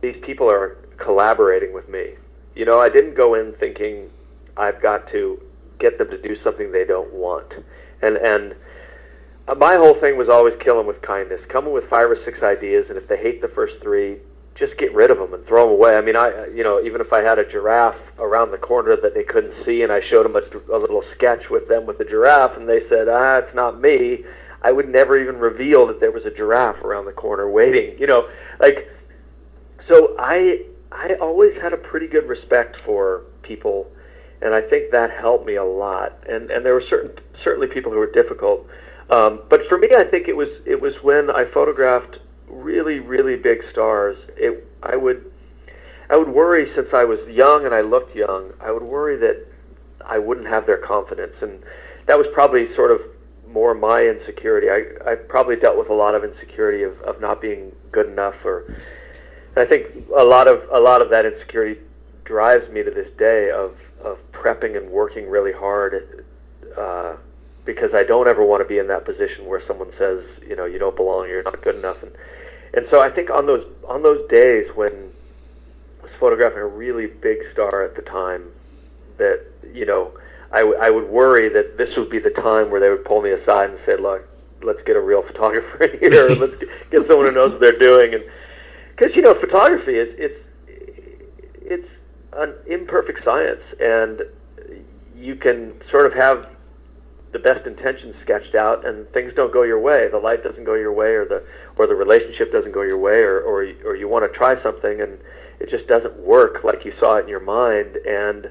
these 0.00 0.16
people 0.22 0.50
are 0.50 0.76
collaborating 0.98 1.72
with 1.72 1.88
me. 1.88 2.14
You 2.54 2.64
know, 2.64 2.78
I 2.78 2.88
didn't 2.88 3.14
go 3.14 3.34
in 3.34 3.52
thinking 3.54 4.10
I've 4.56 4.80
got 4.80 5.10
to 5.12 5.40
get 5.78 5.98
them 5.98 6.10
to 6.10 6.20
do 6.20 6.36
something 6.42 6.70
they 6.70 6.84
don't 6.84 7.12
want, 7.12 7.52
and 8.02 8.16
and 8.16 8.54
my 9.56 9.76
whole 9.76 9.94
thing 9.94 10.16
was 10.18 10.28
always 10.28 10.54
kill 10.60 10.76
them 10.76 10.86
with 10.86 11.00
kindness. 11.00 11.40
Come 11.48 11.70
with 11.70 11.88
five 11.88 12.10
or 12.10 12.22
six 12.24 12.42
ideas, 12.42 12.86
and 12.88 12.98
if 12.98 13.08
they 13.08 13.16
hate 13.16 13.40
the 13.40 13.48
first 13.48 13.80
three, 13.80 14.18
just 14.58 14.76
get 14.76 14.92
rid 14.92 15.10
of 15.10 15.18
them 15.18 15.32
and 15.34 15.46
throw 15.46 15.64
them 15.64 15.72
away. 15.72 15.96
I 15.96 16.00
mean, 16.00 16.16
I 16.16 16.46
you 16.48 16.64
know 16.64 16.80
even 16.80 17.00
if 17.00 17.12
I 17.12 17.22
had 17.22 17.38
a 17.38 17.50
giraffe 17.50 18.00
around 18.18 18.50
the 18.50 18.58
corner 18.58 18.96
that 18.96 19.14
they 19.14 19.24
couldn't 19.24 19.64
see, 19.64 19.82
and 19.82 19.92
I 19.92 20.00
showed 20.08 20.24
them 20.24 20.36
a, 20.36 20.74
a 20.74 20.78
little 20.78 21.04
sketch 21.14 21.48
with 21.50 21.68
them 21.68 21.86
with 21.86 21.98
the 21.98 22.04
giraffe, 22.04 22.56
and 22.56 22.68
they 22.68 22.88
said, 22.88 23.08
ah, 23.08 23.36
it's 23.36 23.54
not 23.54 23.80
me. 23.80 24.24
I 24.62 24.72
would 24.72 24.88
never 24.88 25.16
even 25.16 25.38
reveal 25.38 25.86
that 25.86 26.00
there 26.00 26.10
was 26.10 26.24
a 26.24 26.30
giraffe 26.30 26.82
around 26.82 27.04
the 27.04 27.12
corner 27.12 27.48
waiting. 27.48 27.98
You 27.98 28.06
know, 28.06 28.28
like 28.58 28.88
so 29.88 30.16
I 30.18 30.64
I 30.90 31.14
always 31.20 31.60
had 31.60 31.72
a 31.72 31.76
pretty 31.76 32.08
good 32.08 32.28
respect 32.28 32.80
for 32.84 33.22
people, 33.42 33.90
and 34.42 34.54
I 34.54 34.60
think 34.60 34.90
that 34.92 35.10
helped 35.10 35.46
me 35.46 35.54
a 35.54 35.64
lot. 35.64 36.24
And 36.28 36.50
and 36.50 36.64
there 36.66 36.74
were 36.74 36.84
certain 36.88 37.12
certainly 37.44 37.68
people 37.68 37.92
who 37.92 37.98
were 37.98 38.10
difficult, 38.10 38.66
um, 39.10 39.42
but 39.48 39.66
for 39.68 39.78
me, 39.78 39.88
I 39.96 40.04
think 40.04 40.28
it 40.28 40.36
was 40.36 40.48
it 40.66 40.80
was 40.80 40.94
when 41.02 41.30
I 41.30 41.44
photographed 41.44 42.18
really 42.48 43.00
really 43.00 43.36
big 43.36 43.62
stars. 43.70 44.16
It 44.36 44.66
I 44.82 44.96
would 44.96 45.30
I 46.10 46.16
would 46.16 46.28
worry 46.28 46.72
since 46.74 46.88
I 46.92 47.04
was 47.04 47.20
young 47.28 47.66
and 47.66 47.74
I 47.74 47.80
looked 47.80 48.14
young. 48.14 48.52
I 48.60 48.70
would 48.70 48.82
worry 48.82 49.16
that 49.16 49.46
I 50.04 50.18
wouldn't 50.18 50.46
have 50.46 50.66
their 50.66 50.78
confidence, 50.78 51.34
and 51.42 51.62
that 52.06 52.16
was 52.18 52.26
probably 52.32 52.74
sort 52.74 52.90
of 52.90 53.00
more 53.48 53.74
my 53.74 54.02
insecurity. 54.02 54.70
I 54.70 55.12
I 55.12 55.14
probably 55.14 55.56
dealt 55.56 55.76
with 55.76 55.90
a 55.90 55.94
lot 55.94 56.14
of 56.14 56.24
insecurity 56.24 56.82
of, 56.82 57.00
of 57.02 57.20
not 57.20 57.40
being 57.40 57.72
good 57.92 58.06
enough, 58.06 58.36
or 58.44 58.76
I 59.56 59.64
think 59.64 60.08
a 60.16 60.24
lot 60.24 60.48
of 60.48 60.62
a 60.70 60.80
lot 60.80 61.02
of 61.02 61.10
that 61.10 61.26
insecurity 61.26 61.80
drives 62.24 62.70
me 62.70 62.82
to 62.82 62.90
this 62.90 63.10
day 63.18 63.50
of 63.50 63.76
of 64.02 64.18
prepping 64.32 64.76
and 64.76 64.90
working 64.90 65.28
really 65.28 65.52
hard, 65.52 66.24
uh, 66.76 67.16
because 67.64 67.92
I 67.92 68.04
don't 68.04 68.28
ever 68.28 68.44
want 68.44 68.62
to 68.62 68.68
be 68.68 68.78
in 68.78 68.86
that 68.86 69.04
position 69.04 69.46
where 69.46 69.62
someone 69.66 69.90
says, 69.98 70.24
you 70.46 70.54
know, 70.54 70.64
you 70.64 70.78
don't 70.78 70.94
belong, 70.94 71.28
you're 71.28 71.42
not 71.42 71.60
good 71.62 71.74
enough, 71.74 72.02
and 72.02 72.12
and 72.74 72.86
so 72.90 73.00
I 73.00 73.10
think 73.10 73.30
on 73.30 73.46
those 73.46 73.66
on 73.86 74.02
those 74.02 74.28
days 74.28 74.66
when 74.74 74.92
I 76.00 76.02
was 76.02 76.12
photographing 76.20 76.58
a 76.58 76.66
really 76.66 77.06
big 77.06 77.38
star 77.52 77.84
at 77.84 77.96
the 77.96 78.02
time, 78.02 78.44
that 79.16 79.40
you 79.72 79.86
know 79.86 80.12
I, 80.52 80.60
w- 80.60 80.78
I 80.78 80.90
would 80.90 81.08
worry 81.08 81.48
that 81.50 81.76
this 81.76 81.96
would 81.96 82.10
be 82.10 82.18
the 82.18 82.30
time 82.30 82.70
where 82.70 82.80
they 82.80 82.90
would 82.90 83.04
pull 83.04 83.22
me 83.22 83.30
aside 83.30 83.70
and 83.70 83.78
say, 83.84 83.96
"Look, 83.96 84.26
let's 84.62 84.82
get 84.84 84.96
a 84.96 85.00
real 85.00 85.22
photographer 85.26 85.84
in 85.84 85.98
here. 85.98 86.28
let's 86.34 86.62
get 86.90 87.06
someone 87.08 87.26
who 87.26 87.32
knows 87.32 87.52
what 87.52 87.60
they're 87.60 87.78
doing." 87.78 88.14
And 88.14 88.24
because 88.96 89.14
you 89.14 89.22
know, 89.22 89.34
photography 89.34 89.96
is 89.98 90.08
it's 90.18 90.44
it's 91.54 91.88
an 92.34 92.54
imperfect 92.66 93.24
science, 93.24 93.62
and 93.80 94.22
you 95.16 95.36
can 95.36 95.74
sort 95.90 96.06
of 96.06 96.12
have 96.14 96.48
the 97.32 97.38
best 97.38 97.66
intentions 97.66 98.14
sketched 98.22 98.54
out, 98.54 98.86
and 98.86 99.08
things 99.10 99.32
don't 99.34 99.52
go 99.52 99.62
your 99.62 99.80
way. 99.80 100.08
The 100.08 100.18
light 100.18 100.42
doesn't 100.42 100.64
go 100.64 100.74
your 100.74 100.92
way, 100.92 101.14
or 101.14 101.24
the 101.24 101.44
or 101.76 101.86
the 101.86 101.94
relationship 101.94 102.52
doesn't 102.52 102.72
go 102.72 102.82
your 102.82 102.98
way, 102.98 103.20
or 103.20 103.40
or, 103.40 103.62
or 103.84 103.96
you 103.96 104.08
want 104.08 104.30
to 104.30 104.36
try 104.36 104.60
something 104.62 105.00
and 105.00 105.18
it 105.60 105.70
just 105.70 105.86
doesn't 105.88 106.16
work 106.18 106.62
like 106.64 106.84
you 106.84 106.92
saw 107.00 107.16
it 107.16 107.22
in 107.22 107.28
your 107.28 107.40
mind, 107.40 107.96
and 108.06 108.48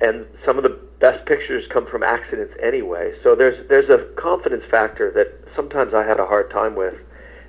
and 0.00 0.26
some 0.44 0.56
of 0.56 0.62
the 0.62 0.78
best 0.98 1.24
pictures 1.26 1.64
come 1.70 1.86
from 1.86 2.02
accidents 2.02 2.54
anyway. 2.62 3.14
So 3.22 3.34
there's 3.34 3.66
there's 3.68 3.88
a 3.88 4.04
confidence 4.16 4.64
factor 4.70 5.10
that 5.12 5.32
sometimes 5.56 5.94
I 5.94 6.04
had 6.04 6.20
a 6.20 6.26
hard 6.26 6.50
time 6.50 6.74
with. 6.74 6.94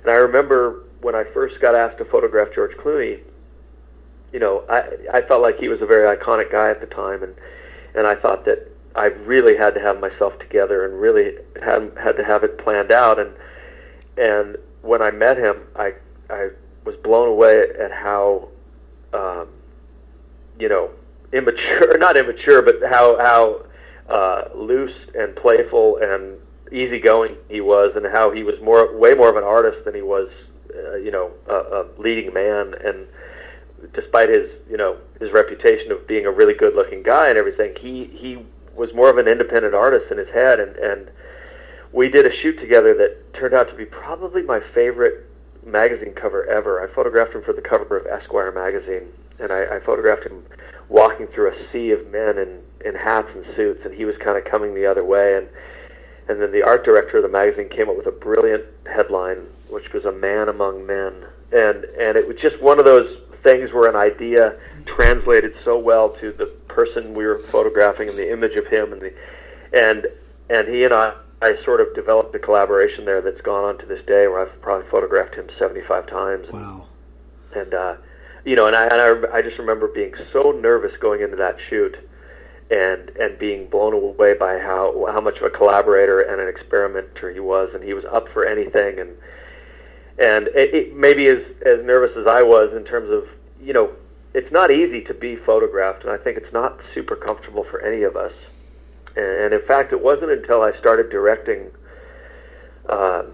And 0.02 0.10
I 0.10 0.16
remember 0.16 0.84
when 1.00 1.14
I 1.14 1.24
first 1.24 1.60
got 1.60 1.74
asked 1.74 1.98
to 1.98 2.04
photograph 2.04 2.48
George 2.54 2.76
Clooney, 2.76 3.20
you 4.32 4.40
know, 4.40 4.64
I 4.68 5.18
I 5.18 5.20
felt 5.22 5.42
like 5.42 5.58
he 5.58 5.68
was 5.68 5.82
a 5.82 5.86
very 5.86 6.16
iconic 6.16 6.50
guy 6.50 6.70
at 6.70 6.80
the 6.80 6.86
time 6.86 7.22
and 7.22 7.34
and 7.94 8.06
I 8.06 8.14
thought 8.14 8.46
that 8.46 8.71
I 8.94 9.06
really 9.06 9.56
had 9.56 9.74
to 9.74 9.80
have 9.80 10.00
myself 10.00 10.38
together 10.38 10.84
and 10.84 11.00
really 11.00 11.36
had 11.62 11.92
had 12.02 12.16
to 12.16 12.24
have 12.24 12.44
it 12.44 12.58
planned 12.58 12.92
out. 12.92 13.18
And 13.18 13.32
and 14.16 14.56
when 14.82 15.02
I 15.02 15.10
met 15.10 15.38
him, 15.38 15.56
I 15.76 15.94
I 16.28 16.50
was 16.84 16.96
blown 16.96 17.28
away 17.28 17.64
at 17.78 17.92
how 17.92 18.48
um, 19.12 19.48
you 20.58 20.68
know 20.68 20.90
immature, 21.32 21.96
not 21.98 22.16
immature, 22.16 22.62
but 22.62 22.76
how 22.88 23.18
how 23.18 23.64
uh, 24.08 24.48
loose 24.54 24.94
and 25.14 25.34
playful 25.36 25.98
and 25.98 26.36
easygoing 26.70 27.36
he 27.48 27.60
was, 27.60 27.92
and 27.96 28.06
how 28.06 28.30
he 28.30 28.42
was 28.42 28.60
more 28.62 28.96
way 28.96 29.14
more 29.14 29.28
of 29.28 29.36
an 29.36 29.44
artist 29.44 29.84
than 29.84 29.94
he 29.94 30.02
was, 30.02 30.28
uh, 30.74 30.96
you 30.96 31.10
know, 31.10 31.30
a, 31.48 31.54
a 31.54 31.86
leading 31.98 32.32
man. 32.32 32.74
And 32.84 33.06
despite 33.94 34.28
his 34.28 34.50
you 34.68 34.76
know 34.76 34.98
his 35.18 35.32
reputation 35.32 35.90
of 35.92 36.06
being 36.06 36.26
a 36.26 36.30
really 36.30 36.54
good 36.54 36.74
looking 36.74 37.02
guy 37.02 37.28
and 37.28 37.38
everything, 37.38 37.74
he 37.80 38.04
he 38.06 38.44
was 38.74 38.92
more 38.94 39.10
of 39.10 39.18
an 39.18 39.28
independent 39.28 39.74
artist 39.74 40.10
in 40.10 40.18
his 40.18 40.28
head, 40.28 40.60
and 40.60 40.76
and 40.76 41.10
we 41.92 42.08
did 42.08 42.26
a 42.26 42.36
shoot 42.42 42.58
together 42.58 42.94
that 42.94 43.34
turned 43.34 43.54
out 43.54 43.68
to 43.68 43.74
be 43.74 43.84
probably 43.84 44.42
my 44.42 44.60
favorite 44.74 45.26
magazine 45.64 46.14
cover 46.14 46.46
ever. 46.46 46.82
I 46.82 46.92
photographed 46.94 47.34
him 47.34 47.42
for 47.42 47.52
the 47.52 47.60
cover 47.60 47.96
of 47.96 48.06
Esquire 48.06 48.50
magazine, 48.50 49.08
and 49.38 49.52
I, 49.52 49.76
I 49.76 49.80
photographed 49.80 50.24
him 50.24 50.44
walking 50.88 51.26
through 51.28 51.50
a 51.50 51.72
sea 51.72 51.90
of 51.90 52.06
men 52.10 52.38
in 52.38 52.60
in 52.84 52.94
hats 52.94 53.28
and 53.34 53.44
suits, 53.56 53.84
and 53.84 53.94
he 53.94 54.04
was 54.04 54.16
kind 54.18 54.36
of 54.36 54.44
coming 54.44 54.74
the 54.74 54.86
other 54.86 55.04
way, 55.04 55.36
and 55.36 55.48
and 56.28 56.40
then 56.40 56.52
the 56.52 56.62
art 56.62 56.84
director 56.84 57.18
of 57.18 57.22
the 57.22 57.28
magazine 57.28 57.68
came 57.68 57.88
up 57.88 57.96
with 57.96 58.06
a 58.06 58.12
brilliant 58.12 58.64
headline, 58.86 59.46
which 59.68 59.92
was 59.92 60.04
"A 60.04 60.12
Man 60.12 60.48
Among 60.48 60.86
Men," 60.86 61.26
and 61.52 61.84
and 61.84 62.16
it 62.16 62.26
was 62.26 62.36
just 62.38 62.60
one 62.60 62.78
of 62.78 62.84
those 62.84 63.18
things 63.42 63.72
where 63.72 63.88
an 63.88 63.96
idea 63.96 64.56
translated 64.86 65.54
so 65.64 65.78
well 65.78 66.10
to 66.10 66.32
the 66.32 66.46
person 66.72 67.14
we 67.14 67.24
were 67.24 67.38
photographing 67.38 68.08
and 68.08 68.18
the 68.18 68.32
image 68.32 68.54
of 68.54 68.66
him 68.66 68.92
and 68.92 69.02
the 69.02 69.14
and 69.72 70.06
and 70.50 70.68
he 70.68 70.84
and 70.84 70.94
I 70.94 71.14
I 71.40 71.62
sort 71.64 71.80
of 71.80 71.94
developed 71.94 72.34
a 72.34 72.38
collaboration 72.38 73.04
there 73.04 73.20
that's 73.20 73.40
gone 73.40 73.64
on 73.64 73.78
to 73.78 73.86
this 73.86 74.04
day 74.06 74.28
where 74.28 74.40
I've 74.40 74.62
probably 74.62 74.88
photographed 74.90 75.34
him 75.34 75.48
75 75.58 76.06
times. 76.06 76.48
Wow. 76.50 76.86
And 77.54 77.74
uh 77.74 77.96
you 78.44 78.56
know, 78.56 78.66
and 78.66 78.74
I 78.74 78.86
and 78.86 79.26
I, 79.26 79.38
I 79.38 79.42
just 79.42 79.58
remember 79.58 79.88
being 79.88 80.14
so 80.32 80.50
nervous 80.50 80.96
going 80.98 81.20
into 81.20 81.36
that 81.36 81.56
shoot 81.68 81.96
and 82.70 83.10
and 83.10 83.38
being 83.38 83.68
blown 83.68 83.92
away 83.92 84.34
by 84.34 84.58
how 84.58 85.06
how 85.12 85.20
much 85.20 85.36
of 85.36 85.42
a 85.42 85.50
collaborator 85.50 86.20
and 86.20 86.40
an 86.40 86.48
experimenter 86.48 87.30
he 87.30 87.40
was 87.40 87.70
and 87.74 87.84
he 87.84 87.94
was 87.94 88.04
up 88.06 88.28
for 88.32 88.46
anything 88.46 88.98
and 88.98 89.10
and 90.18 90.48
it, 90.48 90.74
it 90.74 90.96
maybe 90.96 91.26
as 91.26 91.42
as 91.66 91.84
nervous 91.84 92.16
as 92.16 92.26
I 92.26 92.42
was 92.42 92.72
in 92.74 92.84
terms 92.84 93.10
of 93.10 93.28
you 93.60 93.72
know 93.72 93.92
it's 94.34 94.50
not 94.50 94.70
easy 94.70 95.02
to 95.02 95.14
be 95.14 95.36
photographed, 95.36 96.02
and 96.02 96.10
I 96.10 96.16
think 96.16 96.38
it's 96.38 96.52
not 96.52 96.80
super 96.94 97.16
comfortable 97.16 97.64
for 97.64 97.80
any 97.80 98.02
of 98.02 98.16
us. 98.16 98.32
And, 99.14 99.52
in 99.52 99.60
fact, 99.66 99.92
it 99.92 100.00
wasn't 100.00 100.30
until 100.30 100.62
I 100.62 100.76
started 100.78 101.10
directing 101.10 101.70
uh, 102.88 103.24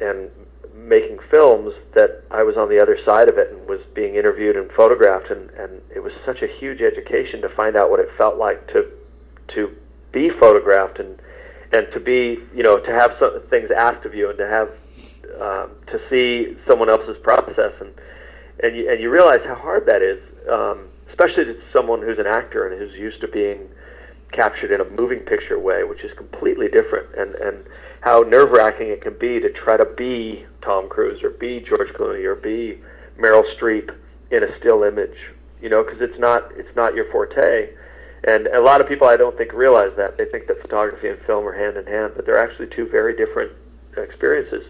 and 0.00 0.30
making 0.74 1.18
films 1.30 1.74
that 1.94 2.22
I 2.30 2.44
was 2.44 2.56
on 2.56 2.68
the 2.68 2.80
other 2.80 2.96
side 3.04 3.28
of 3.28 3.38
it 3.38 3.50
and 3.50 3.66
was 3.66 3.80
being 3.94 4.14
interviewed 4.14 4.56
and 4.56 4.70
photographed, 4.70 5.30
and, 5.30 5.50
and 5.50 5.82
it 5.94 6.00
was 6.00 6.12
such 6.24 6.42
a 6.42 6.46
huge 6.46 6.80
education 6.80 7.40
to 7.42 7.48
find 7.48 7.74
out 7.76 7.90
what 7.90 7.98
it 7.98 8.08
felt 8.16 8.36
like 8.36 8.66
to 8.68 8.88
to 9.48 9.74
be 10.12 10.28
photographed 10.30 10.98
and 10.98 11.18
and 11.72 11.86
to 11.92 12.00
be 12.00 12.38
you 12.54 12.62
know 12.62 12.78
to 12.78 12.92
have 12.92 13.16
some 13.18 13.40
things 13.48 13.70
asked 13.70 14.04
of 14.04 14.14
you 14.14 14.28
and 14.28 14.38
to 14.38 14.46
have 14.46 14.68
um, 15.40 15.70
to 15.86 16.00
see 16.08 16.56
someone 16.66 16.88
else's 16.88 17.16
process 17.22 17.72
and 17.80 17.92
and 18.62 18.76
you, 18.76 18.90
and 18.90 19.00
you 19.00 19.10
realize 19.10 19.40
how 19.44 19.54
hard 19.54 19.86
that 19.86 20.02
is 20.02 20.20
um, 20.48 20.88
especially 21.08 21.44
to 21.44 21.60
someone 21.72 22.02
who's 22.02 22.18
an 22.18 22.26
actor 22.26 22.66
and 22.66 22.78
who's 22.78 22.94
used 22.98 23.20
to 23.20 23.28
being 23.28 23.68
captured 24.32 24.72
in 24.72 24.80
a 24.80 24.84
moving 24.90 25.20
picture 25.20 25.58
way, 25.58 25.84
which 25.84 26.02
is 26.02 26.16
completely 26.16 26.68
different, 26.68 27.14
and 27.16 27.34
and 27.36 27.64
how 28.00 28.20
nerve 28.20 28.50
wracking 28.50 28.88
it 28.88 29.00
can 29.00 29.16
be 29.18 29.40
to 29.40 29.50
try 29.50 29.76
to 29.76 29.84
be 29.96 30.44
Tom 30.62 30.88
Cruise 30.88 31.22
or 31.22 31.30
be 31.30 31.60
George 31.60 31.88
Clooney 31.88 32.24
or 32.24 32.34
be 32.34 32.78
Meryl 33.18 33.44
Streep 33.56 33.94
in 34.30 34.42
a 34.42 34.58
still 34.58 34.82
image, 34.82 35.16
you 35.60 35.68
know, 35.68 35.82
because 35.82 36.00
it's 36.00 36.18
not 36.18 36.50
it's 36.56 36.74
not 36.76 36.94
your 36.94 37.10
forte. 37.10 37.70
And 38.24 38.48
a 38.48 38.60
lot 38.60 38.80
of 38.80 38.88
people 38.88 39.06
I 39.06 39.16
don't 39.16 39.36
think 39.36 39.52
realize 39.52 39.92
that 39.96 40.16
they 40.16 40.24
think 40.24 40.48
that 40.48 40.60
photography 40.60 41.08
and 41.08 41.18
film 41.22 41.46
are 41.46 41.52
hand 41.52 41.76
in 41.76 41.86
hand, 41.86 42.12
but 42.16 42.26
they're 42.26 42.42
actually 42.42 42.66
two 42.68 42.88
very 42.88 43.14
different 43.16 43.52
experiences. 43.96 44.64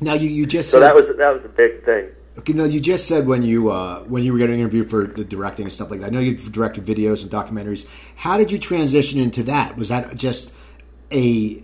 Now 0.00 0.14
you, 0.14 0.28
you 0.28 0.46
just 0.46 0.70
so 0.70 0.80
said, 0.80 0.86
that 0.86 0.94
was 0.94 1.16
that 1.16 1.34
was 1.34 1.44
a 1.44 1.48
big 1.48 1.84
thing. 1.84 2.10
Okay, 2.38 2.52
no, 2.52 2.64
you 2.64 2.80
just 2.80 3.08
said 3.08 3.26
when 3.26 3.42
you 3.42 3.70
uh, 3.70 4.00
when 4.04 4.22
you 4.22 4.32
were 4.32 4.38
getting 4.38 4.60
interviewed 4.60 4.88
for 4.88 5.08
the 5.08 5.24
directing 5.24 5.64
and 5.64 5.72
stuff 5.72 5.90
like 5.90 6.00
that. 6.00 6.06
I 6.06 6.10
know 6.10 6.20
you've 6.20 6.52
directed 6.52 6.86
videos 6.86 7.22
and 7.22 7.30
documentaries. 7.30 7.86
How 8.14 8.38
did 8.38 8.52
you 8.52 8.58
transition 8.58 9.18
into 9.18 9.42
that? 9.44 9.76
Was 9.76 9.88
that 9.88 10.14
just 10.14 10.52
a 11.10 11.62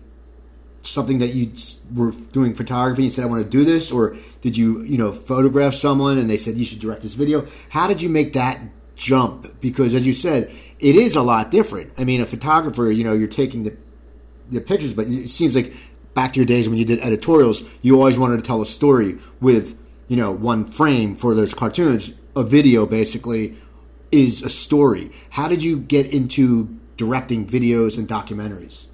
something 0.82 1.18
that 1.18 1.28
you 1.28 1.52
were 1.94 2.10
doing 2.10 2.54
photography 2.54 3.04
and 3.04 3.12
said 3.12 3.24
I 3.24 3.28
want 3.28 3.44
to 3.44 3.48
do 3.48 3.64
this, 3.64 3.92
or 3.92 4.16
did 4.40 4.56
you 4.56 4.82
you 4.82 4.98
know 4.98 5.12
photograph 5.12 5.74
someone 5.74 6.18
and 6.18 6.28
they 6.28 6.36
said 6.36 6.56
you 6.56 6.66
should 6.66 6.80
direct 6.80 7.02
this 7.02 7.14
video? 7.14 7.46
How 7.68 7.86
did 7.86 8.02
you 8.02 8.08
make 8.08 8.32
that 8.32 8.60
jump? 8.96 9.60
Because 9.60 9.94
as 9.94 10.04
you 10.04 10.12
said, 10.12 10.50
it 10.80 10.96
is 10.96 11.14
a 11.14 11.22
lot 11.22 11.52
different. 11.52 11.92
I 11.98 12.04
mean, 12.04 12.20
a 12.20 12.26
photographer, 12.26 12.90
you 12.90 13.04
know, 13.04 13.12
you're 13.12 13.28
taking 13.28 13.62
the 13.62 13.76
the 14.50 14.60
pictures, 14.60 14.92
but 14.92 15.06
it 15.06 15.30
seems 15.30 15.54
like 15.54 15.72
back 16.14 16.32
to 16.32 16.40
your 16.40 16.46
days 16.46 16.68
when 16.68 16.78
you 16.78 16.84
did 16.84 16.98
editorials, 16.98 17.62
you 17.80 17.96
always 17.96 18.18
wanted 18.18 18.38
to 18.38 18.42
tell 18.42 18.60
a 18.60 18.66
story 18.66 19.18
with 19.40 19.78
you 20.08 20.16
know 20.16 20.30
one 20.30 20.64
frame 20.64 21.16
for 21.16 21.34
those 21.34 21.54
cartoons. 21.54 22.12
A 22.36 22.42
video 22.42 22.86
basically 22.86 23.56
is 24.10 24.42
a 24.42 24.50
story. 24.50 25.10
How 25.30 25.48
did 25.48 25.62
you 25.62 25.78
get 25.78 26.06
into 26.06 26.78
directing 26.96 27.46
videos 27.46 27.98
and 27.98 28.08
documentaries? 28.08 28.86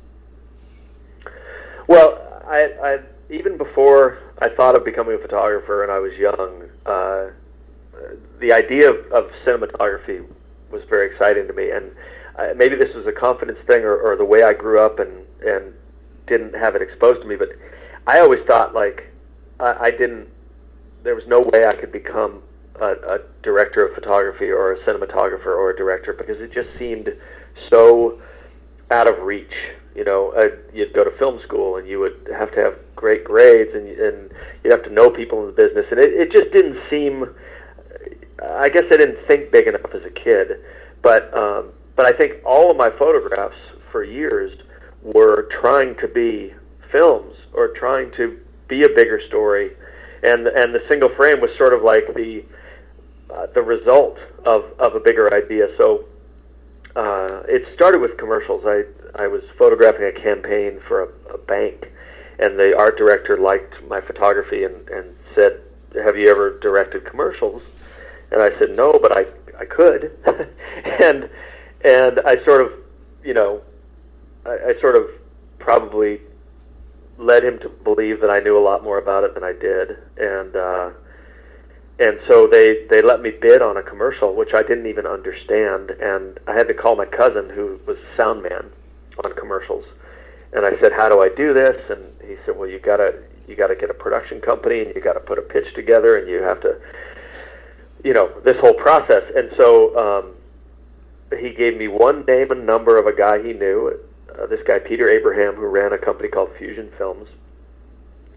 Well, 1.86 2.42
I, 2.46 2.72
I 2.82 2.98
even 3.30 3.56
before 3.56 4.18
I 4.38 4.48
thought 4.48 4.76
of 4.76 4.84
becoming 4.84 5.14
a 5.14 5.18
photographer 5.18 5.82
and 5.82 5.92
I 5.92 5.98
was 5.98 6.12
young, 6.14 6.68
uh, 6.86 7.30
the 8.38 8.52
idea 8.52 8.90
of, 8.90 9.12
of 9.12 9.30
cinematography 9.44 10.26
was 10.70 10.82
very 10.88 11.10
exciting 11.12 11.46
to 11.46 11.52
me, 11.52 11.70
and 11.70 11.90
uh, 12.36 12.54
maybe 12.56 12.76
this 12.76 12.94
was 12.94 13.06
a 13.06 13.12
confidence 13.12 13.58
thing 13.66 13.82
or, 13.82 13.96
or 13.96 14.16
the 14.16 14.24
way 14.24 14.42
I 14.42 14.52
grew 14.52 14.80
up 14.80 14.98
and 14.98 15.24
and 15.44 15.74
didn't 16.26 16.54
have 16.54 16.76
it 16.76 16.82
exposed 16.82 17.20
to 17.22 17.26
me, 17.26 17.36
but 17.36 17.48
I 18.06 18.20
always 18.20 18.44
thought 18.46 18.74
like 18.74 19.12
I, 19.58 19.86
I 19.86 19.90
didn't. 19.90 20.28
There 21.02 21.14
was 21.14 21.24
no 21.26 21.40
way 21.40 21.66
I 21.66 21.74
could 21.74 21.92
become 21.92 22.42
a, 22.80 22.92
a 22.92 23.18
director 23.42 23.86
of 23.86 23.94
photography 23.94 24.50
or 24.50 24.72
a 24.72 24.78
cinematographer 24.84 25.46
or 25.46 25.70
a 25.70 25.76
director 25.76 26.12
because 26.12 26.40
it 26.40 26.52
just 26.52 26.68
seemed 26.78 27.08
so 27.70 28.20
out 28.90 29.08
of 29.08 29.20
reach. 29.20 29.52
You 29.94 30.04
know, 30.04 30.32
uh, 30.36 30.56
you'd 30.72 30.92
go 30.92 31.04
to 31.04 31.10
film 31.18 31.40
school 31.44 31.76
and 31.76 31.88
you 31.88 31.98
would 32.00 32.28
have 32.36 32.52
to 32.54 32.60
have 32.60 32.74
great 32.96 33.24
grades 33.24 33.70
and 33.74 33.88
and 33.88 34.30
you'd 34.62 34.72
have 34.72 34.84
to 34.84 34.90
know 34.90 35.10
people 35.10 35.40
in 35.40 35.46
the 35.46 35.52
business, 35.52 35.86
and 35.90 35.98
it, 35.98 36.12
it 36.12 36.32
just 36.32 36.52
didn't 36.52 36.78
seem. 36.88 37.34
I 38.42 38.68
guess 38.70 38.84
I 38.90 38.96
didn't 38.96 39.26
think 39.26 39.52
big 39.52 39.66
enough 39.66 39.94
as 39.94 40.02
a 40.04 40.10
kid, 40.10 40.60
but 41.02 41.34
um, 41.36 41.72
but 41.96 42.06
I 42.06 42.16
think 42.16 42.34
all 42.44 42.70
of 42.70 42.76
my 42.76 42.90
photographs 42.90 43.56
for 43.90 44.04
years 44.04 44.56
were 45.02 45.48
trying 45.60 45.96
to 45.96 46.08
be 46.08 46.54
films 46.92 47.34
or 47.52 47.68
trying 47.68 48.10
to 48.12 48.38
be 48.68 48.84
a 48.84 48.88
bigger 48.88 49.20
story, 49.28 49.72
and 50.22 50.46
and 50.46 50.74
the 50.74 50.82
single 50.88 51.08
frame 51.16 51.40
was 51.40 51.50
sort 51.56 51.72
of 51.72 51.82
like 51.82 52.14
the 52.14 52.44
uh, 53.32 53.46
the 53.54 53.62
result 53.62 54.18
of 54.44 54.64
of 54.78 54.94
a 54.94 55.00
bigger 55.00 55.32
idea. 55.32 55.68
So 55.78 56.04
uh, 56.96 57.42
it 57.48 57.66
started 57.74 58.00
with 58.00 58.16
commercials. 58.18 58.64
I 58.66 58.84
I 59.14 59.26
was 59.26 59.42
photographing 59.58 60.04
a 60.04 60.12
campaign 60.12 60.80
for 60.86 61.02
a, 61.02 61.34
a 61.34 61.38
bank, 61.38 61.90
and 62.38 62.58
the 62.58 62.76
art 62.76 62.98
director 62.98 63.38
liked 63.38 63.74
my 63.88 64.00
photography 64.00 64.64
and 64.64 64.88
and 64.88 65.16
said, 65.34 65.60
"Have 65.94 66.16
you 66.16 66.30
ever 66.30 66.58
directed 66.58 67.04
commercials?" 67.04 67.62
And 68.30 68.42
I 68.42 68.56
said, 68.58 68.76
"No, 68.76 68.98
but 68.98 69.16
I 69.16 69.26
I 69.58 69.64
could," 69.64 70.16
and 71.00 71.30
and 71.84 72.20
I 72.20 72.44
sort 72.44 72.62
of 72.62 72.72
you 73.24 73.34
know 73.34 73.62
I, 74.44 74.74
I 74.74 74.80
sort 74.80 74.96
of 74.96 75.08
probably 75.58 76.20
led 77.20 77.44
him 77.44 77.58
to 77.60 77.68
believe 77.68 78.20
that 78.22 78.30
I 78.30 78.40
knew 78.40 78.58
a 78.58 78.64
lot 78.64 78.82
more 78.82 78.98
about 78.98 79.24
it 79.24 79.34
than 79.34 79.44
I 79.44 79.52
did, 79.52 79.96
and 80.16 80.56
uh, 80.56 80.90
and 81.98 82.18
so 82.26 82.46
they 82.46 82.86
they 82.88 83.02
let 83.02 83.20
me 83.20 83.30
bid 83.30 83.60
on 83.60 83.76
a 83.76 83.82
commercial 83.82 84.34
which 84.34 84.54
I 84.54 84.62
didn't 84.62 84.86
even 84.86 85.06
understand, 85.06 85.90
and 85.90 86.40
I 86.48 86.54
had 86.54 86.66
to 86.68 86.74
call 86.74 86.96
my 86.96 87.04
cousin 87.04 87.50
who 87.50 87.78
was 87.86 87.98
sound 88.16 88.42
man 88.42 88.70
on 89.22 89.34
commercials, 89.34 89.84
and 90.52 90.64
I 90.64 90.80
said, 90.80 90.92
"How 90.92 91.08
do 91.08 91.20
I 91.20 91.28
do 91.28 91.52
this?" 91.52 91.76
And 91.90 92.02
he 92.26 92.36
said, 92.46 92.56
"Well, 92.56 92.68
you 92.68 92.78
gotta 92.78 93.14
you 93.46 93.54
gotta 93.54 93.76
get 93.76 93.90
a 93.90 93.94
production 93.94 94.40
company, 94.40 94.80
and 94.80 94.94
you 94.94 95.00
gotta 95.02 95.20
put 95.20 95.38
a 95.38 95.42
pitch 95.42 95.74
together, 95.74 96.16
and 96.16 96.26
you 96.26 96.42
have 96.42 96.60
to, 96.62 96.80
you 98.02 98.14
know, 98.14 98.30
this 98.44 98.56
whole 98.60 98.74
process." 98.74 99.24
And 99.36 99.50
so 99.58 99.96
um, 99.98 101.38
he 101.38 101.50
gave 101.50 101.76
me 101.76 101.86
one 101.86 102.24
name 102.24 102.50
and 102.50 102.64
number 102.64 102.96
of 102.96 103.06
a 103.06 103.12
guy 103.12 103.42
he 103.42 103.52
knew 103.52 104.00
uh, 104.38 104.46
this 104.46 104.60
guy 104.66 104.78
Peter 104.78 105.08
Abraham 105.08 105.54
who 105.54 105.66
ran 105.66 105.92
a 105.92 105.98
company 105.98 106.28
called 106.28 106.50
Fusion 106.58 106.90
Films, 106.98 107.28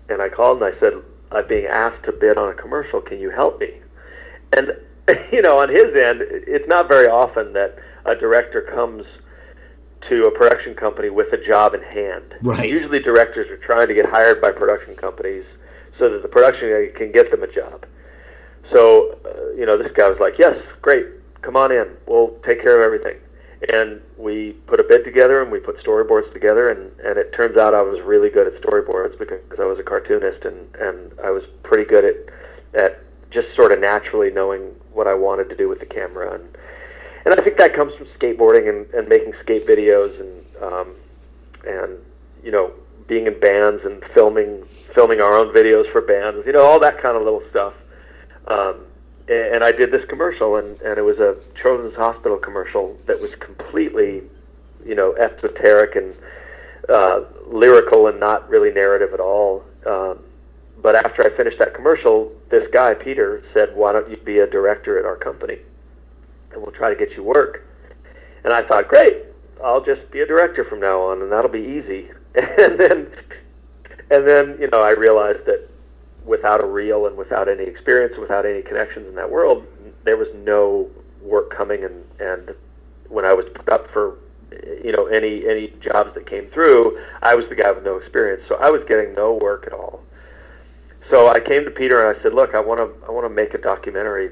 and 0.10 0.22
I 0.22 0.30
called 0.30 0.62
and 0.62 0.74
I 0.74 0.80
said, 0.80 0.94
"I'm 1.32 1.48
being 1.48 1.66
asked 1.66 2.04
to 2.06 2.12
bid 2.12 2.38
on 2.38 2.50
a 2.50 2.54
commercial. 2.54 3.02
Can 3.02 3.20
you 3.20 3.30
help 3.30 3.60
me?" 3.60 3.74
And 4.56 4.74
you 5.32 5.42
know, 5.42 5.60
on 5.60 5.70
his 5.70 5.96
end, 5.96 6.22
it's 6.22 6.68
not 6.68 6.88
very 6.88 7.08
often 7.08 7.54
that 7.54 7.78
a 8.06 8.16
director 8.16 8.62
comes 8.62 9.06
to 10.10 10.26
a 10.26 10.32
production 10.32 10.76
company 10.76 11.10
with 11.10 11.32
a 11.34 11.38
job 11.38 11.74
in 11.74 11.82
hand. 11.82 12.36
Right. 12.42 12.70
Usually, 12.70 13.00
directors 13.00 13.50
are 13.50 13.58
trying 13.58 13.88
to 13.88 13.94
get 13.94 14.06
hired 14.06 14.42
by 14.42 14.52
production 14.52 14.96
companies 14.96 15.46
so 15.98 16.10
that 16.10 16.22
the 16.22 16.28
production 16.28 16.92
can 16.96 17.12
get 17.12 17.32
them 17.32 17.44
a 17.44 17.48
job. 17.48 17.86
So, 18.74 19.18
uh, 19.26 19.52
you 19.56 19.66
know, 19.66 19.78
this 19.78 19.92
guy 19.94 20.10
was 20.10 20.20
like, 20.20 20.38
"Yes, 20.40 20.58
great, 20.82 21.06
come 21.42 21.56
on 21.56 21.72
in. 21.72 21.88
We'll 22.08 22.38
take 22.46 22.62
care 22.62 22.78
of 22.80 22.82
everything." 22.82 23.20
And 23.70 24.02
we 24.18 24.54
put 24.68 24.80
a 24.80 24.84
bid 24.84 25.06
together, 25.06 25.42
and 25.42 25.52
we 25.52 25.60
put 25.60 25.78
storyboards 25.84 26.32
together, 26.34 26.70
and 26.70 26.92
and 27.00 27.18
it 27.18 27.32
turns 27.34 27.58
out 27.58 27.74
I 27.74 27.82
was 27.82 28.02
really 28.02 28.30
good 28.30 28.48
at 28.48 28.62
storyboards 28.62 29.18
because 29.18 29.60
I 29.60 29.66
was 29.66 29.80
a 29.80 29.84
cartoonist, 29.84 30.44
and 30.46 30.76
and 30.76 31.12
I 31.24 31.32
was 31.32 31.44
pretty 31.64 31.86
good 31.86 32.04
at 32.04 32.82
at 32.82 33.00
just 33.32 33.48
sort 33.56 33.72
of 33.72 33.80
naturally 33.80 34.32
knowing 34.32 34.62
what 34.92 35.08
I 35.08 35.14
wanted 35.14 35.50
to 35.50 35.56
do 35.56 35.68
with 35.68 35.80
the 35.80 35.86
camera 35.86 36.36
and 36.36 36.48
and 37.26 37.34
I 37.34 37.44
think 37.44 37.58
that 37.58 37.74
comes 37.74 37.94
from 37.96 38.08
skateboarding 38.20 38.68
and, 38.70 38.86
and 38.94 39.08
making 39.08 39.34
skate 39.42 39.66
videos 39.66 40.20
and 40.20 40.64
um, 40.64 40.96
and 41.66 41.98
you 42.44 42.52
know 42.52 42.74
being 43.08 43.28
in 43.28 43.40
bands 43.40 43.84
and 43.86 44.04
filming 44.14 44.64
filming 44.94 45.22
our 45.22 45.38
own 45.38 45.54
videos 45.54 45.90
for 45.92 46.02
bands, 46.02 46.46
you 46.46 46.54
know 46.54 46.64
all 46.64 46.80
that 46.80 47.02
kind 47.02 47.16
of 47.16 47.24
little 47.24 47.44
stuff. 47.50 47.74
Um, 48.48 48.86
and, 49.28 49.64
I 49.64 49.72
did 49.72 49.92
this 49.92 50.06
commercial, 50.10 50.58
and, 50.58 50.80
and 50.82 50.98
it 50.98 51.02
was 51.02 51.20
a 51.20 51.38
Children's 51.62 51.96
Hospital 51.96 52.38
commercial 52.38 52.98
that 53.06 53.20
was 53.22 53.34
completely, 53.36 54.24
you 54.86 54.96
know, 54.96 55.16
esoteric 55.16 55.96
and 55.96 56.14
uh, 56.90 57.22
lyrical 57.48 58.08
and 58.08 58.20
not 58.20 58.50
really 58.50 58.72
narrative 58.72 59.14
at 59.14 59.20
all. 59.20 59.64
Um, 59.86 60.20
but 60.82 60.96
after 60.96 61.24
I 61.24 61.36
finished 61.38 61.60
that 61.60 61.74
commercial, 61.74 62.32
this 62.50 62.70
guy 62.72 62.94
Peter 62.94 63.44
said, 63.54 63.76
"Why 63.76 63.94
don't 63.94 64.10
you 64.10 64.18
be 64.18 64.40
a 64.40 64.48
director 64.48 65.00
at 65.00 65.06
our 65.06 65.16
company?" 65.16 65.60
and 66.54 66.62
we'll 66.62 66.72
try 66.72 66.94
to 66.94 66.96
get 66.96 67.16
you 67.16 67.24
work. 67.24 67.66
And 68.44 68.54
I 68.54 68.64
thought, 68.64 68.88
great, 68.88 69.24
I'll 69.64 69.84
just 69.84 70.10
be 70.12 70.22
a 70.22 70.26
director 70.26 70.64
from 70.64 70.80
now 70.80 71.02
on, 71.02 71.22
and 71.22 71.32
that'll 71.32 71.52
be 71.52 71.60
easy. 71.60 72.12
and 72.36 72.80
then, 72.80 73.08
and 74.12 74.28
then, 74.28 74.58
you 74.60 74.70
know, 74.70 74.82
I 74.82 74.92
realized 74.92 75.46
that 75.46 75.70
without 76.26 76.64
a 76.64 76.66
reel 76.66 77.06
and 77.08 77.18
without 77.18 77.50
any 77.50 77.64
experience, 77.64 78.16
without 78.20 78.46
any 78.46 78.62
connections 78.62 79.08
in 79.08 79.16
that 79.16 79.30
world, 79.30 79.66
there 80.04 80.18
was 80.18 80.28
no 80.36 80.90
work 81.22 81.56
coming. 81.56 81.84
And 81.84 82.04
and 82.20 82.56
when 83.10 83.26
I 83.26 83.34
was 83.34 83.46
put 83.54 83.70
up 83.70 83.90
for, 83.92 84.18
you 84.84 84.92
know, 84.92 85.06
any 85.08 85.48
any 85.48 85.74
jobs 85.82 86.14
that 86.16 86.30
came 86.30 86.50
through, 86.54 87.00
I 87.22 87.36
was 87.36 87.46
the 87.50 87.56
guy 87.56 87.72
with 87.72 87.84
no 87.84 87.98
experience, 87.98 88.44
so 88.48 88.56
I 88.56 88.70
was 88.70 88.82
getting 88.88 89.14
no 89.14 89.34
work 89.34 89.66
at 89.68 89.74
all. 89.74 90.02
So 91.10 91.28
I 91.28 91.40
came 91.40 91.66
to 91.66 91.72
Peter 91.72 92.08
and 92.08 92.18
I 92.18 92.22
said, 92.24 92.34
"Look, 92.34 92.56
I 92.56 92.60
want 92.60 92.80
to 92.80 93.08
I 93.08 93.12
want 93.12 93.26
to 93.26 93.30
make 93.30 93.54
a 93.54 93.58
documentary 93.58 94.32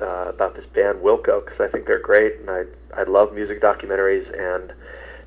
uh, 0.00 0.28
about 0.28 0.54
this 0.54 0.66
band 0.74 0.98
Wilco 0.98 1.44
because 1.44 1.60
I 1.60 1.68
think 1.68 1.86
they're 1.86 1.98
great 2.00 2.40
and 2.40 2.50
I 2.50 2.64
I 2.94 3.04
love 3.04 3.32
music 3.32 3.60
documentaries 3.60 4.26
and 4.38 4.72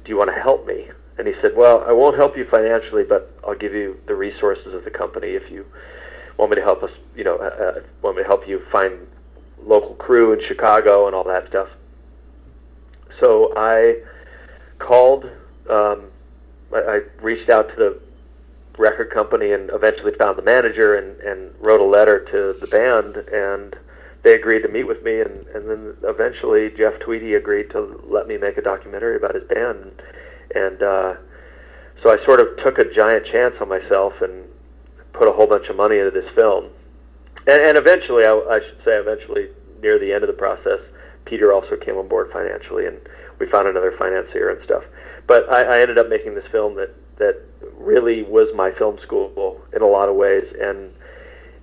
do 0.04 0.10
you 0.10 0.18
want 0.18 0.30
to 0.34 0.40
help 0.40 0.66
me? 0.68 0.90
And 1.18 1.28
he 1.28 1.34
said, 1.42 1.56
well, 1.56 1.84
I 1.88 1.92
won't 1.92 2.18
help 2.18 2.36
you 2.36 2.46
financially, 2.50 3.04
but 3.04 3.32
I'll 3.48 3.56
give 3.56 3.74
you 3.74 3.98
the 4.08 4.16
resources 4.16 4.74
of 4.74 4.84
the 4.84 4.90
company 4.90 5.30
if 5.30 5.50
you 5.52 5.66
want 6.38 6.52
me 6.52 6.56
to 6.56 6.62
help 6.62 6.84
us, 6.84 6.92
you 7.16 7.24
know, 7.24 7.38
uh, 7.38 7.64
uh 7.64 7.80
want 8.02 8.18
me 8.18 8.24
to 8.24 8.28
help 8.28 8.48
you 8.48 8.62
find 8.72 8.94
local 9.66 9.96
crew 9.96 10.34
in 10.34 10.46
Chicago 10.48 11.08
and 11.08 11.16
all 11.16 11.24
that 11.24 11.48
stuff. 11.48 11.70
So 13.20 13.54
I 13.56 14.02
called, 14.80 15.26
um, 15.70 16.06
I, 16.74 16.78
I 16.78 17.02
reached 17.22 17.50
out 17.50 17.70
to 17.70 17.76
the 17.76 18.00
record 18.78 19.12
company 19.12 19.52
and 19.52 19.70
eventually 19.72 20.14
found 20.16 20.38
the 20.38 20.42
manager 20.42 20.96
and, 20.96 21.20
and 21.22 21.54
wrote 21.60 21.80
a 21.80 21.86
letter 21.86 22.26
to 22.32 22.60
the 22.60 22.68
band 22.68 23.18
and 23.18 23.76
they 24.24 24.34
agreed 24.34 24.62
to 24.62 24.70
meet 24.70 24.86
with 24.86 25.04
me, 25.04 25.20
and, 25.20 25.46
and 25.48 25.70
then 25.70 25.98
eventually 26.04 26.70
Jeff 26.70 26.98
Tweedy 27.02 27.34
agreed 27.36 27.70
to 27.72 28.02
let 28.08 28.26
me 28.26 28.38
make 28.38 28.58
a 28.58 28.62
documentary 28.62 29.18
about 29.18 29.36
his 29.36 29.44
band, 29.44 30.02
and 30.56 30.82
uh, 30.82 31.16
so 32.02 32.10
I 32.10 32.24
sort 32.26 32.40
of 32.40 32.48
took 32.64 32.78
a 32.78 32.92
giant 32.94 33.26
chance 33.26 33.56
on 33.60 33.68
myself 33.68 34.14
and 34.22 34.48
put 35.14 35.28
a 35.28 35.32
whole 35.32 35.48
bunch 35.48 35.68
of 35.70 35.76
money 35.76 35.98
into 35.98 36.12
this 36.12 36.30
film, 36.36 36.70
and, 37.48 37.62
and 37.62 37.78
eventually, 37.78 38.26
I, 38.26 38.34
I 38.34 38.60
should 38.60 38.80
say, 38.84 38.96
eventually 38.96 39.50
near 39.82 40.00
the 40.00 40.14
end 40.14 40.24
of 40.24 40.28
the 40.28 40.34
process, 40.34 40.80
Peter 41.26 41.54
also 41.54 41.76
came 41.78 41.98
on 41.98 42.08
board 42.08 42.32
financially, 42.32 42.86
and 42.86 42.98
we 43.40 43.48
found 43.50 43.68
another 43.68 43.96
financier 43.98 44.50
and 44.50 44.64
stuff. 44.64 44.84
But 45.28 45.52
I, 45.52 45.64
I 45.64 45.82
ended 45.82 45.98
up 45.98 46.10
making 46.10 46.36
this 46.36 46.46
film 46.52 46.76
that 46.76 46.94
that 47.18 47.42
really 47.78 48.24
was 48.24 48.48
my 48.56 48.72
film 48.72 48.98
school 49.04 49.62
in 49.74 49.82
a 49.82 49.88
lot 49.88 50.10
of 50.10 50.16
ways, 50.16 50.46
and 50.60 50.92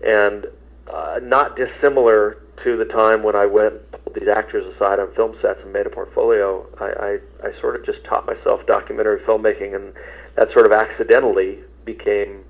and 0.05 0.46
uh, 0.92 1.20
not 1.22 1.57
dissimilar 1.57 2.38
to 2.64 2.76
the 2.76 2.84
time 2.84 3.22
when 3.22 3.36
I 3.36 3.46
went 3.46 3.90
pulled 4.11 4.20
these 4.20 4.28
actors 4.28 4.64
aside 4.74 4.98
on 4.98 5.12
film 5.14 5.36
sets 5.40 5.61
and 5.62 5.72
made 5.72 5.86
a 5.86 5.90
portfolio, 5.90 6.66
I, 6.80 7.18
I, 7.44 7.48
I 7.48 7.61
sort 7.61 7.76
of 7.76 7.84
just 7.84 8.05
taught 8.05 8.26
myself 8.26 8.61
documentary 8.66 9.20
filmmaking, 9.20 9.74
and 9.74 9.92
that 10.36 10.53
sort 10.53 10.66
of 10.66 10.72
accidentally 10.72 11.59
became 11.84 12.44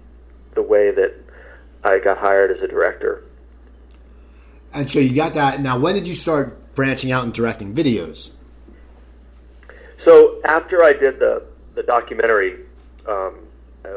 the 0.55 0.63
way 0.63 0.91
that 0.91 1.15
I 1.85 1.99
got 1.99 2.19
hired 2.19 2.51
as 2.51 2.63
a 2.63 2.69
director. 2.69 3.25
And 4.73 4.89
so 4.89 4.99
you 4.99 5.15
got 5.15 5.35
that. 5.35 5.61
Now, 5.61 5.79
when 5.79 5.95
did 5.95 6.07
you 6.07 6.15
start 6.15 6.75
branching 6.75 7.11
out 7.11 7.25
and 7.25 7.33
directing 7.33 7.75
videos? 7.75 8.35
So 10.05 10.41
after 10.45 10.83
I 10.83 10.93
did 10.93 11.19
the 11.19 11.43
the 11.75 11.83
documentary, 11.83 12.65
um, 13.07 13.39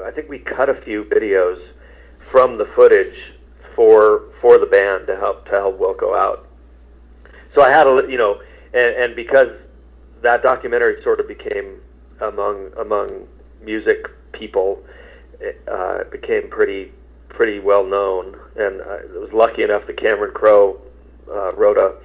I 0.05 0.11
think 0.11 0.29
we 0.29 0.39
cut 0.39 0.69
a 0.69 0.75
few 0.81 1.03
videos 1.05 1.61
from 2.31 2.57
the 2.57 2.65
footage 2.75 3.15
for 3.75 4.23
for 4.41 4.57
the 4.57 4.65
band 4.65 5.07
to 5.07 5.15
help 5.15 5.45
to 5.45 5.51
help 5.51 5.79
Wilco 5.79 6.17
out. 6.17 6.47
So 7.55 7.61
I 7.61 7.71
had 7.71 7.87
a 7.87 8.05
you 8.09 8.17
know, 8.17 8.41
and, 8.73 8.95
and 8.95 9.15
because 9.15 9.49
that 10.21 10.41
documentary 10.41 11.01
sort 11.03 11.19
of 11.19 11.27
became 11.27 11.79
among 12.19 12.71
among 12.77 13.27
music 13.61 14.07
people, 14.31 14.83
it 15.39 15.61
uh, 15.67 16.03
became 16.11 16.49
pretty 16.49 16.91
pretty 17.29 17.59
well 17.59 17.83
known, 17.83 18.37
and 18.55 18.81
I 18.81 19.05
was 19.17 19.31
lucky 19.33 19.63
enough 19.63 19.87
that 19.87 19.97
Cameron 19.97 20.33
Crowe 20.33 20.79
uh, 21.29 21.53
wrote 21.53 21.77
a 21.77 21.95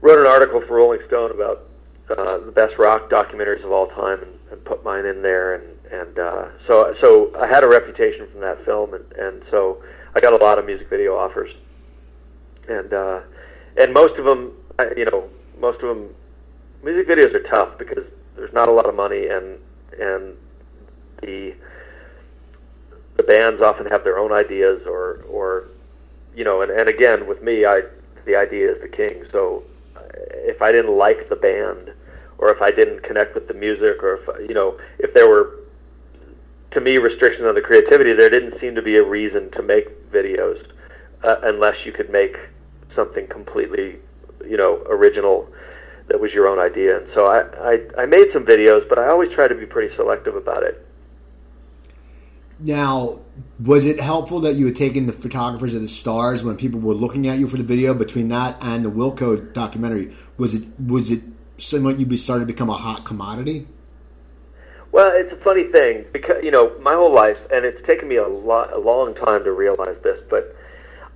wrote 0.00 0.20
an 0.20 0.26
article 0.26 0.60
for 0.66 0.76
Rolling 0.76 1.00
Stone 1.06 1.32
about 1.32 1.64
uh, 2.10 2.38
the 2.38 2.52
best 2.52 2.78
rock 2.78 3.10
documentaries 3.10 3.64
of 3.64 3.72
all 3.72 3.88
time, 3.88 4.22
and, 4.22 4.32
and 4.50 4.64
put 4.64 4.84
mine 4.84 5.04
in 5.04 5.22
there, 5.22 5.54
and 5.54 5.64
and 5.90 6.18
uh, 6.18 6.48
so 6.66 6.94
so 7.02 7.32
I 7.38 7.46
had 7.46 7.64
a 7.64 7.68
reputation 7.68 8.28
from 8.30 8.40
that 8.40 8.64
film, 8.64 8.94
and 8.94 9.12
and 9.12 9.42
so 9.50 9.82
I 10.14 10.20
got 10.20 10.32
a 10.32 10.44
lot 10.44 10.58
of 10.58 10.66
music 10.66 10.88
video 10.88 11.16
offers, 11.16 11.50
and 12.68 12.92
uh, 12.92 13.20
and 13.76 13.92
most 13.92 14.18
of 14.18 14.24
them, 14.24 14.52
you 14.96 15.04
know, 15.04 15.28
most 15.60 15.82
of 15.82 15.88
them, 15.88 16.14
music 16.82 17.08
videos 17.08 17.34
are 17.34 17.42
tough 17.42 17.76
because 17.78 18.04
there's 18.36 18.52
not 18.52 18.68
a 18.68 18.72
lot 18.72 18.86
of 18.86 18.94
money, 18.94 19.26
and 19.26 19.58
and 20.00 20.34
the 21.22 21.54
the 23.18 23.24
bands 23.24 23.60
often 23.60 23.84
have 23.86 24.04
their 24.04 24.18
own 24.18 24.32
ideas, 24.32 24.80
or 24.86 25.24
or 25.28 25.68
you 26.34 26.44
know, 26.44 26.62
and 26.62 26.70
and 26.70 26.88
again 26.88 27.26
with 27.26 27.42
me, 27.42 27.66
I 27.66 27.82
the 28.24 28.36
idea 28.36 28.72
is 28.72 28.80
the 28.80 28.88
king. 28.88 29.24
So 29.30 29.64
uh, 29.96 30.00
if 30.54 30.62
I 30.62 30.72
didn't 30.72 30.96
like 30.96 31.28
the 31.28 31.36
band, 31.36 31.92
or 32.38 32.50
if 32.50 32.62
I 32.62 32.70
didn't 32.70 33.02
connect 33.02 33.34
with 33.34 33.48
the 33.48 33.54
music, 33.54 34.02
or 34.02 34.16
if 34.16 34.48
you 34.48 34.54
know, 34.54 34.78
if 34.98 35.12
there 35.12 35.28
were 35.28 35.56
to 36.70 36.80
me 36.80 36.98
restrictions 36.98 37.46
on 37.46 37.54
the 37.54 37.60
creativity, 37.60 38.12
there 38.12 38.30
didn't 38.30 38.60
seem 38.60 38.74
to 38.74 38.82
be 38.82 38.96
a 38.96 39.04
reason 39.04 39.50
to 39.52 39.62
make 39.62 40.10
videos 40.12 40.64
uh, 41.24 41.36
unless 41.42 41.74
you 41.84 41.92
could 41.92 42.10
make 42.10 42.36
something 42.94 43.26
completely, 43.26 43.96
you 44.46 44.56
know, 44.56 44.82
original 44.88 45.48
that 46.08 46.20
was 46.20 46.32
your 46.32 46.48
own 46.48 46.58
idea. 46.58 46.98
And 46.98 47.06
so 47.14 47.26
I, 47.26 47.40
I, 47.72 48.02
I 48.02 48.06
made 48.06 48.28
some 48.32 48.44
videos, 48.44 48.88
but 48.88 48.98
I 48.98 49.08
always 49.08 49.30
try 49.32 49.48
to 49.48 49.54
be 49.54 49.66
pretty 49.66 49.94
selective 49.96 50.36
about 50.36 50.62
it. 50.62 50.87
Now, 52.60 53.20
was 53.64 53.86
it 53.86 54.00
helpful 54.00 54.40
that 54.40 54.54
you 54.54 54.66
had 54.66 54.76
taken 54.76 55.06
the 55.06 55.12
photographers 55.12 55.74
of 55.74 55.80
the 55.80 55.88
stars 55.88 56.42
when 56.42 56.56
people 56.56 56.80
were 56.80 56.94
looking 56.94 57.28
at 57.28 57.38
you 57.38 57.46
for 57.46 57.56
the 57.56 57.62
video? 57.62 57.94
Between 57.94 58.28
that 58.28 58.56
and 58.60 58.84
the 58.84 58.90
Wilco 58.90 59.52
documentary, 59.52 60.12
was 60.36 60.54
it 60.54 60.64
was 60.80 61.10
it 61.10 61.22
somewhat 61.56 61.98
you 61.98 62.06
be 62.06 62.16
started 62.16 62.40
to 62.40 62.46
become 62.46 62.68
a 62.68 62.76
hot 62.76 63.04
commodity? 63.04 63.68
Well, 64.90 65.10
it's 65.12 65.32
a 65.32 65.44
funny 65.44 65.64
thing 65.64 66.06
because 66.12 66.42
you 66.42 66.50
know 66.50 66.76
my 66.80 66.94
whole 66.94 67.12
life, 67.12 67.38
and 67.52 67.64
it's 67.64 67.86
taken 67.86 68.08
me 68.08 68.16
a 68.16 68.26
lot, 68.26 68.72
a 68.72 68.78
long 68.78 69.14
time 69.14 69.44
to 69.44 69.52
realize 69.52 69.96
this, 70.02 70.20
but 70.28 70.56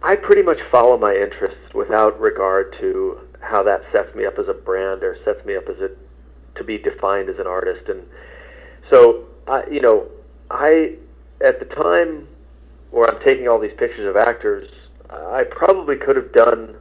I 0.02 0.14
pretty 0.16 0.42
much 0.42 0.58
follow 0.70 0.96
my 0.96 1.14
interests 1.14 1.74
without 1.74 2.20
regard 2.20 2.76
to 2.80 3.18
how 3.40 3.62
that 3.64 3.82
sets 3.92 4.14
me 4.14 4.26
up 4.26 4.38
as 4.38 4.48
a 4.48 4.54
brand 4.54 5.02
or 5.02 5.16
sets 5.24 5.44
me 5.44 5.56
up 5.56 5.68
as 5.68 5.78
a 5.80 5.90
to 6.56 6.64
be 6.64 6.78
defined 6.78 7.28
as 7.28 7.38
an 7.38 7.46
artist. 7.46 7.88
And 7.88 8.06
so, 8.90 9.24
I, 9.48 9.64
you 9.70 9.80
know, 9.80 10.06
I 10.50 10.96
at 11.42 11.58
the 11.58 11.66
time 11.74 12.28
where 12.90 13.08
I'm 13.08 13.22
taking 13.24 13.48
all 13.48 13.58
these 13.58 13.76
pictures 13.76 14.08
of 14.08 14.16
actors, 14.16 14.70
I 15.10 15.44
probably 15.44 15.96
could 15.96 16.16
have 16.16 16.32
done 16.32 16.76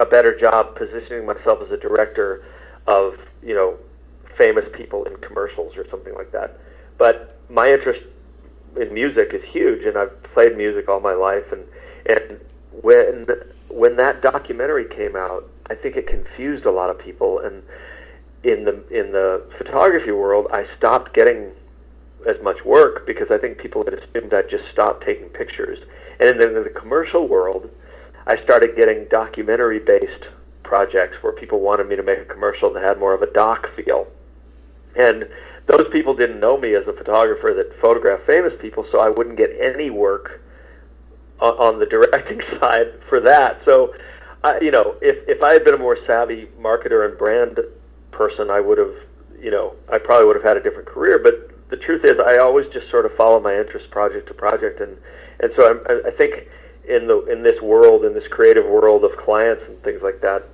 a 0.00 0.06
better 0.06 0.38
job 0.38 0.76
positioning 0.76 1.26
myself 1.26 1.60
as 1.62 1.70
a 1.70 1.76
director 1.76 2.44
of 2.86 3.18
you 3.42 3.54
know 3.54 3.76
famous 4.36 4.64
people 4.74 5.04
in 5.04 5.16
commercials 5.16 5.76
or 5.76 5.88
something 5.90 6.14
like 6.14 6.32
that. 6.32 6.58
But 6.98 7.38
my 7.48 7.72
interest 7.72 8.02
in 8.80 8.92
music 8.92 9.30
is 9.32 9.42
huge, 9.50 9.84
and 9.84 9.96
I've 9.96 10.22
played 10.34 10.56
music 10.56 10.88
all 10.88 11.00
my 11.00 11.14
life. 11.14 11.44
And 11.52 11.64
and 12.06 12.40
when 12.82 13.26
when 13.68 13.96
that 13.96 14.22
documentary 14.22 14.86
came 14.88 15.16
out, 15.16 15.44
I 15.68 15.74
think 15.74 15.96
it 15.96 16.06
confused 16.06 16.64
a 16.64 16.70
lot 16.70 16.90
of 16.90 16.98
people. 16.98 17.40
And 17.40 17.62
in 18.42 18.64
the 18.64 18.74
in 18.88 19.12
the 19.12 19.44
photography 19.58 20.12
world, 20.12 20.46
I 20.52 20.66
stopped 20.76 21.14
getting 21.14 21.52
as 22.26 22.36
much 22.42 22.64
work 22.64 23.06
because 23.06 23.28
I 23.30 23.38
think 23.38 23.58
people 23.58 23.84
had 23.84 23.94
assumed 23.94 24.32
I'd 24.32 24.50
just 24.50 24.64
stop 24.72 25.04
taking 25.04 25.28
pictures. 25.28 25.78
And 26.18 26.40
then 26.40 26.56
in 26.56 26.64
the 26.64 26.70
commercial 26.70 27.28
world, 27.28 27.70
I 28.26 28.42
started 28.42 28.76
getting 28.76 29.06
documentary 29.10 29.78
based 29.78 30.24
projects 30.62 31.16
where 31.22 31.32
people 31.32 31.60
wanted 31.60 31.88
me 31.88 31.96
to 31.96 32.02
make 32.02 32.18
a 32.18 32.24
commercial 32.24 32.72
that 32.72 32.82
had 32.82 32.98
more 32.98 33.14
of 33.14 33.22
a 33.22 33.32
doc 33.32 33.68
feel. 33.76 34.08
And 34.96 35.28
those 35.66 35.86
people 35.92 36.14
didn't 36.14 36.40
know 36.40 36.56
me 36.56 36.74
as 36.74 36.86
a 36.86 36.92
photographer 36.92 37.52
that 37.54 37.80
photographed 37.80 38.26
famous 38.26 38.52
people, 38.60 38.86
so 38.90 39.00
I 39.00 39.08
wouldn't 39.08 39.36
get 39.36 39.50
any 39.60 39.90
work 39.90 40.40
on, 41.40 41.52
on 41.54 41.78
the 41.78 41.86
directing 41.96 42.40
side 42.60 42.92
for 43.08 43.20
that. 43.20 43.60
So, 43.64 43.94
I, 44.42 44.60
you 44.60 44.70
know, 44.70 44.96
if 45.00 45.16
if 45.28 45.42
I 45.42 45.52
had 45.52 45.64
been 45.64 45.74
a 45.74 45.78
more 45.78 45.98
savvy 46.06 46.48
marketer 46.60 47.08
and 47.08 47.18
brand 47.18 47.58
person, 48.10 48.50
I 48.50 48.60
would 48.60 48.78
have, 48.78 48.94
you 49.40 49.50
know, 49.50 49.74
I 49.92 49.98
probably 49.98 50.26
would 50.26 50.36
have 50.36 50.44
had 50.44 50.56
a 50.56 50.62
different 50.62 50.88
career. 50.88 51.18
But 51.18 51.50
the 51.68 51.76
truth 51.76 52.04
is, 52.04 52.18
I 52.24 52.38
always 52.38 52.66
just 52.72 52.90
sort 52.90 53.06
of 53.06 53.14
follow 53.16 53.40
my 53.40 53.56
interest 53.56 53.90
project 53.90 54.28
to 54.28 54.34
project, 54.34 54.80
and 54.80 54.96
and 55.40 55.52
so 55.56 55.70
I'm, 55.70 56.06
I 56.06 56.10
think 56.10 56.48
in 56.88 57.06
the 57.06 57.24
in 57.26 57.42
this 57.42 57.60
world, 57.60 58.04
in 58.04 58.14
this 58.14 58.26
creative 58.28 58.64
world 58.64 59.04
of 59.04 59.16
clients 59.16 59.62
and 59.66 59.80
things 59.82 60.02
like 60.02 60.20
that, 60.20 60.44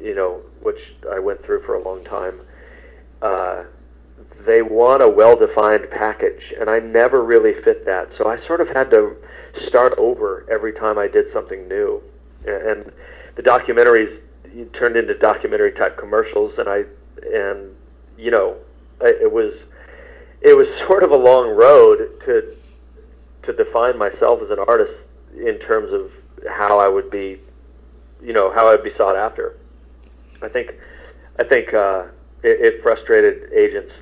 you 0.00 0.14
know, 0.14 0.40
which 0.62 0.78
I 1.10 1.18
went 1.18 1.44
through 1.44 1.62
for 1.62 1.74
a 1.74 1.82
long 1.82 2.04
time. 2.04 2.40
Uh, 3.20 3.64
they 4.46 4.62
want 4.62 5.02
a 5.02 5.08
well-defined 5.08 5.90
package, 5.90 6.54
and 6.58 6.70
I 6.70 6.78
never 6.78 7.22
really 7.22 7.60
fit 7.62 7.84
that. 7.84 8.08
So 8.16 8.28
I 8.28 8.44
sort 8.46 8.60
of 8.60 8.68
had 8.68 8.90
to 8.90 9.16
start 9.66 9.92
over 9.98 10.46
every 10.50 10.72
time 10.72 10.98
I 10.98 11.08
did 11.08 11.26
something 11.32 11.68
new. 11.68 12.02
And 12.46 12.90
the 13.36 13.42
documentaries 13.42 14.18
turned 14.72 14.96
into 14.96 15.14
documentary 15.18 15.72
type 15.72 15.98
commercials, 15.98 16.54
and 16.58 16.68
I 16.68 16.84
and 17.32 17.74
you 18.16 18.30
know 18.30 18.56
I, 19.00 19.08
it 19.08 19.30
was 19.30 19.52
it 20.42 20.56
was 20.56 20.66
sort 20.86 21.02
of 21.02 21.10
a 21.10 21.16
long 21.16 21.50
road 21.50 22.20
to 22.26 22.56
to 23.44 23.52
define 23.52 23.98
myself 23.98 24.42
as 24.42 24.50
an 24.50 24.58
artist 24.58 24.92
in 25.36 25.58
terms 25.60 25.92
of 25.92 26.10
how 26.48 26.78
I 26.78 26.88
would 26.88 27.10
be, 27.10 27.40
you 28.22 28.32
know, 28.32 28.52
how 28.52 28.68
I'd 28.68 28.84
be 28.84 28.92
sought 28.96 29.16
after. 29.16 29.56
I 30.42 30.48
think 30.48 30.74
I 31.38 31.44
think 31.44 31.72
uh, 31.74 32.04
it, 32.42 32.74
it 32.74 32.82
frustrated 32.82 33.52
agents 33.52 33.92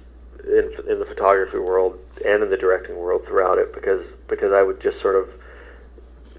in, 0.44 0.72
in 0.90 0.98
the 0.98 1.04
photography 1.04 1.58
world 1.58 1.98
and 2.24 2.42
in 2.42 2.50
the 2.50 2.56
directing 2.56 2.96
world 2.96 3.24
throughout 3.26 3.58
it 3.58 3.74
because 3.74 4.04
because 4.28 4.52
I 4.52 4.62
would 4.62 4.80
just 4.80 5.00
sort 5.00 5.16
of 5.16 5.28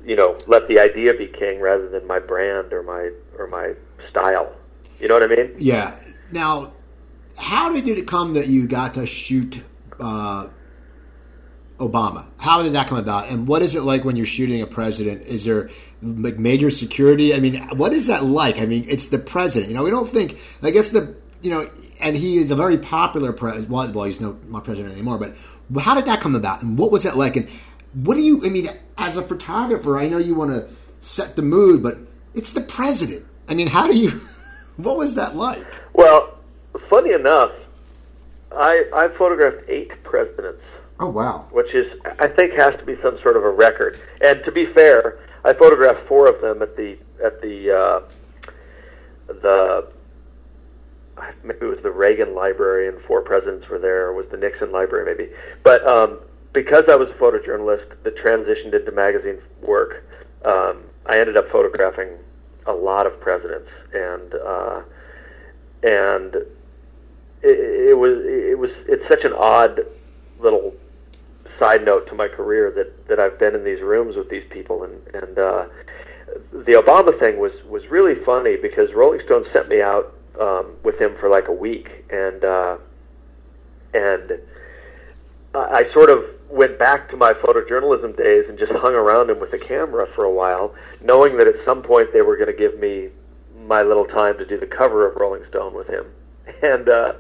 you 0.06 0.16
know 0.16 0.38
let 0.48 0.68
the 0.68 0.80
idea 0.80 1.14
be 1.14 1.28
king 1.28 1.60
rather 1.60 1.90
than 1.90 2.08
my 2.08 2.20
brand 2.20 2.74
or 2.74 2.84
my 2.84 3.12
or 3.38 3.48
my 3.48 3.74
style. 4.10 4.54
You 5.00 5.08
know 5.08 5.14
what 5.14 5.24
I 5.24 5.28
mean? 5.28 5.56
Yeah. 5.58 5.98
Now, 6.32 6.74
how 7.38 7.72
did 7.72 7.88
it 7.88 8.06
come 8.06 8.34
that 8.34 8.48
you 8.48 8.68
got 8.68 8.94
to 8.96 9.08
shoot 9.08 9.64
uh, 10.00 10.48
Obama? 11.78 12.28
How 12.40 12.62
did 12.62 12.74
that 12.74 12.88
come 12.88 12.98
about? 12.98 13.30
And 13.30 13.48
what 13.48 13.62
is 13.62 13.76
it 13.76 13.82
like 13.82 14.04
when 14.04 14.16
you're 14.16 14.26
shooting 14.26 14.62
a 14.62 14.68
president? 14.68 15.26
Is 15.26 15.46
there 15.46 15.70
like 16.02 16.38
major 16.38 16.72
security? 16.72 17.34
I 17.34 17.40
mean, 17.40 17.56
what 17.78 17.94
is 17.94 18.08
that 18.08 18.24
like? 18.24 18.60
I 18.60 18.66
mean, 18.66 18.86
it's 18.88 19.08
the 19.08 19.20
president. 19.20 19.72
You 19.72 19.78
know, 19.78 19.84
we 19.84 19.92
don't 19.92 20.10
think. 20.10 20.40
I 20.62 20.72
guess 20.72 20.92
the 20.92 21.16
you 21.42 21.50
know, 21.50 21.70
and 22.00 22.18
he 22.18 22.38
is 22.38 22.52
a 22.52 22.56
very 22.56 22.78
popular 22.78 23.32
president. 23.34 23.70
Well, 23.70 23.92
well, 23.92 24.06
he's 24.06 24.20
no, 24.20 24.38
not 24.48 24.64
president 24.64 24.94
anymore. 24.94 25.18
But 25.18 25.36
how 25.82 25.96
did 25.96 26.06
that 26.06 26.20
come 26.22 26.36
about? 26.36 26.62
And 26.62 26.78
what 26.78 26.92
was 26.92 27.04
that 27.04 27.18
like? 27.18 27.36
And 27.36 27.50
what 27.94 28.16
do 28.16 28.22
you? 28.22 28.46
I 28.46 28.50
mean, 28.50 28.70
as 28.98 29.18
a 29.18 29.22
photographer, 29.22 29.98
I 29.98 30.08
know 30.08 30.18
you 30.18 30.36
want 30.36 30.52
to 30.52 30.68
set 31.00 31.36
the 31.36 31.42
mood, 31.42 31.82
but 31.82 31.98
it's 32.34 32.52
the 32.52 32.62
president. 32.62 33.26
I 33.48 33.56
mean, 33.56 33.68
how 33.68 33.88
do 33.88 33.98
you? 33.98 34.22
What 34.80 34.96
was 34.96 35.16
that 35.16 35.36
like? 35.36 35.68
Well, 35.92 36.38
funny 36.90 37.12
enough, 37.12 37.52
I 38.52 38.86
I 38.94 39.08
photographed 39.18 39.70
eight 39.70 39.92
presidents. 40.04 40.62
Oh 41.00 41.10
wow! 41.10 41.48
Which 41.52 41.74
is, 41.74 42.00
I 42.20 42.28
think, 42.28 42.54
has 42.54 42.76
to 42.78 42.84
be 42.84 42.96
some 43.02 43.20
sort 43.22 43.38
of 43.38 43.44
a 43.44 43.50
record. 43.50 44.00
And 44.22 44.44
to 44.44 44.52
be 44.52 44.66
fair, 44.74 45.20
I 45.46 45.54
photographed 45.54 46.08
four 46.08 46.28
of 46.28 46.42
them 46.42 46.62
at 46.62 46.76
the 46.76 46.98
at 47.24 47.42
the 47.42 47.72
uh, 47.72 48.02
the 49.28 49.88
maybe 51.44 51.60
it 51.62 51.66
was 51.66 51.80
the 51.84 51.92
Reagan 51.92 52.34
Library 52.34 52.88
and 52.88 53.02
four 53.04 53.22
presidents 53.22 53.68
were 53.70 53.80
there, 53.80 54.08
or 54.08 54.14
was 54.14 54.28
the 54.30 54.38
Nixon 54.38 54.72
Library 54.72 55.06
maybe. 55.06 55.32
But 55.64 55.86
um, 55.88 56.20
because 56.54 56.84
I 56.90 56.96
was 56.96 57.10
a 57.10 57.14
photojournalist 57.14 58.04
that 58.04 58.18
transitioned 58.18 58.74
into 58.74 58.92
magazine 58.92 59.40
work, 59.62 60.04
um, 60.46 60.84
I 61.06 61.20
ended 61.20 61.38
up 61.38 61.50
photographing 61.50 62.10
a 62.66 62.74
lot 62.74 63.06
of 63.06 63.20
presidents, 63.20 63.70
and 63.94 64.34
uh, 64.34 64.82
and 65.84 66.36
it, 67.42 67.98
was 67.98 68.20
it 68.26 68.58
was 68.58 68.72
it's 68.88 69.08
such 69.08 69.24
an 69.24 69.34
odd 69.34 69.82
little 70.40 70.74
side 71.60 71.86
note 71.86 72.08
to 72.08 72.16
my 72.16 72.28
career 72.28 72.72
that 72.72 73.08
that 73.08 73.20
I've 73.20 73.40
been 73.40 73.56
in 73.56 73.64
these 73.64 73.82
rooms 73.82 74.16
with 74.16 74.30
these 74.30 74.46
people, 74.50 74.84
and 74.84 75.02
and 75.14 75.38
uh, 75.38 75.66
the 76.52 76.74
Obama 76.74 77.18
thing 77.20 77.40
was 77.40 77.52
was 77.68 77.86
really 77.90 78.16
funny 78.24 78.56
because 78.56 78.94
Rolling 78.94 79.22
Stone 79.26 79.46
sent 79.54 79.70
me 79.70 79.82
out 79.82 80.14
um, 80.40 80.76
with 80.84 81.00
him 81.00 81.16
for 81.20 81.30
like 81.30 81.48
a 81.48 81.54
week, 81.54 81.88
and 82.10 82.44
uh, 82.44 82.78
and 83.94 84.40
I 85.54 85.92
sort 85.94 86.10
of 86.10 86.24
went 86.50 86.80
back 86.80 87.10
to 87.10 87.18
my 87.18 87.34
photojournalism 87.34 88.18
days 88.18 88.46
and 88.50 88.58
just 88.58 88.72
hung 88.72 88.94
around 88.94 89.30
him 89.30 89.40
with 89.40 89.54
a 89.54 89.60
camera 89.60 90.08
for 90.16 90.24
a 90.24 90.32
while, 90.32 90.74
knowing 91.02 91.38
that 91.38 91.48
at 91.48 91.56
some 91.66 91.84
point 91.84 92.12
they 92.12 92.22
were 92.22 92.38
going 92.38 92.48
to 92.48 92.58
give 92.58 92.80
me 92.80 93.10
my 93.68 93.84
little 93.84 94.06
time 94.06 94.38
to 94.38 94.46
do 94.46 94.60
the 94.60 94.66
cover 94.66 95.08
of 95.08 95.16
Rolling 95.16 95.44
Stone 95.50 95.74
with 95.74 95.88
him, 95.88 96.06
and 96.64 96.90
uh, 96.90 97.14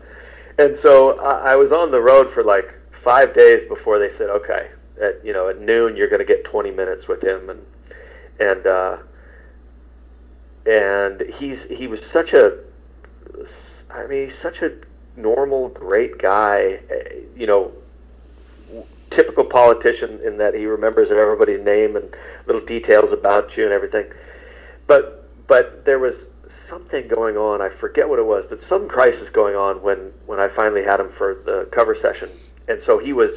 and 0.59 0.77
so 0.83 1.19
I, 1.19 1.53
I 1.53 1.55
was 1.55 1.71
on 1.71 1.91
the 1.91 2.01
road 2.01 2.33
for 2.33 2.43
like 2.43 2.73
five 3.03 3.33
days 3.35 3.67
before 3.67 3.97
they 3.97 4.09
said, 4.17 4.29
okay, 4.29 4.69
at 5.01 5.23
you 5.25 5.33
know 5.33 5.49
at 5.49 5.59
noon 5.59 5.95
you're 5.95 6.09
going 6.09 6.25
to 6.25 6.25
get 6.25 6.43
20 6.45 6.71
minutes 6.71 7.07
with 7.07 7.23
him, 7.23 7.49
and 7.49 7.61
and 8.39 8.67
uh, 8.67 8.97
and 10.65 11.21
he's 11.39 11.59
he 11.69 11.87
was 11.87 11.99
such 12.13 12.33
a 12.33 12.59
I 13.91 14.07
mean, 14.07 14.33
such 14.41 14.61
a 14.61 14.71
normal, 15.17 15.69
great 15.69 16.17
guy. 16.17 16.79
You 17.35 17.47
know, 17.47 17.71
typical 19.11 19.45
politician 19.45 20.19
in 20.23 20.37
that 20.37 20.53
he 20.53 20.65
remembers 20.65 21.09
everybody's 21.11 21.63
name 21.63 21.95
and 21.95 22.13
little 22.45 22.65
details 22.65 23.11
about 23.11 23.55
you 23.57 23.63
and 23.63 23.73
everything. 23.73 24.11
But 24.87 25.27
but 25.47 25.85
there 25.85 25.99
was 25.99 26.13
something 26.69 27.07
going 27.07 27.37
on. 27.37 27.61
I 27.61 27.69
forget 27.79 28.07
what 28.07 28.19
it 28.19 28.25
was, 28.25 28.45
but 28.49 28.59
some 28.69 28.87
crisis 28.87 29.27
going 29.33 29.55
on 29.55 29.81
when 29.81 30.11
when 30.25 30.39
I 30.39 30.47
finally 30.55 30.83
had 30.83 30.99
him 30.99 31.11
for 31.17 31.41
the 31.45 31.69
cover 31.71 31.95
session. 32.01 32.29
And 32.67 32.81
so 32.85 32.97
he 32.99 33.13
was 33.13 33.31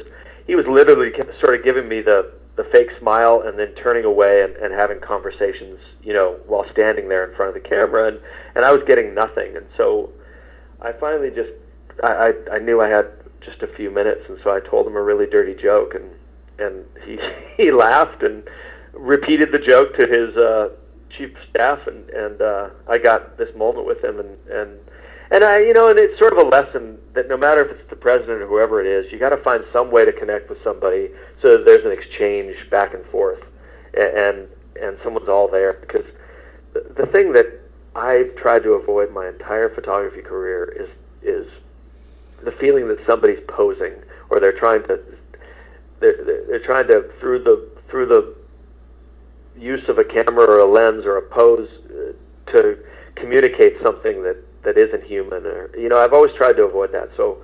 he 0.47 0.55
was 0.55 0.65
literally 0.67 1.11
sort 1.39 1.55
of 1.55 1.63
giving 1.63 1.87
me 1.87 2.01
the 2.01 2.31
the 2.55 2.63
fake 2.65 2.89
smile 2.99 3.41
and 3.45 3.57
then 3.57 3.73
turning 3.73 4.05
away 4.05 4.43
and, 4.43 4.55
and 4.57 4.71
having 4.73 4.99
conversations, 4.99 5.79
you 6.03 6.13
know, 6.13 6.39
while 6.45 6.65
standing 6.71 7.09
there 7.09 7.27
in 7.27 7.35
front 7.35 7.55
of 7.55 7.61
the 7.61 7.67
camera 7.67 8.07
and 8.07 8.19
and 8.55 8.63
I 8.65 8.71
was 8.71 8.83
getting 8.85 9.13
nothing. 9.13 9.55
And 9.57 9.65
so 9.77 10.11
I 10.81 10.91
finally 10.93 11.29
just 11.29 11.51
I, 12.03 12.11
I 12.51 12.55
I 12.55 12.59
knew 12.59 12.81
I 12.81 12.89
had 12.89 13.07
just 13.41 13.61
a 13.61 13.67
few 13.67 13.91
minutes, 13.91 14.21
and 14.29 14.39
so 14.43 14.51
I 14.51 14.59
told 14.59 14.87
him 14.87 14.95
a 14.95 15.01
really 15.01 15.25
dirty 15.25 15.55
joke, 15.55 15.95
and 15.95 16.09
and 16.59 16.85
he 17.05 17.19
he 17.57 17.71
laughed 17.71 18.23
and 18.23 18.43
repeated 18.93 19.51
the 19.51 19.59
joke 19.59 19.95
to 19.97 20.05
his 20.05 20.35
uh, 20.37 20.69
chief 21.17 21.35
of 21.35 21.43
staff, 21.49 21.87
and 21.87 22.09
and 22.09 22.41
uh, 22.41 22.69
I 22.87 22.97
got 22.97 23.37
this 23.37 23.53
moment 23.55 23.85
with 23.85 24.03
him, 24.03 24.19
and 24.19 24.37
and 24.49 24.79
and 25.31 25.43
I 25.43 25.59
you 25.59 25.73
know, 25.73 25.89
and 25.89 25.99
it's 25.99 26.17
sort 26.19 26.33
of 26.33 26.39
a 26.39 26.49
lesson 26.49 26.97
that 27.13 27.27
no 27.27 27.37
matter 27.37 27.63
if 27.65 27.71
it's 27.71 27.89
the 27.89 27.95
president 27.95 28.41
or 28.41 28.47
whoever 28.47 28.81
it 28.81 28.87
is, 28.87 29.11
you 29.11 29.19
got 29.19 29.29
to 29.29 29.37
find 29.37 29.63
some 29.71 29.91
way 29.91 30.05
to 30.05 30.11
connect 30.11 30.49
with 30.49 30.61
somebody 30.63 31.09
so 31.41 31.51
that 31.51 31.65
there's 31.65 31.85
an 31.85 31.91
exchange 31.91 32.55
back 32.69 32.93
and 32.93 33.05
forth, 33.05 33.43
and 33.93 34.47
and, 34.81 34.97
someone's 35.03 35.29
all 35.29 35.47
there. 35.47 35.73
Because 35.73 36.05
the, 36.73 36.81
the 36.97 37.05
thing 37.07 37.33
that 37.33 37.47
I've 37.95 38.35
tried 38.35 38.63
to 38.63 38.73
avoid 38.73 39.11
my 39.11 39.27
entire 39.27 39.69
photography 39.69 40.21
career 40.21 40.65
is 40.65 40.89
is 41.21 41.47
the 42.43 42.51
feeling 42.51 42.87
that 42.89 42.99
somebody's 43.05 43.43
posing 43.47 43.93
or 44.29 44.39
they're 44.39 44.57
trying 44.57 44.83
to 44.83 44.99
they're, 45.99 46.45
they're 46.47 46.65
trying 46.65 46.87
to 46.87 47.09
through 47.19 47.43
the 47.43 47.69
through 47.89 48.07
the 48.07 48.35
use 49.57 49.87
of 49.87 49.97
a 49.97 50.03
camera 50.03 50.45
or 50.45 50.59
a 50.59 50.65
lens 50.65 51.05
or 51.05 51.17
a 51.17 51.21
pose 51.21 51.69
uh, 51.89 52.51
to 52.51 52.77
communicate 53.15 53.75
something 53.83 54.23
that 54.23 54.37
that 54.63 54.77
isn't 54.77 55.03
human 55.03 55.45
or 55.45 55.69
you 55.77 55.89
know 55.89 55.97
I've 55.97 56.13
always 56.13 56.33
tried 56.33 56.53
to 56.53 56.63
avoid 56.63 56.91
that 56.93 57.09
so 57.17 57.43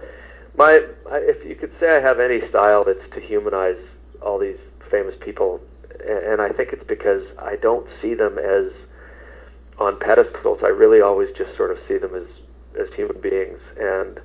my 0.58 0.82
if 1.12 1.46
you 1.48 1.56
could 1.56 1.72
say 1.80 1.98
I 1.98 2.00
have 2.00 2.20
any 2.20 2.48
style 2.50 2.84
that's 2.84 3.08
to 3.14 3.20
humanize 3.20 3.78
all 4.22 4.40
these 4.40 4.58
famous 4.90 5.16
people 5.20 5.62
and 6.08 6.42
I 6.42 6.50
think 6.50 6.70
it's 6.72 6.84
because 6.88 7.24
I 7.38 7.56
don't 7.58 7.88
see 8.02 8.14
them 8.14 8.38
as 8.38 8.72
on 9.80 9.98
pedestals. 10.00 10.60
I 10.64 10.68
really 10.68 11.02
always 11.02 11.30
just 11.38 11.56
sort 11.56 11.72
of 11.72 11.78
see 11.88 11.98
them 11.98 12.16
as 12.16 12.28
as 12.80 12.94
human 12.96 13.20
beings. 13.22 13.60
And 13.80 14.20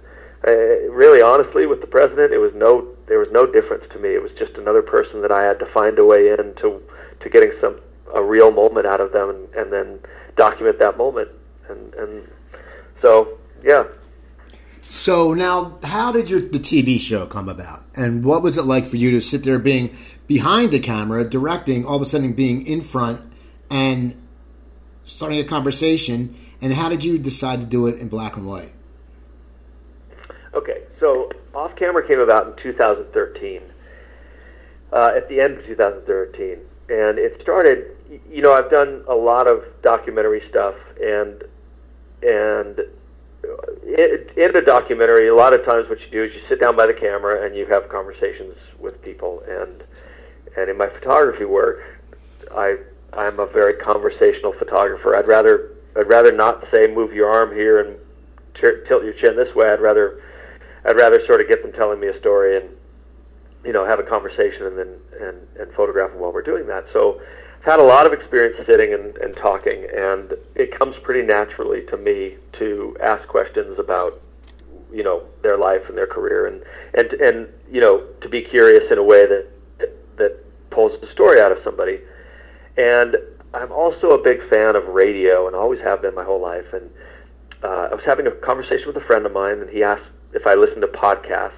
uh, 0.47 0.91
really, 0.93 1.23
honestly, 1.23 1.67
with 1.67 1.81
the 1.81 1.87
president, 1.87 2.33
it 2.33 2.39
was 2.39 2.53
no 2.55 2.89
there 3.07 3.19
was 3.19 3.29
no 3.33 3.47
difference 3.47 3.85
to 3.93 3.99
me. 3.99 4.11
It 4.11 4.23
was 4.23 4.33
just 4.39 4.55
another 4.55 4.83
person 4.83 5.23
that 5.23 5.33
I 5.33 5.45
had 5.45 5.59
to 5.61 5.67
find 5.73 5.99
a 5.99 6.05
way 6.05 6.29
in 6.29 6.55
to 6.61 6.83
to 7.25 7.31
getting 7.31 7.53
some 7.61 7.81
a 8.15 8.23
real 8.23 8.53
moment 8.53 8.87
out 8.87 9.01
of 9.01 9.13
them, 9.13 9.31
and, 9.31 9.55
and 9.55 9.73
then 9.73 9.99
document 10.37 10.79
that 10.79 10.97
moment. 10.97 11.29
And 11.69 11.93
and 11.95 12.29
so 13.03 13.39
yeah. 13.63 13.85
So 14.83 15.35
now, 15.35 15.79
how 15.83 16.13
did 16.13 16.31
your 16.31 16.41
the 16.41 16.61
TV 16.61 17.01
show 17.01 17.27
come 17.27 17.49
about, 17.49 17.85
and 17.97 18.25
what 18.25 18.43
was 18.43 18.57
it 18.57 18.63
like 18.63 18.87
for 18.87 18.97
you 18.97 19.11
to 19.13 19.21
sit 19.21 19.43
there 19.43 19.59
being 19.59 19.97
behind 20.27 20.71
the 20.71 20.79
camera, 20.79 21.29
directing, 21.29 21.85
all 21.85 21.97
of 21.97 22.03
a 22.03 22.07
sudden 22.07 22.33
being 22.33 22.67
in 22.67 22.81
front 22.81 23.21
and 23.71 24.21
starting 25.03 25.41
a 25.41 25.45
conversation? 25.45 26.37
And 26.61 26.73
how 26.73 26.89
did 26.89 27.05
you 27.05 27.19
decide 27.19 27.61
to 27.61 27.67
do 27.67 27.87
it 27.89 27.99
in 27.99 28.09
black 28.09 28.37
and 28.37 28.47
white? 28.47 28.73
Okay, 30.55 30.85
so 30.99 31.31
off 31.53 31.77
camera 31.77 32.07
came 32.07 32.21
about 32.21 32.47
in 32.47 32.63
2013, 32.63 33.61
uh, 34.93 35.13
at 35.15 35.29
the 35.29 35.41
end 35.41 35.59
of 35.59 35.67
2013, 35.67 36.59
and 36.89 37.19
it 37.19 37.41
started. 37.41 37.97
You 38.31 38.43
know, 38.43 38.53
I've 38.53 38.71
done 38.71 39.05
a 39.09 39.15
lot 39.15 39.47
of 39.47 39.65
documentary 39.83 40.43
stuff, 40.49 40.75
and 41.01 41.43
and 42.23 42.81
uh, 43.45 44.37
in 44.37 44.57
a 44.57 44.61
documentary, 44.63 45.29
a 45.29 45.35
lot 45.35 45.53
of 45.53 45.65
times 45.65 45.89
what 45.89 46.01
you 46.01 46.09
do 46.11 46.25
is 46.25 46.35
you 46.35 46.41
sit 46.49 46.61
down 46.61 46.77
by 46.77 46.87
the 46.87 46.95
camera 46.95 47.45
and 47.45 47.57
you 47.57 47.67
have 47.67 47.89
conversations 47.89 48.57
with 48.79 49.01
people. 49.03 49.43
And 49.49 49.83
and 50.57 50.71
in 50.71 50.77
my 50.77 50.89
photography 50.89 51.45
work, 51.45 51.83
I 52.55 52.79
I'm 53.13 53.39
a 53.41 53.47
very 53.47 53.75
conversational 53.75 54.53
photographer. 54.53 55.17
I'd 55.17 55.29
rather 55.29 55.71
I'd 55.97 56.09
rather 56.09 56.33
not 56.33 56.65
say 56.73 56.87
move 56.87 57.13
your 57.13 57.31
arm 57.31 57.55
here 57.55 57.81
and 57.81 57.97
t- 58.55 58.87
tilt 58.89 59.05
your 59.05 59.15
chin 59.15 59.37
this 59.37 59.55
way. 59.55 59.71
I'd 59.71 59.81
rather 59.81 60.23
I'd 60.85 60.97
rather 60.97 61.25
sort 61.27 61.41
of 61.41 61.49
get 61.49 61.63
them 61.63 61.73
telling 61.73 62.01
me 62.01 62.09
a 62.09 62.19
story 62.19 62.57
and 62.57 62.69
you 63.65 63.73
know 63.73 63.85
have 63.85 63.99
a 63.99 64.03
conversation 64.03 64.67
and 64.67 64.79
then 64.79 64.95
and 65.21 65.37
and 65.59 65.73
photograph 65.75 66.11
them 66.11 66.21
while 66.21 66.33
we're 66.33 66.43
doing 66.43 66.67
that. 66.67 66.85
So 66.93 67.21
I've 67.61 67.65
had 67.65 67.81
a 67.81 67.85
lot 67.85 68.07
of 68.07 68.13
experience 68.13 68.57
sitting 68.67 68.93
and, 68.93 69.17
and 69.17 69.37
talking, 69.37 69.87
and 69.95 70.35
it 70.55 70.79
comes 70.79 70.97
pretty 71.03 71.27
naturally 71.27 71.83
to 71.87 71.97
me 71.97 72.37
to 72.59 72.97
ask 73.03 73.27
questions 73.29 73.79
about 73.79 74.21
you 74.93 75.03
know 75.03 75.25
their 75.43 75.57
life 75.57 75.83
and 75.89 75.97
their 75.97 76.07
career, 76.07 76.47
and 76.47 76.63
and 76.95 77.13
and 77.21 77.49
you 77.71 77.81
know 77.81 78.07
to 78.21 78.29
be 78.29 78.43
curious 78.43 78.91
in 78.91 78.99
a 78.99 79.03
way 79.03 79.27
that 79.27 79.47
that 80.17 80.71
pulls 80.71 81.01
the 81.01 81.11
story 81.13 81.41
out 81.41 81.53
of 81.53 81.59
somebody. 81.65 82.01
And 82.77 83.17
I'm 83.55 83.71
also 83.71 84.11
a 84.11 84.23
big 84.23 84.49
fan 84.51 84.77
of 84.77 84.87
radio, 84.89 85.47
and 85.47 85.57
always 85.57 85.81
have 85.81 86.03
been 86.03 86.15
my 86.15 86.25
whole 86.25 86.41
life. 86.41 86.73
And 86.73 86.91
uh, 87.63 87.89
I 87.91 87.95
was 87.95 88.05
having 88.05 88.27
a 88.27 88.31
conversation 88.31 88.87
with 88.87 88.97
a 88.97 89.07
friend 89.07 89.25
of 89.25 89.33
mine, 89.33 89.61
and 89.61 89.71
he 89.71 89.83
asked 89.83 90.05
if 90.33 90.47
I 90.47 90.55
listened 90.55 90.83
to 90.83 90.89
podcasts, 90.89 91.53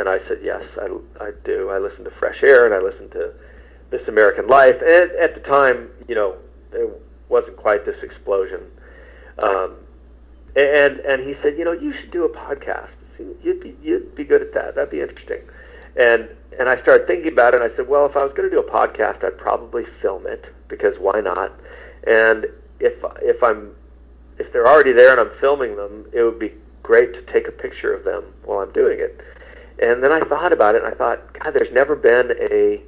and 0.00 0.08
I 0.08 0.18
said 0.26 0.38
yes, 0.42 0.64
I, 0.80 0.88
I 1.22 1.30
do. 1.44 1.68
I 1.68 1.78
listen 1.78 2.04
to 2.04 2.10
Fresh 2.18 2.42
Air, 2.42 2.64
and 2.64 2.74
I 2.74 2.78
listen 2.78 3.10
to 3.10 3.32
this 3.90 4.06
American 4.08 4.48
Life. 4.48 4.76
And 4.80 5.10
at 5.12 5.34
the 5.34 5.40
time, 5.40 5.90
you 6.08 6.14
know, 6.14 6.36
it 6.72 6.90
wasn't 7.28 7.56
quite 7.56 7.84
this 7.84 8.02
explosion. 8.02 8.60
Um, 9.38 9.76
and 10.56 11.00
and 11.00 11.22
he 11.28 11.34
said, 11.42 11.58
you 11.58 11.64
know, 11.64 11.72
you 11.72 11.92
should 12.00 12.10
do 12.10 12.24
a 12.24 12.28
podcast. 12.28 12.90
You'd 13.42 13.60
be 13.60 13.76
you'd 13.82 14.14
be 14.14 14.24
good 14.24 14.42
at 14.42 14.54
that. 14.54 14.74
That'd 14.74 14.90
be 14.90 15.00
interesting. 15.00 15.42
And 15.96 16.28
and 16.58 16.68
I 16.68 16.80
started 16.82 17.06
thinking 17.06 17.32
about 17.32 17.54
it. 17.54 17.62
and 17.62 17.72
I 17.72 17.76
said, 17.76 17.88
well, 17.88 18.06
if 18.06 18.16
I 18.16 18.24
was 18.24 18.32
going 18.34 18.48
to 18.48 18.54
do 18.54 18.60
a 18.60 18.70
podcast, 18.70 19.22
I'd 19.22 19.38
probably 19.38 19.84
film 20.00 20.26
it 20.26 20.44
because 20.68 20.94
why 20.98 21.20
not? 21.20 21.52
And 22.06 22.46
if 22.80 22.94
if 23.22 23.42
I'm 23.42 23.72
if 24.38 24.52
they're 24.52 24.66
already 24.66 24.92
there 24.92 25.10
and 25.10 25.20
I'm 25.20 25.38
filming 25.40 25.76
them, 25.76 26.06
it 26.12 26.22
would 26.22 26.38
be 26.38 26.52
great 26.82 27.12
to 27.12 27.22
take 27.32 27.46
a 27.46 27.52
picture 27.52 27.94
of 27.94 28.04
them 28.04 28.24
while 28.44 28.60
I'm 28.60 28.72
doing 28.72 28.98
it. 28.98 29.20
And 29.78 30.02
then 30.02 30.12
I 30.12 30.20
thought 30.20 30.52
about 30.52 30.74
it, 30.74 30.82
and 30.84 30.92
I 30.92 30.96
thought, 30.96 31.32
God, 31.32 31.54
there's 31.54 31.72
never 31.72 31.96
been 31.96 32.32
a 32.32 32.80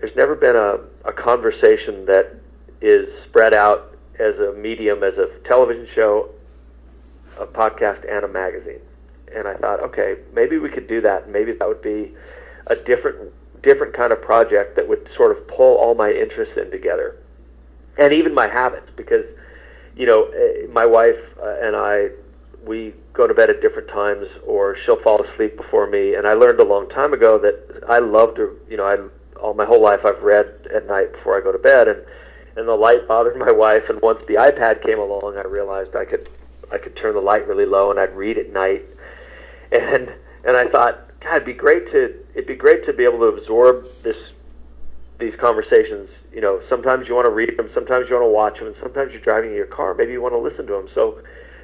there's 0.00 0.14
never 0.14 0.36
been 0.36 0.56
a, 0.56 0.78
a 1.04 1.12
conversation 1.12 2.06
that 2.06 2.36
is 2.80 3.08
spread 3.24 3.52
out 3.52 3.96
as 4.18 4.36
a 4.38 4.52
medium, 4.52 5.02
as 5.02 5.14
a 5.18 5.28
television 5.44 5.88
show, 5.94 6.30
a 7.38 7.46
podcast, 7.46 8.08
and 8.10 8.24
a 8.24 8.28
magazine. 8.28 8.80
And 9.34 9.46
I 9.46 9.54
thought, 9.54 9.80
okay, 9.80 10.18
maybe 10.32 10.58
we 10.58 10.68
could 10.68 10.88
do 10.88 11.00
that. 11.02 11.28
Maybe 11.28 11.52
that 11.52 11.66
would 11.66 11.82
be 11.82 12.14
a 12.66 12.76
different 12.76 13.32
different 13.62 13.92
kind 13.92 14.12
of 14.12 14.22
project 14.22 14.76
that 14.76 14.86
would 14.88 15.08
sort 15.16 15.36
of 15.36 15.48
pull 15.48 15.76
all 15.78 15.94
my 15.94 16.12
interests 16.12 16.56
in 16.56 16.70
together, 16.70 17.16
and 17.98 18.12
even 18.12 18.32
my 18.32 18.46
habits. 18.46 18.88
Because, 18.96 19.24
you 19.96 20.06
know, 20.06 20.26
eh, 20.26 20.66
my 20.70 20.86
wife 20.86 21.18
uh, 21.42 21.56
and 21.60 21.76
I, 21.76 22.10
we 22.64 22.94
go 23.12 23.26
to 23.26 23.34
bed 23.34 23.50
at 23.50 23.60
different 23.60 23.88
times, 23.88 24.26
or 24.46 24.76
she'll 24.84 25.02
fall 25.02 25.22
asleep 25.22 25.56
before 25.56 25.86
me. 25.86 26.14
And 26.14 26.26
I 26.26 26.34
learned 26.34 26.60
a 26.60 26.64
long 26.64 26.88
time 26.88 27.12
ago 27.12 27.38
that 27.38 27.84
I 27.88 27.98
love 27.98 28.34
to, 28.36 28.56
you 28.68 28.76
know, 28.76 28.84
I 28.84 28.96
all 29.38 29.54
my 29.54 29.64
whole 29.64 29.80
life 29.80 30.00
I've 30.04 30.22
read 30.22 30.66
at 30.74 30.86
night 30.86 31.12
before 31.12 31.38
I 31.38 31.40
go 31.40 31.52
to 31.52 31.58
bed, 31.58 31.88
and 31.88 32.02
and 32.56 32.66
the 32.66 32.74
light 32.74 33.06
bothered 33.06 33.36
my 33.36 33.52
wife. 33.64 33.84
And 33.88 34.00
once 34.02 34.20
the 34.26 34.34
iPad 34.34 34.84
came 34.84 34.98
along, 34.98 35.36
I 35.36 35.46
realized 35.46 35.94
I 35.96 36.04
could 36.04 36.28
I 36.72 36.78
could 36.78 36.96
turn 36.96 37.14
the 37.14 37.20
light 37.20 37.46
really 37.46 37.66
low, 37.66 37.90
and 37.90 37.98
I'd 37.98 38.14
read 38.14 38.38
at 38.38 38.52
night. 38.52 38.84
And 39.70 40.12
and 40.44 40.56
I 40.56 40.68
thought, 40.68 41.20
God, 41.20 41.36
it'd 41.36 41.46
be 41.46 41.52
great 41.52 41.90
to 41.92 42.14
it'd 42.34 42.46
be 42.46 42.56
great 42.56 42.86
to 42.86 42.92
be 42.92 43.04
able 43.04 43.18
to 43.18 43.26
absorb 43.26 43.86
this 44.02 44.16
these 45.18 45.34
conversations. 45.36 46.08
You 46.32 46.40
know, 46.40 46.60
sometimes 46.68 47.08
you 47.08 47.14
want 47.14 47.26
to 47.26 47.32
read 47.32 47.56
them, 47.56 47.70
sometimes 47.74 48.08
you 48.08 48.14
want 48.14 48.26
to 48.26 48.32
watch 48.32 48.58
them, 48.58 48.68
and 48.68 48.76
sometimes 48.80 49.12
you're 49.12 49.20
driving 49.20 49.50
in 49.50 49.56
your 49.56 49.66
car. 49.66 49.94
Maybe 49.94 50.12
you 50.12 50.22
want 50.22 50.34
to 50.34 50.38
listen 50.38 50.66
to 50.66 50.72
them. 50.72 50.88
So 50.94 51.18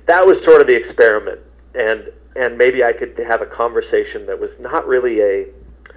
that 0.06 0.26
was 0.26 0.36
sort 0.44 0.60
of 0.60 0.66
the 0.66 0.76
experiment, 0.76 1.40
and 1.74 2.10
and 2.36 2.58
maybe 2.58 2.82
I 2.82 2.92
could 2.92 3.18
have 3.26 3.42
a 3.42 3.46
conversation 3.46 4.26
that 4.26 4.38
was 4.38 4.50
not 4.60 4.86
really 4.86 5.20
a 5.20 5.46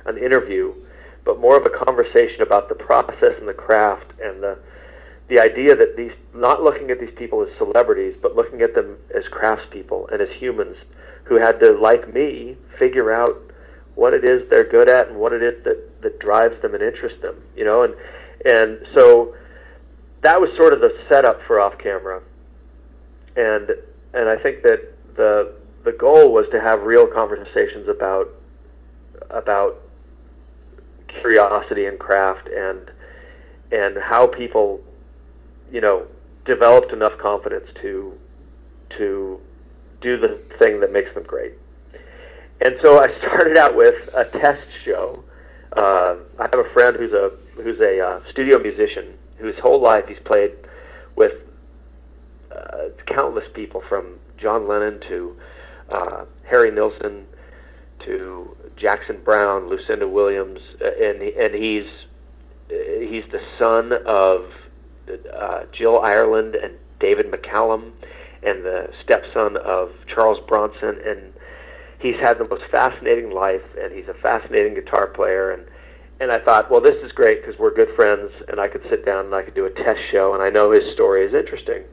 an 0.05 0.17
interview, 0.17 0.73
but 1.25 1.39
more 1.39 1.57
of 1.57 1.65
a 1.65 1.85
conversation 1.85 2.41
about 2.41 2.69
the 2.69 2.75
process 2.75 3.35
and 3.39 3.47
the 3.47 3.53
craft 3.53 4.13
and 4.21 4.41
the 4.41 4.57
the 5.27 5.39
idea 5.39 5.75
that 5.75 5.97
these 5.97 6.13
not 6.33 6.63
looking 6.63 6.89
at 6.89 6.99
these 6.99 7.13
people 7.17 7.41
as 7.41 7.49
celebrities, 7.57 8.15
but 8.21 8.35
looking 8.35 8.61
at 8.61 8.73
them 8.73 8.97
as 9.15 9.23
craftspeople 9.25 10.11
and 10.11 10.21
as 10.21 10.29
humans 10.39 10.77
who 11.25 11.35
had 11.35 11.59
to, 11.59 11.71
like 11.73 12.13
me, 12.13 12.55
figure 12.79 13.11
out 13.11 13.35
what 13.95 14.13
it 14.13 14.23
is 14.23 14.47
they're 14.49 14.69
good 14.69 14.87
at 14.89 15.09
and 15.09 15.17
what 15.17 15.33
it 15.33 15.43
is 15.43 15.61
that, 15.63 16.01
that 16.01 16.19
drives 16.19 16.61
them 16.61 16.73
and 16.73 16.83
interests 16.83 17.21
them. 17.21 17.35
You 17.55 17.65
know, 17.65 17.83
and 17.83 17.93
and 18.45 18.79
so 18.93 19.35
that 20.21 20.39
was 20.39 20.49
sort 20.55 20.73
of 20.73 20.79
the 20.79 20.95
setup 21.09 21.41
for 21.45 21.59
off 21.59 21.77
camera. 21.77 22.21
And 23.35 23.69
and 24.13 24.29
I 24.29 24.37
think 24.37 24.63
that 24.63 24.81
the 25.15 25.53
the 25.83 25.91
goal 25.91 26.33
was 26.33 26.47
to 26.51 26.59
have 26.59 26.83
real 26.83 27.07
conversations 27.07 27.87
about 27.87 28.29
about 29.29 29.77
curiosity 31.07 31.85
and 31.85 31.97
craft 31.97 32.47
and 32.47 32.91
and 33.71 33.97
how 33.97 34.27
people 34.27 34.81
you 35.71 35.81
know 35.81 36.05
developed 36.45 36.91
enough 36.91 37.17
confidence 37.17 37.69
to 37.81 38.17
to 38.97 39.39
do 40.01 40.17
the 40.17 40.39
thing 40.59 40.79
that 40.79 40.91
makes 40.91 41.13
them 41.13 41.23
great. 41.23 41.53
And 42.61 42.75
so 42.81 42.99
I 42.99 43.17
started 43.19 43.57
out 43.57 43.75
with 43.75 44.09
a 44.15 44.25
test 44.25 44.67
show. 44.83 45.23
Uh, 45.73 46.15
I 46.39 46.43
have 46.43 46.59
a 46.59 46.69
friend 46.73 46.95
who's 46.97 47.13
a 47.13 47.31
who's 47.55 47.79
a 47.79 47.99
uh, 47.99 48.21
studio 48.29 48.59
musician 48.59 49.13
whose 49.37 49.57
whole 49.59 49.79
life 49.79 50.07
he's 50.07 50.19
played 50.19 50.51
with 51.15 51.33
uh, 52.57 52.89
countless 53.05 53.45
people 53.53 53.83
from 53.87 54.19
John 54.37 54.67
Lennon 54.67 54.99
to 55.07 55.37
uh, 55.89 56.25
Harry 56.43 56.71
Nilsson 56.71 57.25
to 58.05 58.55
Jackson 58.77 59.19
Browne, 59.23 59.67
Lucinda 59.67 60.07
Williams, 60.07 60.59
uh, 60.81 60.85
and 60.85 61.21
and 61.21 61.55
he's 61.55 61.85
uh, 62.69 62.99
he's 62.99 63.23
the 63.31 63.41
son 63.57 63.93
of 64.05 64.51
uh, 65.33 65.63
Jill 65.71 65.99
Ireland 65.99 66.55
and 66.55 66.73
David 66.99 67.31
McCallum, 67.31 67.91
and 68.43 68.63
the 68.63 68.91
stepson 69.03 69.57
of 69.57 69.91
Charles 70.13 70.39
Bronson, 70.47 70.99
and 71.05 71.33
he's 71.99 72.15
had 72.15 72.37
the 72.37 72.47
most 72.47 72.63
fascinating 72.71 73.31
life, 73.31 73.63
and 73.79 73.93
he's 73.93 74.07
a 74.07 74.13
fascinating 74.15 74.73
guitar 74.73 75.07
player, 75.07 75.51
and 75.51 75.65
and 76.19 76.31
I 76.31 76.39
thought, 76.39 76.71
well, 76.71 76.81
this 76.81 77.03
is 77.03 77.11
great 77.11 77.43
because 77.43 77.59
we're 77.59 77.73
good 77.73 77.95
friends, 77.95 78.31
and 78.47 78.59
I 78.59 78.67
could 78.67 78.81
sit 78.89 79.05
down 79.05 79.25
and 79.25 79.35
I 79.35 79.43
could 79.43 79.53
do 79.53 79.65
a 79.65 79.69
test 79.69 79.99
show, 80.11 80.33
and 80.33 80.41
I 80.41 80.49
know 80.49 80.71
his 80.71 80.93
story 80.93 81.25
is 81.25 81.33
interesting. 81.33 81.83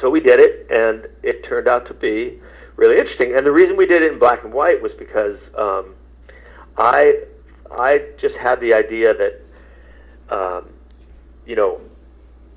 So 0.00 0.10
we 0.10 0.20
did 0.20 0.40
it, 0.40 0.66
and 0.70 1.06
it 1.22 1.44
turned 1.44 1.68
out 1.68 1.86
to 1.88 1.94
be 1.94 2.40
really 2.76 2.96
interesting. 2.96 3.36
And 3.36 3.46
the 3.46 3.52
reason 3.52 3.76
we 3.76 3.86
did 3.86 4.02
it 4.02 4.12
in 4.12 4.18
black 4.18 4.44
and 4.44 4.52
white 4.52 4.80
was 4.80 4.92
because 4.98 5.38
um, 5.56 5.94
I 6.78 7.20
I 7.70 8.02
just 8.20 8.34
had 8.36 8.60
the 8.60 8.74
idea 8.74 9.14
that 9.14 9.40
um, 10.34 10.68
you 11.46 11.56
know 11.56 11.80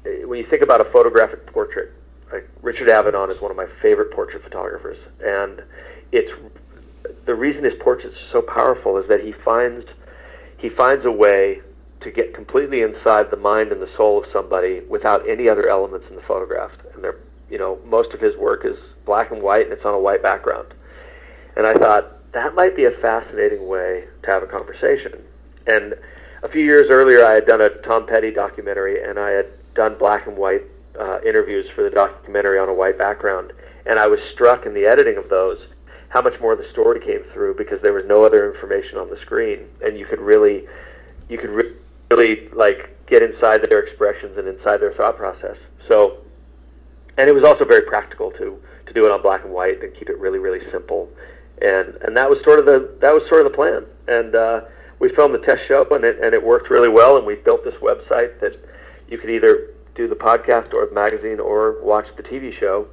when 0.03 0.39
you 0.39 0.45
think 0.45 0.63
about 0.63 0.81
a 0.81 0.85
photographic 0.85 1.45
portrait, 1.47 1.91
like 2.31 2.47
Richard 2.61 2.87
Avedon 2.87 3.29
is 3.29 3.41
one 3.41 3.51
of 3.51 3.57
my 3.57 3.67
favorite 3.81 4.11
portrait 4.11 4.43
photographers, 4.43 4.97
and 5.23 5.61
it's 6.11 6.31
the 7.25 7.35
reason 7.35 7.63
his 7.63 7.73
portraits 7.79 8.15
are 8.15 8.31
so 8.31 8.41
powerful 8.41 8.97
is 8.97 9.07
that 9.09 9.21
he 9.21 9.31
finds 9.31 9.85
he 10.57 10.69
finds 10.69 11.05
a 11.05 11.11
way 11.11 11.61
to 11.99 12.11
get 12.11 12.33
completely 12.33 12.81
inside 12.81 13.31
the 13.31 13.37
mind 13.37 13.71
and 13.71 13.81
the 13.81 13.89
soul 13.95 14.23
of 14.23 14.29
somebody 14.31 14.81
without 14.89 15.27
any 15.27 15.49
other 15.49 15.67
elements 15.69 16.05
in 16.09 16.15
the 16.15 16.21
photograph. 16.21 16.71
And 16.93 17.03
they're 17.03 17.17
you 17.53 17.59
know 17.59 17.77
most 17.85 18.11
of 18.13 18.19
his 18.19 18.35
work 18.35 18.65
is 18.65 18.75
black 19.05 19.29
and 19.31 19.43
white 19.43 19.65
and 19.65 19.73
it's 19.73 19.85
on 19.85 19.93
a 19.93 19.99
white 19.99 20.23
background. 20.23 20.73
And 21.55 21.67
I 21.67 21.75
thought 21.75 22.31
that 22.31 22.55
might 22.55 22.75
be 22.75 22.85
a 22.85 22.91
fascinating 22.91 23.67
way 23.67 24.05
to 24.23 24.27
have 24.31 24.41
a 24.41 24.47
conversation. 24.47 25.21
And 25.67 25.93
a 26.41 26.49
few 26.49 26.63
years 26.63 26.87
earlier, 26.89 27.23
I 27.23 27.33
had 27.33 27.45
done 27.45 27.61
a 27.61 27.69
Tom 27.83 28.07
Petty 28.07 28.31
documentary, 28.31 29.03
and 29.07 29.19
I 29.19 29.29
had 29.29 29.45
done 29.75 29.97
black 29.99 30.25
and 30.25 30.35
white 30.35 30.63
uh, 30.99 31.19
interviews 31.25 31.67
for 31.75 31.83
the 31.83 31.91
documentary 31.91 32.57
on 32.57 32.69
a 32.69 32.73
white 32.73 32.97
background. 32.97 33.53
And 33.85 33.99
I 33.99 34.07
was 34.07 34.19
struck 34.33 34.65
in 34.65 34.73
the 34.73 34.85
editing 34.85 35.17
of 35.17 35.29
those 35.29 35.59
how 36.09 36.21
much 36.21 36.39
more 36.41 36.55
the 36.55 36.69
story 36.71 36.99
came 36.99 37.23
through 37.33 37.55
because 37.55 37.81
there 37.81 37.93
was 37.93 38.05
no 38.05 38.23
other 38.23 38.51
information 38.51 38.97
on 38.97 39.09
the 39.09 39.17
screen, 39.21 39.67
and 39.83 39.97
you 39.97 40.05
could 40.05 40.19
really, 40.19 40.67
you 41.29 41.37
could 41.37 41.49
re- 41.49 41.73
really 42.11 42.49
like 42.49 42.89
get 43.07 43.21
inside 43.21 43.61
their 43.69 43.79
expressions 43.79 44.37
and 44.37 44.47
inside 44.47 44.77
their 44.77 44.93
thought 44.93 45.17
process. 45.17 45.57
So, 45.87 46.22
and 47.17 47.29
it 47.29 47.33
was 47.33 47.43
also 47.43 47.65
very 47.65 47.81
practical 47.81 48.31
to 48.31 48.61
to 48.85 48.93
do 48.93 49.05
it 49.05 49.11
on 49.11 49.21
black 49.21 49.43
and 49.43 49.53
white 49.53 49.81
and 49.83 49.93
keep 49.95 50.09
it 50.09 50.17
really 50.19 50.39
really 50.39 50.61
simple, 50.71 51.09
and 51.61 51.95
and 52.01 52.15
that 52.17 52.29
was 52.29 52.39
sort 52.43 52.59
of 52.59 52.65
the 52.65 52.95
that 53.01 53.13
was 53.13 53.23
sort 53.29 53.45
of 53.45 53.51
the 53.51 53.55
plan. 53.55 53.85
And 54.07 54.35
uh, 54.35 54.61
we 54.99 55.09
filmed 55.15 55.33
the 55.33 55.39
test 55.39 55.61
show, 55.67 55.85
and 55.91 56.03
it 56.03 56.19
and 56.21 56.33
it 56.33 56.43
worked 56.43 56.69
really 56.69 56.89
well. 56.89 57.17
And 57.17 57.25
we 57.25 57.35
built 57.35 57.63
this 57.63 57.75
website 57.75 58.39
that 58.39 58.57
you 59.07 59.17
could 59.17 59.29
either 59.29 59.69
do 59.95 60.07
the 60.07 60.15
podcast 60.15 60.73
or 60.73 60.85
the 60.85 60.93
magazine 60.93 61.39
or 61.39 61.83
watch 61.83 62.07
the 62.17 62.23
TV 62.23 62.57
show. 62.59 62.87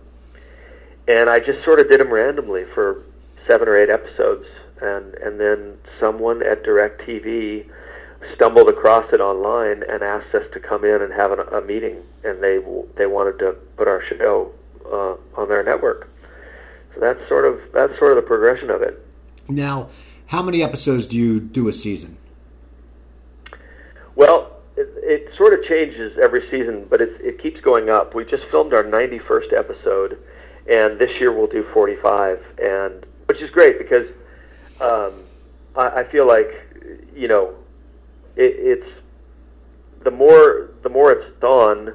And 1.09 1.31
I 1.31 1.39
just 1.39 1.65
sort 1.65 1.81
of 1.81 1.89
did 1.89 2.01
them 2.01 2.13
randomly 2.13 2.65
for 2.75 3.03
seven 3.47 3.69
or 3.69 3.77
eight 3.77 3.91
episodes, 3.91 4.47
and 4.81 5.15
and 5.15 5.41
then 5.41 5.79
someone 5.99 6.43
at 6.43 6.63
DirecTV 6.63 7.67
stumbled 8.35 8.69
across 8.69 9.11
it 9.13 9.21
online 9.21 9.83
and 9.89 10.03
asked 10.03 10.35
us 10.35 10.45
to 10.53 10.61
come 10.61 10.85
in 10.85 11.03
and 11.03 11.13
have 11.13 11.33
an, 11.33 11.41
a 11.53 11.61
meeting, 11.61 12.03
and 12.25 12.43
they 12.43 12.59
they 12.97 13.07
wanted 13.07 13.39
to 13.39 13.53
put 13.77 13.89
our 13.89 14.03
show 14.05 14.53
uh, 14.87 15.41
on 15.41 15.49
their 15.49 15.63
network. 15.63 16.09
So 16.95 17.01
that's 17.01 17.21
sort 17.29 17.45
of 17.45 17.61
that's 17.73 17.97
sort 17.99 18.13
of 18.13 18.17
the 18.17 18.27
progression 18.27 18.71
of 18.71 18.83
it. 18.83 19.05
Now, 19.49 19.89
how 20.27 20.43
many 20.43 20.63
episodes 20.63 21.07
do 21.07 21.17
you 21.17 21.41
do 21.41 21.69
a 21.69 21.73
season? 21.73 22.17
Well, 24.15 24.59
it, 24.77 24.89
it 25.03 25.37
sort 25.37 25.59
of 25.59 25.65
changes 25.65 26.17
every 26.23 26.49
season, 26.51 26.87
but 26.89 27.01
it, 27.01 27.21
it 27.21 27.43
keeps 27.43 27.61
going 27.61 27.91
up. 27.91 28.15
We 28.15 28.25
just 28.25 28.45
filmed 28.45 28.73
our 28.73 28.85
91st 28.85 29.53
episode, 29.53 30.19
and 30.69 30.99
this 30.99 31.11
year 31.21 31.33
we'll 31.33 31.47
do 31.47 31.67
45, 31.73 32.45
and 32.63 33.07
which 33.27 33.41
is 33.41 33.51
great 33.51 33.79
because 33.79 34.07
um, 34.81 35.13
I, 35.77 36.01
I 36.01 36.05
feel 36.05 36.27
like 36.27 36.49
you 37.15 37.29
know 37.29 37.55
it, 38.37 38.55
it's 38.57 38.91
the 40.03 40.11
more 40.11 40.71
the 40.83 40.89
more 40.89 41.13
it's 41.13 41.41
done, 41.41 41.95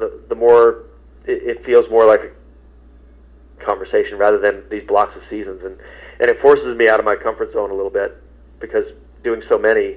the 0.00 0.20
the 0.28 0.34
more 0.34 0.86
it, 1.24 1.58
it 1.58 1.64
feels 1.64 1.88
more 1.90 2.06
like 2.06 2.20
a 2.20 3.64
conversation 3.64 4.18
rather 4.18 4.38
than 4.38 4.62
these 4.70 4.86
blocks 4.86 5.14
of 5.14 5.22
seasons, 5.30 5.60
and 5.64 5.76
and 6.18 6.30
it 6.30 6.40
forces 6.40 6.76
me 6.76 6.88
out 6.88 6.98
of 6.98 7.06
my 7.06 7.14
comfort 7.14 7.52
zone 7.52 7.70
a 7.70 7.74
little 7.74 7.90
bit 7.90 8.20
because 8.58 8.84
doing 9.22 9.42
so 9.48 9.58
many, 9.58 9.96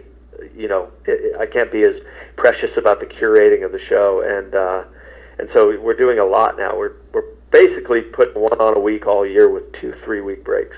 you 0.56 0.68
know, 0.68 0.90
it, 1.06 1.36
I 1.40 1.46
can't 1.46 1.72
be 1.72 1.84
as 1.84 1.96
precious 2.36 2.72
about 2.78 3.00
the 3.00 3.06
curating 3.06 3.66
of 3.66 3.72
the 3.72 3.80
show, 3.90 4.22
and 4.22 4.54
uh, 4.54 4.84
and 5.40 5.50
so 5.54 5.80
we're 5.80 5.98
doing 5.98 6.20
a 6.20 6.26
lot 6.26 6.58
now. 6.58 6.78
We're 6.78 6.94
we're 7.14 7.26
basically 7.52 8.02
putting 8.02 8.42
one 8.42 8.60
on 8.60 8.76
a 8.76 8.80
week 8.80 9.08
all 9.08 9.26
year 9.26 9.50
with 9.50 9.72
two 9.80 9.94
three 10.04 10.22
week 10.22 10.44
breaks. 10.44 10.76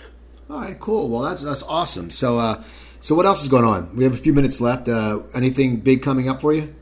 All 0.49 0.61
right, 0.61 0.79
cool. 0.79 1.09
Well, 1.09 1.23
that's 1.23 1.41
that's 1.41 1.63
awesome. 1.63 2.11
So, 2.11 2.37
uh, 2.37 2.63
so 3.01 3.15
what 3.15 3.25
else 3.25 3.43
is 3.43 3.49
going 3.49 3.65
on? 3.65 3.95
We 3.95 4.03
have 4.03 4.13
a 4.13 4.17
few 4.17 4.33
minutes 4.33 4.61
left. 4.61 4.87
Uh, 4.87 5.23
anything 5.33 5.77
big 5.77 6.03
coming 6.03 6.29
up 6.29 6.41
for 6.41 6.53
you? 6.53 6.73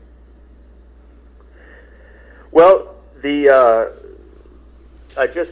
Well, 2.54 2.94
the 3.20 3.50
uh, 3.50 5.20
I 5.20 5.26
just 5.26 5.50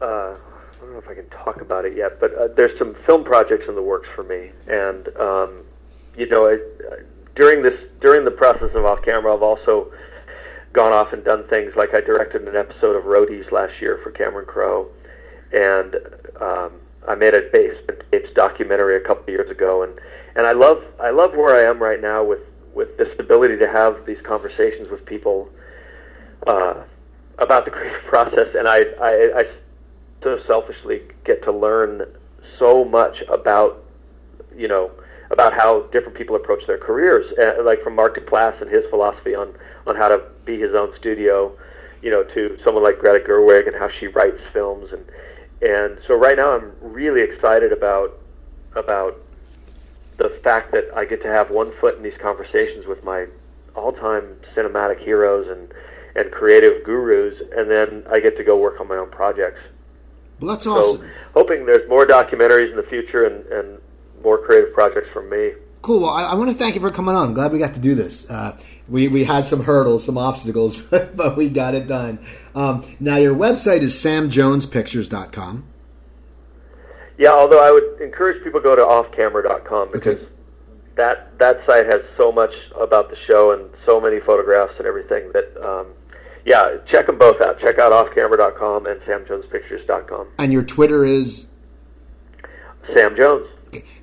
uh, 0.00 0.04
I 0.04 0.80
don't 0.80 0.92
know 0.92 0.98
if 0.98 1.08
I 1.08 1.14
can 1.14 1.28
talk 1.30 1.60
about 1.60 1.84
it 1.84 1.96
yet, 1.96 2.20
but 2.20 2.32
uh, 2.32 2.46
there's 2.56 2.78
some 2.78 2.94
film 3.06 3.24
projects 3.24 3.64
in 3.68 3.74
the 3.74 3.82
works 3.82 4.08
for 4.14 4.22
me, 4.22 4.52
and 4.68 5.08
um, 5.16 5.64
you 6.16 6.28
know, 6.28 6.46
I, 6.46 6.58
during 7.34 7.64
this 7.64 7.76
during 8.00 8.24
the 8.24 8.30
process 8.30 8.70
of 8.76 8.84
off 8.84 9.02
camera, 9.02 9.34
I've 9.34 9.42
also 9.42 9.92
gone 10.72 10.92
off 10.92 11.12
and 11.12 11.24
done 11.24 11.42
things 11.48 11.72
like 11.74 11.92
I 11.92 12.00
directed 12.00 12.46
an 12.46 12.54
episode 12.54 12.94
of 12.94 13.02
Roadies 13.02 13.50
last 13.50 13.80
year 13.80 13.98
for 14.04 14.12
Cameron 14.12 14.46
Crowe, 14.46 14.86
and 15.52 15.96
um, 16.40 16.70
I 17.08 17.16
made 17.16 17.34
a 17.34 17.50
basement 17.52 18.00
tapes 18.12 18.32
documentary 18.34 18.94
a 18.96 19.00
couple 19.00 19.24
of 19.24 19.28
years 19.30 19.50
ago, 19.50 19.82
and 19.82 20.00
and 20.36 20.46
I 20.46 20.52
love 20.52 20.84
I 21.00 21.10
love 21.10 21.34
where 21.34 21.56
I 21.56 21.68
am 21.68 21.82
right 21.82 22.00
now 22.00 22.22
with 22.22 22.42
with 22.74 22.96
this 22.96 23.08
ability 23.18 23.56
to 23.56 23.66
have 23.66 24.06
these 24.06 24.20
conversations 24.22 24.88
with 24.88 25.04
people 25.04 25.50
uh, 26.46 26.74
about 27.38 27.64
the 27.64 27.70
creative 27.70 28.02
process, 28.08 28.54
and 28.54 28.68
I, 28.68 28.80
I 29.00 29.40
I 29.40 29.44
so 30.22 30.40
selfishly 30.46 31.02
get 31.24 31.42
to 31.44 31.52
learn 31.52 32.02
so 32.58 32.84
much 32.84 33.22
about 33.28 33.84
you 34.54 34.68
know 34.68 34.90
about 35.30 35.54
how 35.54 35.82
different 35.92 36.16
people 36.16 36.34
approach 36.34 36.66
their 36.66 36.78
careers, 36.78 37.32
uh, 37.38 37.62
like 37.62 37.82
from 37.82 37.94
Mark 37.94 38.16
Duplass 38.16 38.60
and 38.60 38.70
his 38.70 38.84
philosophy 38.90 39.34
on 39.34 39.54
on 39.86 39.96
how 39.96 40.08
to 40.08 40.22
be 40.44 40.58
his 40.58 40.74
own 40.74 40.92
studio, 40.98 41.56
you 42.02 42.10
know, 42.10 42.22
to 42.22 42.58
someone 42.64 42.82
like 42.82 42.98
Greta 42.98 43.24
Gerwig 43.24 43.66
and 43.66 43.76
how 43.76 43.88
she 43.98 44.08
writes 44.08 44.40
films 44.52 44.92
and 44.92 45.04
and 45.62 45.98
so 46.06 46.14
right 46.14 46.36
now 46.36 46.52
I'm 46.52 46.72
really 46.80 47.20
excited 47.20 47.72
about 47.72 48.18
about 48.74 49.16
the 50.16 50.30
fact 50.42 50.72
that 50.72 50.84
I 50.94 51.04
get 51.04 51.22
to 51.22 51.28
have 51.28 51.50
one 51.50 51.72
foot 51.80 51.96
in 51.96 52.02
these 52.02 52.16
conversations 52.20 52.86
with 52.86 53.02
my 53.04 53.26
all-time 53.74 54.36
cinematic 54.54 54.98
heroes 54.98 55.48
and 55.48 55.72
and 56.16 56.30
creative 56.30 56.84
gurus, 56.84 57.40
and 57.56 57.70
then 57.70 58.04
I 58.10 58.20
get 58.20 58.36
to 58.36 58.44
go 58.44 58.58
work 58.58 58.80
on 58.80 58.88
my 58.88 58.96
own 58.96 59.10
projects. 59.10 59.60
Well, 60.40 60.54
that's 60.54 60.66
awesome. 60.66 61.02
So, 61.02 61.08
hoping 61.34 61.66
there's 61.66 61.88
more 61.88 62.06
documentaries 62.06 62.70
in 62.70 62.76
the 62.76 62.82
future 62.82 63.26
and, 63.26 63.44
and 63.46 63.78
more 64.22 64.38
creative 64.38 64.72
projects 64.72 65.08
from 65.12 65.28
me. 65.28 65.52
Cool. 65.82 66.00
Well, 66.00 66.10
I, 66.10 66.24
I, 66.24 66.34
want 66.34 66.50
to 66.50 66.56
thank 66.56 66.74
you 66.74 66.80
for 66.80 66.90
coming 66.90 67.14
on. 67.14 67.28
I'm 67.28 67.34
glad 67.34 67.52
we 67.52 67.58
got 67.58 67.74
to 67.74 67.80
do 67.80 67.94
this. 67.94 68.28
Uh, 68.28 68.56
we, 68.88 69.08
we 69.08 69.24
had 69.24 69.46
some 69.46 69.62
hurdles, 69.62 70.04
some 70.04 70.18
obstacles, 70.18 70.76
but 70.90 71.36
we 71.36 71.48
got 71.48 71.74
it 71.74 71.86
done. 71.86 72.18
Um, 72.54 72.84
now, 73.00 73.16
your 73.16 73.34
website 73.34 73.80
is 73.80 73.94
samjonespictures.com. 73.94 75.64
Yeah, 77.16 77.32
although 77.32 77.62
I 77.62 77.70
would 77.70 78.00
encourage 78.00 78.42
people 78.42 78.60
to 78.60 78.64
go 78.64 78.76
to 78.76 78.82
offcamera.com 78.82 79.92
because 79.92 80.16
okay. 80.16 80.26
that 80.96 81.38
that 81.38 81.60
site 81.66 81.86
has 81.86 82.00
so 82.16 82.32
much 82.32 82.52
about 82.78 83.10
the 83.10 83.16
show 83.26 83.52
and 83.52 83.68
so 83.84 84.00
many 84.00 84.20
photographs 84.20 84.72
and 84.78 84.86
everything 84.86 85.30
that, 85.32 85.54
um, 85.62 85.88
yeah, 86.44 86.76
check 86.90 87.06
them 87.06 87.18
both 87.18 87.40
out. 87.40 87.60
Check 87.60 87.78
out 87.78 87.92
offcamera.com 87.92 88.86
and 88.86 89.00
samjonespictures.com. 89.02 90.28
And 90.38 90.52
your 90.52 90.62
Twitter 90.62 91.04
is? 91.04 91.46
Sam 92.94 93.16
Jones. 93.16 93.46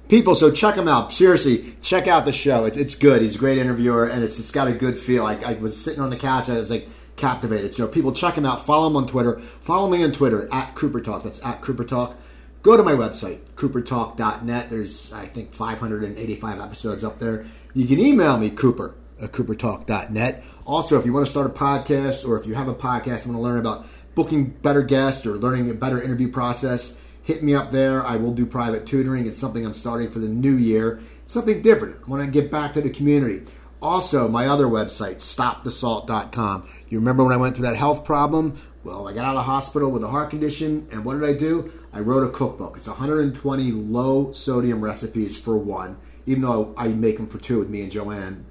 People 0.07 0.35
so 0.35 0.51
check 0.51 0.75
him 0.75 0.87
out. 0.87 1.11
Seriously 1.11 1.75
check 1.81 2.07
out 2.07 2.23
the 2.23 2.31
show. 2.31 2.63
It, 2.65 2.77
it's 2.77 2.95
good. 2.95 3.21
He's 3.21 3.35
a 3.35 3.37
great 3.37 3.57
interviewer 3.57 4.05
and 4.05 4.23
it's 4.23 4.37
just 4.37 4.53
got 4.53 4.69
a 4.69 4.71
good 4.71 4.97
feel. 4.97 5.25
I, 5.25 5.33
I 5.35 5.53
was 5.53 5.81
sitting 5.81 5.99
on 5.99 6.09
the 6.09 6.15
couch 6.15 6.47
and 6.47 6.55
I 6.55 6.59
was 6.59 6.71
like 6.71 6.87
captivated. 7.17 7.73
So 7.73 7.87
people 7.87 8.13
check 8.13 8.35
him 8.35 8.45
out. 8.45 8.65
Follow 8.65 8.87
him 8.87 8.95
on 8.95 9.07
twitter. 9.07 9.41
Follow 9.61 9.89
me 9.89 10.03
on 10.03 10.13
twitter 10.13 10.47
at 10.53 10.75
cooper 10.75 11.01
talk 11.01 11.23
that's 11.23 11.43
at 11.43 11.61
cooper 11.61 11.83
talk 11.83 12.15
go 12.61 12.75
to 12.75 12.83
my 12.83 12.93
website 12.93 13.39
coopertalk.net 13.55 14.69
there's 14.69 15.13
i 15.13 15.25
think 15.25 15.53
585 15.53 16.59
episodes 16.59 17.03
up 17.03 17.19
there. 17.19 17.45
You 17.73 17.85
can 17.85 17.99
email 17.99 18.37
me 18.37 18.49
cooper 18.49 18.95
at 19.21 19.31
coopertalk.net 19.31 20.43
also 20.67 20.99
if 20.99 21.05
you 21.07 21.13
want 21.13 21.25
to 21.25 21.31
start 21.31 21.47
a 21.47 21.53
podcast 21.53 22.27
or 22.27 22.39
if 22.39 22.45
you 22.45 22.53
have 22.53 22.67
a 22.67 22.75
podcast 22.75 23.25
and 23.25 23.33
want 23.33 23.37
to 23.37 23.49
learn 23.49 23.59
about 23.59 23.87
booking 24.13 24.45
better 24.45 24.83
guests 24.83 25.25
or 25.25 25.37
learning 25.37 25.69
a 25.71 25.73
better 25.73 25.99
interview 26.01 26.31
process 26.31 26.93
hit 27.27 27.43
me 27.43 27.53
up 27.53 27.71
there. 27.71 28.07
I 28.07 28.15
will 28.15 28.31
do 28.31 28.45
private 28.45 28.85
tutoring. 28.85 29.27
It's 29.27 29.37
something 29.37 29.65
I'm 29.65 29.73
starting 29.73 30.09
for 30.09 30.19
the 30.19 30.29
new 30.29 30.55
year. 30.55 31.01
It's 31.25 31.33
something 31.33 31.61
different. 31.61 31.97
I 32.07 32.09
want 32.09 32.23
to 32.23 32.31
get 32.31 32.49
back 32.49 32.71
to 32.73 32.81
the 32.81 32.89
community. 32.89 33.43
Also, 33.81 34.29
my 34.29 34.47
other 34.47 34.65
website, 34.65 35.17
stopthesalt.com. 35.17 36.69
You 36.87 36.99
remember 36.99 37.25
when 37.25 37.33
I 37.33 37.37
went 37.37 37.57
through 37.57 37.65
that 37.65 37.75
health 37.75 38.05
problem? 38.05 38.57
Well, 38.85 39.09
I 39.09 39.13
got 39.13 39.25
out 39.25 39.35
of 39.35 39.43
hospital 39.43 39.91
with 39.91 40.05
a 40.05 40.07
heart 40.07 40.29
condition, 40.29 40.87
and 40.89 41.03
what 41.03 41.19
did 41.19 41.29
I 41.29 41.33
do? 41.33 41.69
I 41.91 41.99
wrote 41.99 42.23
a 42.23 42.31
cookbook. 42.31 42.77
It's 42.77 42.87
120 42.87 43.71
low 43.71 44.31
sodium 44.31 44.81
recipes 44.81 45.37
for 45.37 45.57
one, 45.57 45.97
even 46.25 46.43
though 46.43 46.73
I 46.77 46.87
make 46.87 47.17
them 47.17 47.27
for 47.27 47.39
two 47.39 47.59
with 47.59 47.69
me 47.69 47.81
and 47.81 47.91
Joanne. 47.91 48.45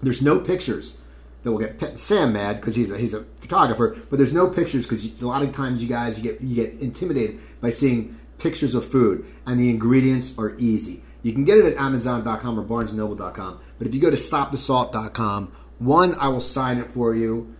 There's 0.00 0.22
no 0.22 0.38
pictures 0.38 0.98
that 1.42 1.52
will 1.52 1.58
get 1.58 1.98
Sam 1.98 2.32
mad 2.32 2.56
because 2.56 2.74
he's 2.74 2.90
a, 2.90 2.98
he's 2.98 3.14
a 3.14 3.24
photographer, 3.38 3.96
but 4.10 4.18
there's 4.18 4.34
no 4.34 4.48
pictures 4.48 4.86
because 4.86 5.04
a 5.20 5.26
lot 5.26 5.42
of 5.42 5.52
times 5.52 5.82
you 5.82 5.88
guys 5.88 6.18
you 6.18 6.22
get 6.22 6.40
you 6.40 6.54
get 6.54 6.74
intimidated 6.80 7.40
by 7.60 7.70
seeing 7.70 8.18
pictures 8.38 8.74
of 8.74 8.84
food, 8.84 9.24
and 9.46 9.58
the 9.60 9.70
ingredients 9.70 10.36
are 10.38 10.54
easy. 10.58 11.02
You 11.22 11.32
can 11.32 11.44
get 11.44 11.58
it 11.58 11.66
at 11.66 11.76
Amazon.com 11.76 12.58
or 12.58 12.64
BarnesandNoble.com. 12.64 13.60
But 13.78 13.86
if 13.86 13.94
you 13.94 14.00
go 14.00 14.10
to 14.10 14.16
StopTheSalt.com, 14.16 15.52
one, 15.78 16.14
I 16.14 16.28
will 16.28 16.40
sign 16.40 16.78
it 16.78 16.90
for 16.90 17.14
you 17.14 17.54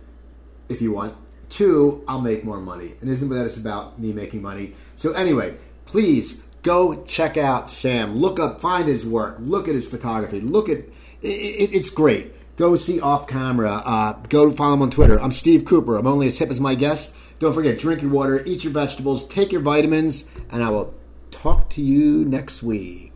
if 0.67 0.81
you 0.81 0.91
want. 0.91 1.15
Two, 1.49 2.03
I'll 2.07 2.21
make 2.21 2.43
more 2.43 2.59
money. 2.59 2.93
And 3.01 3.09
isn't 3.09 3.29
that 3.29 3.45
it's 3.45 3.57
about 3.57 3.99
me 3.99 4.13
making 4.13 4.41
money? 4.41 4.73
So 4.95 5.11
anyway, 5.11 5.57
please 5.85 6.41
go 6.63 7.03
check 7.03 7.37
out 7.37 7.69
Sam. 7.69 8.15
Look 8.15 8.39
up, 8.39 8.61
find 8.61 8.87
his 8.87 9.05
work. 9.05 9.35
Look 9.39 9.67
at 9.67 9.75
his 9.75 9.87
photography. 9.87 10.41
Look 10.41 10.69
at 10.69 10.77
it, 10.77 10.87
it, 11.23 11.73
it's 11.73 11.89
great. 11.89 12.33
Go 12.61 12.75
see 12.75 13.01
off 13.01 13.25
camera. 13.25 13.81
Uh, 13.83 14.13
go 14.29 14.51
follow 14.51 14.75
him 14.75 14.83
on 14.83 14.91
Twitter. 14.91 15.19
I'm 15.19 15.31
Steve 15.31 15.65
Cooper. 15.65 15.97
I'm 15.97 16.05
only 16.05 16.27
as 16.27 16.37
hip 16.37 16.51
as 16.51 16.59
my 16.59 16.75
guest. 16.75 17.11
Don't 17.39 17.53
forget, 17.53 17.79
drink 17.79 18.03
your 18.03 18.11
water, 18.11 18.43
eat 18.45 18.63
your 18.63 18.71
vegetables, 18.71 19.27
take 19.27 19.51
your 19.51 19.61
vitamins, 19.61 20.27
and 20.51 20.63
I 20.63 20.69
will 20.69 20.93
talk 21.31 21.71
to 21.71 21.81
you 21.81 22.23
next 22.23 22.61
week. 22.61 23.10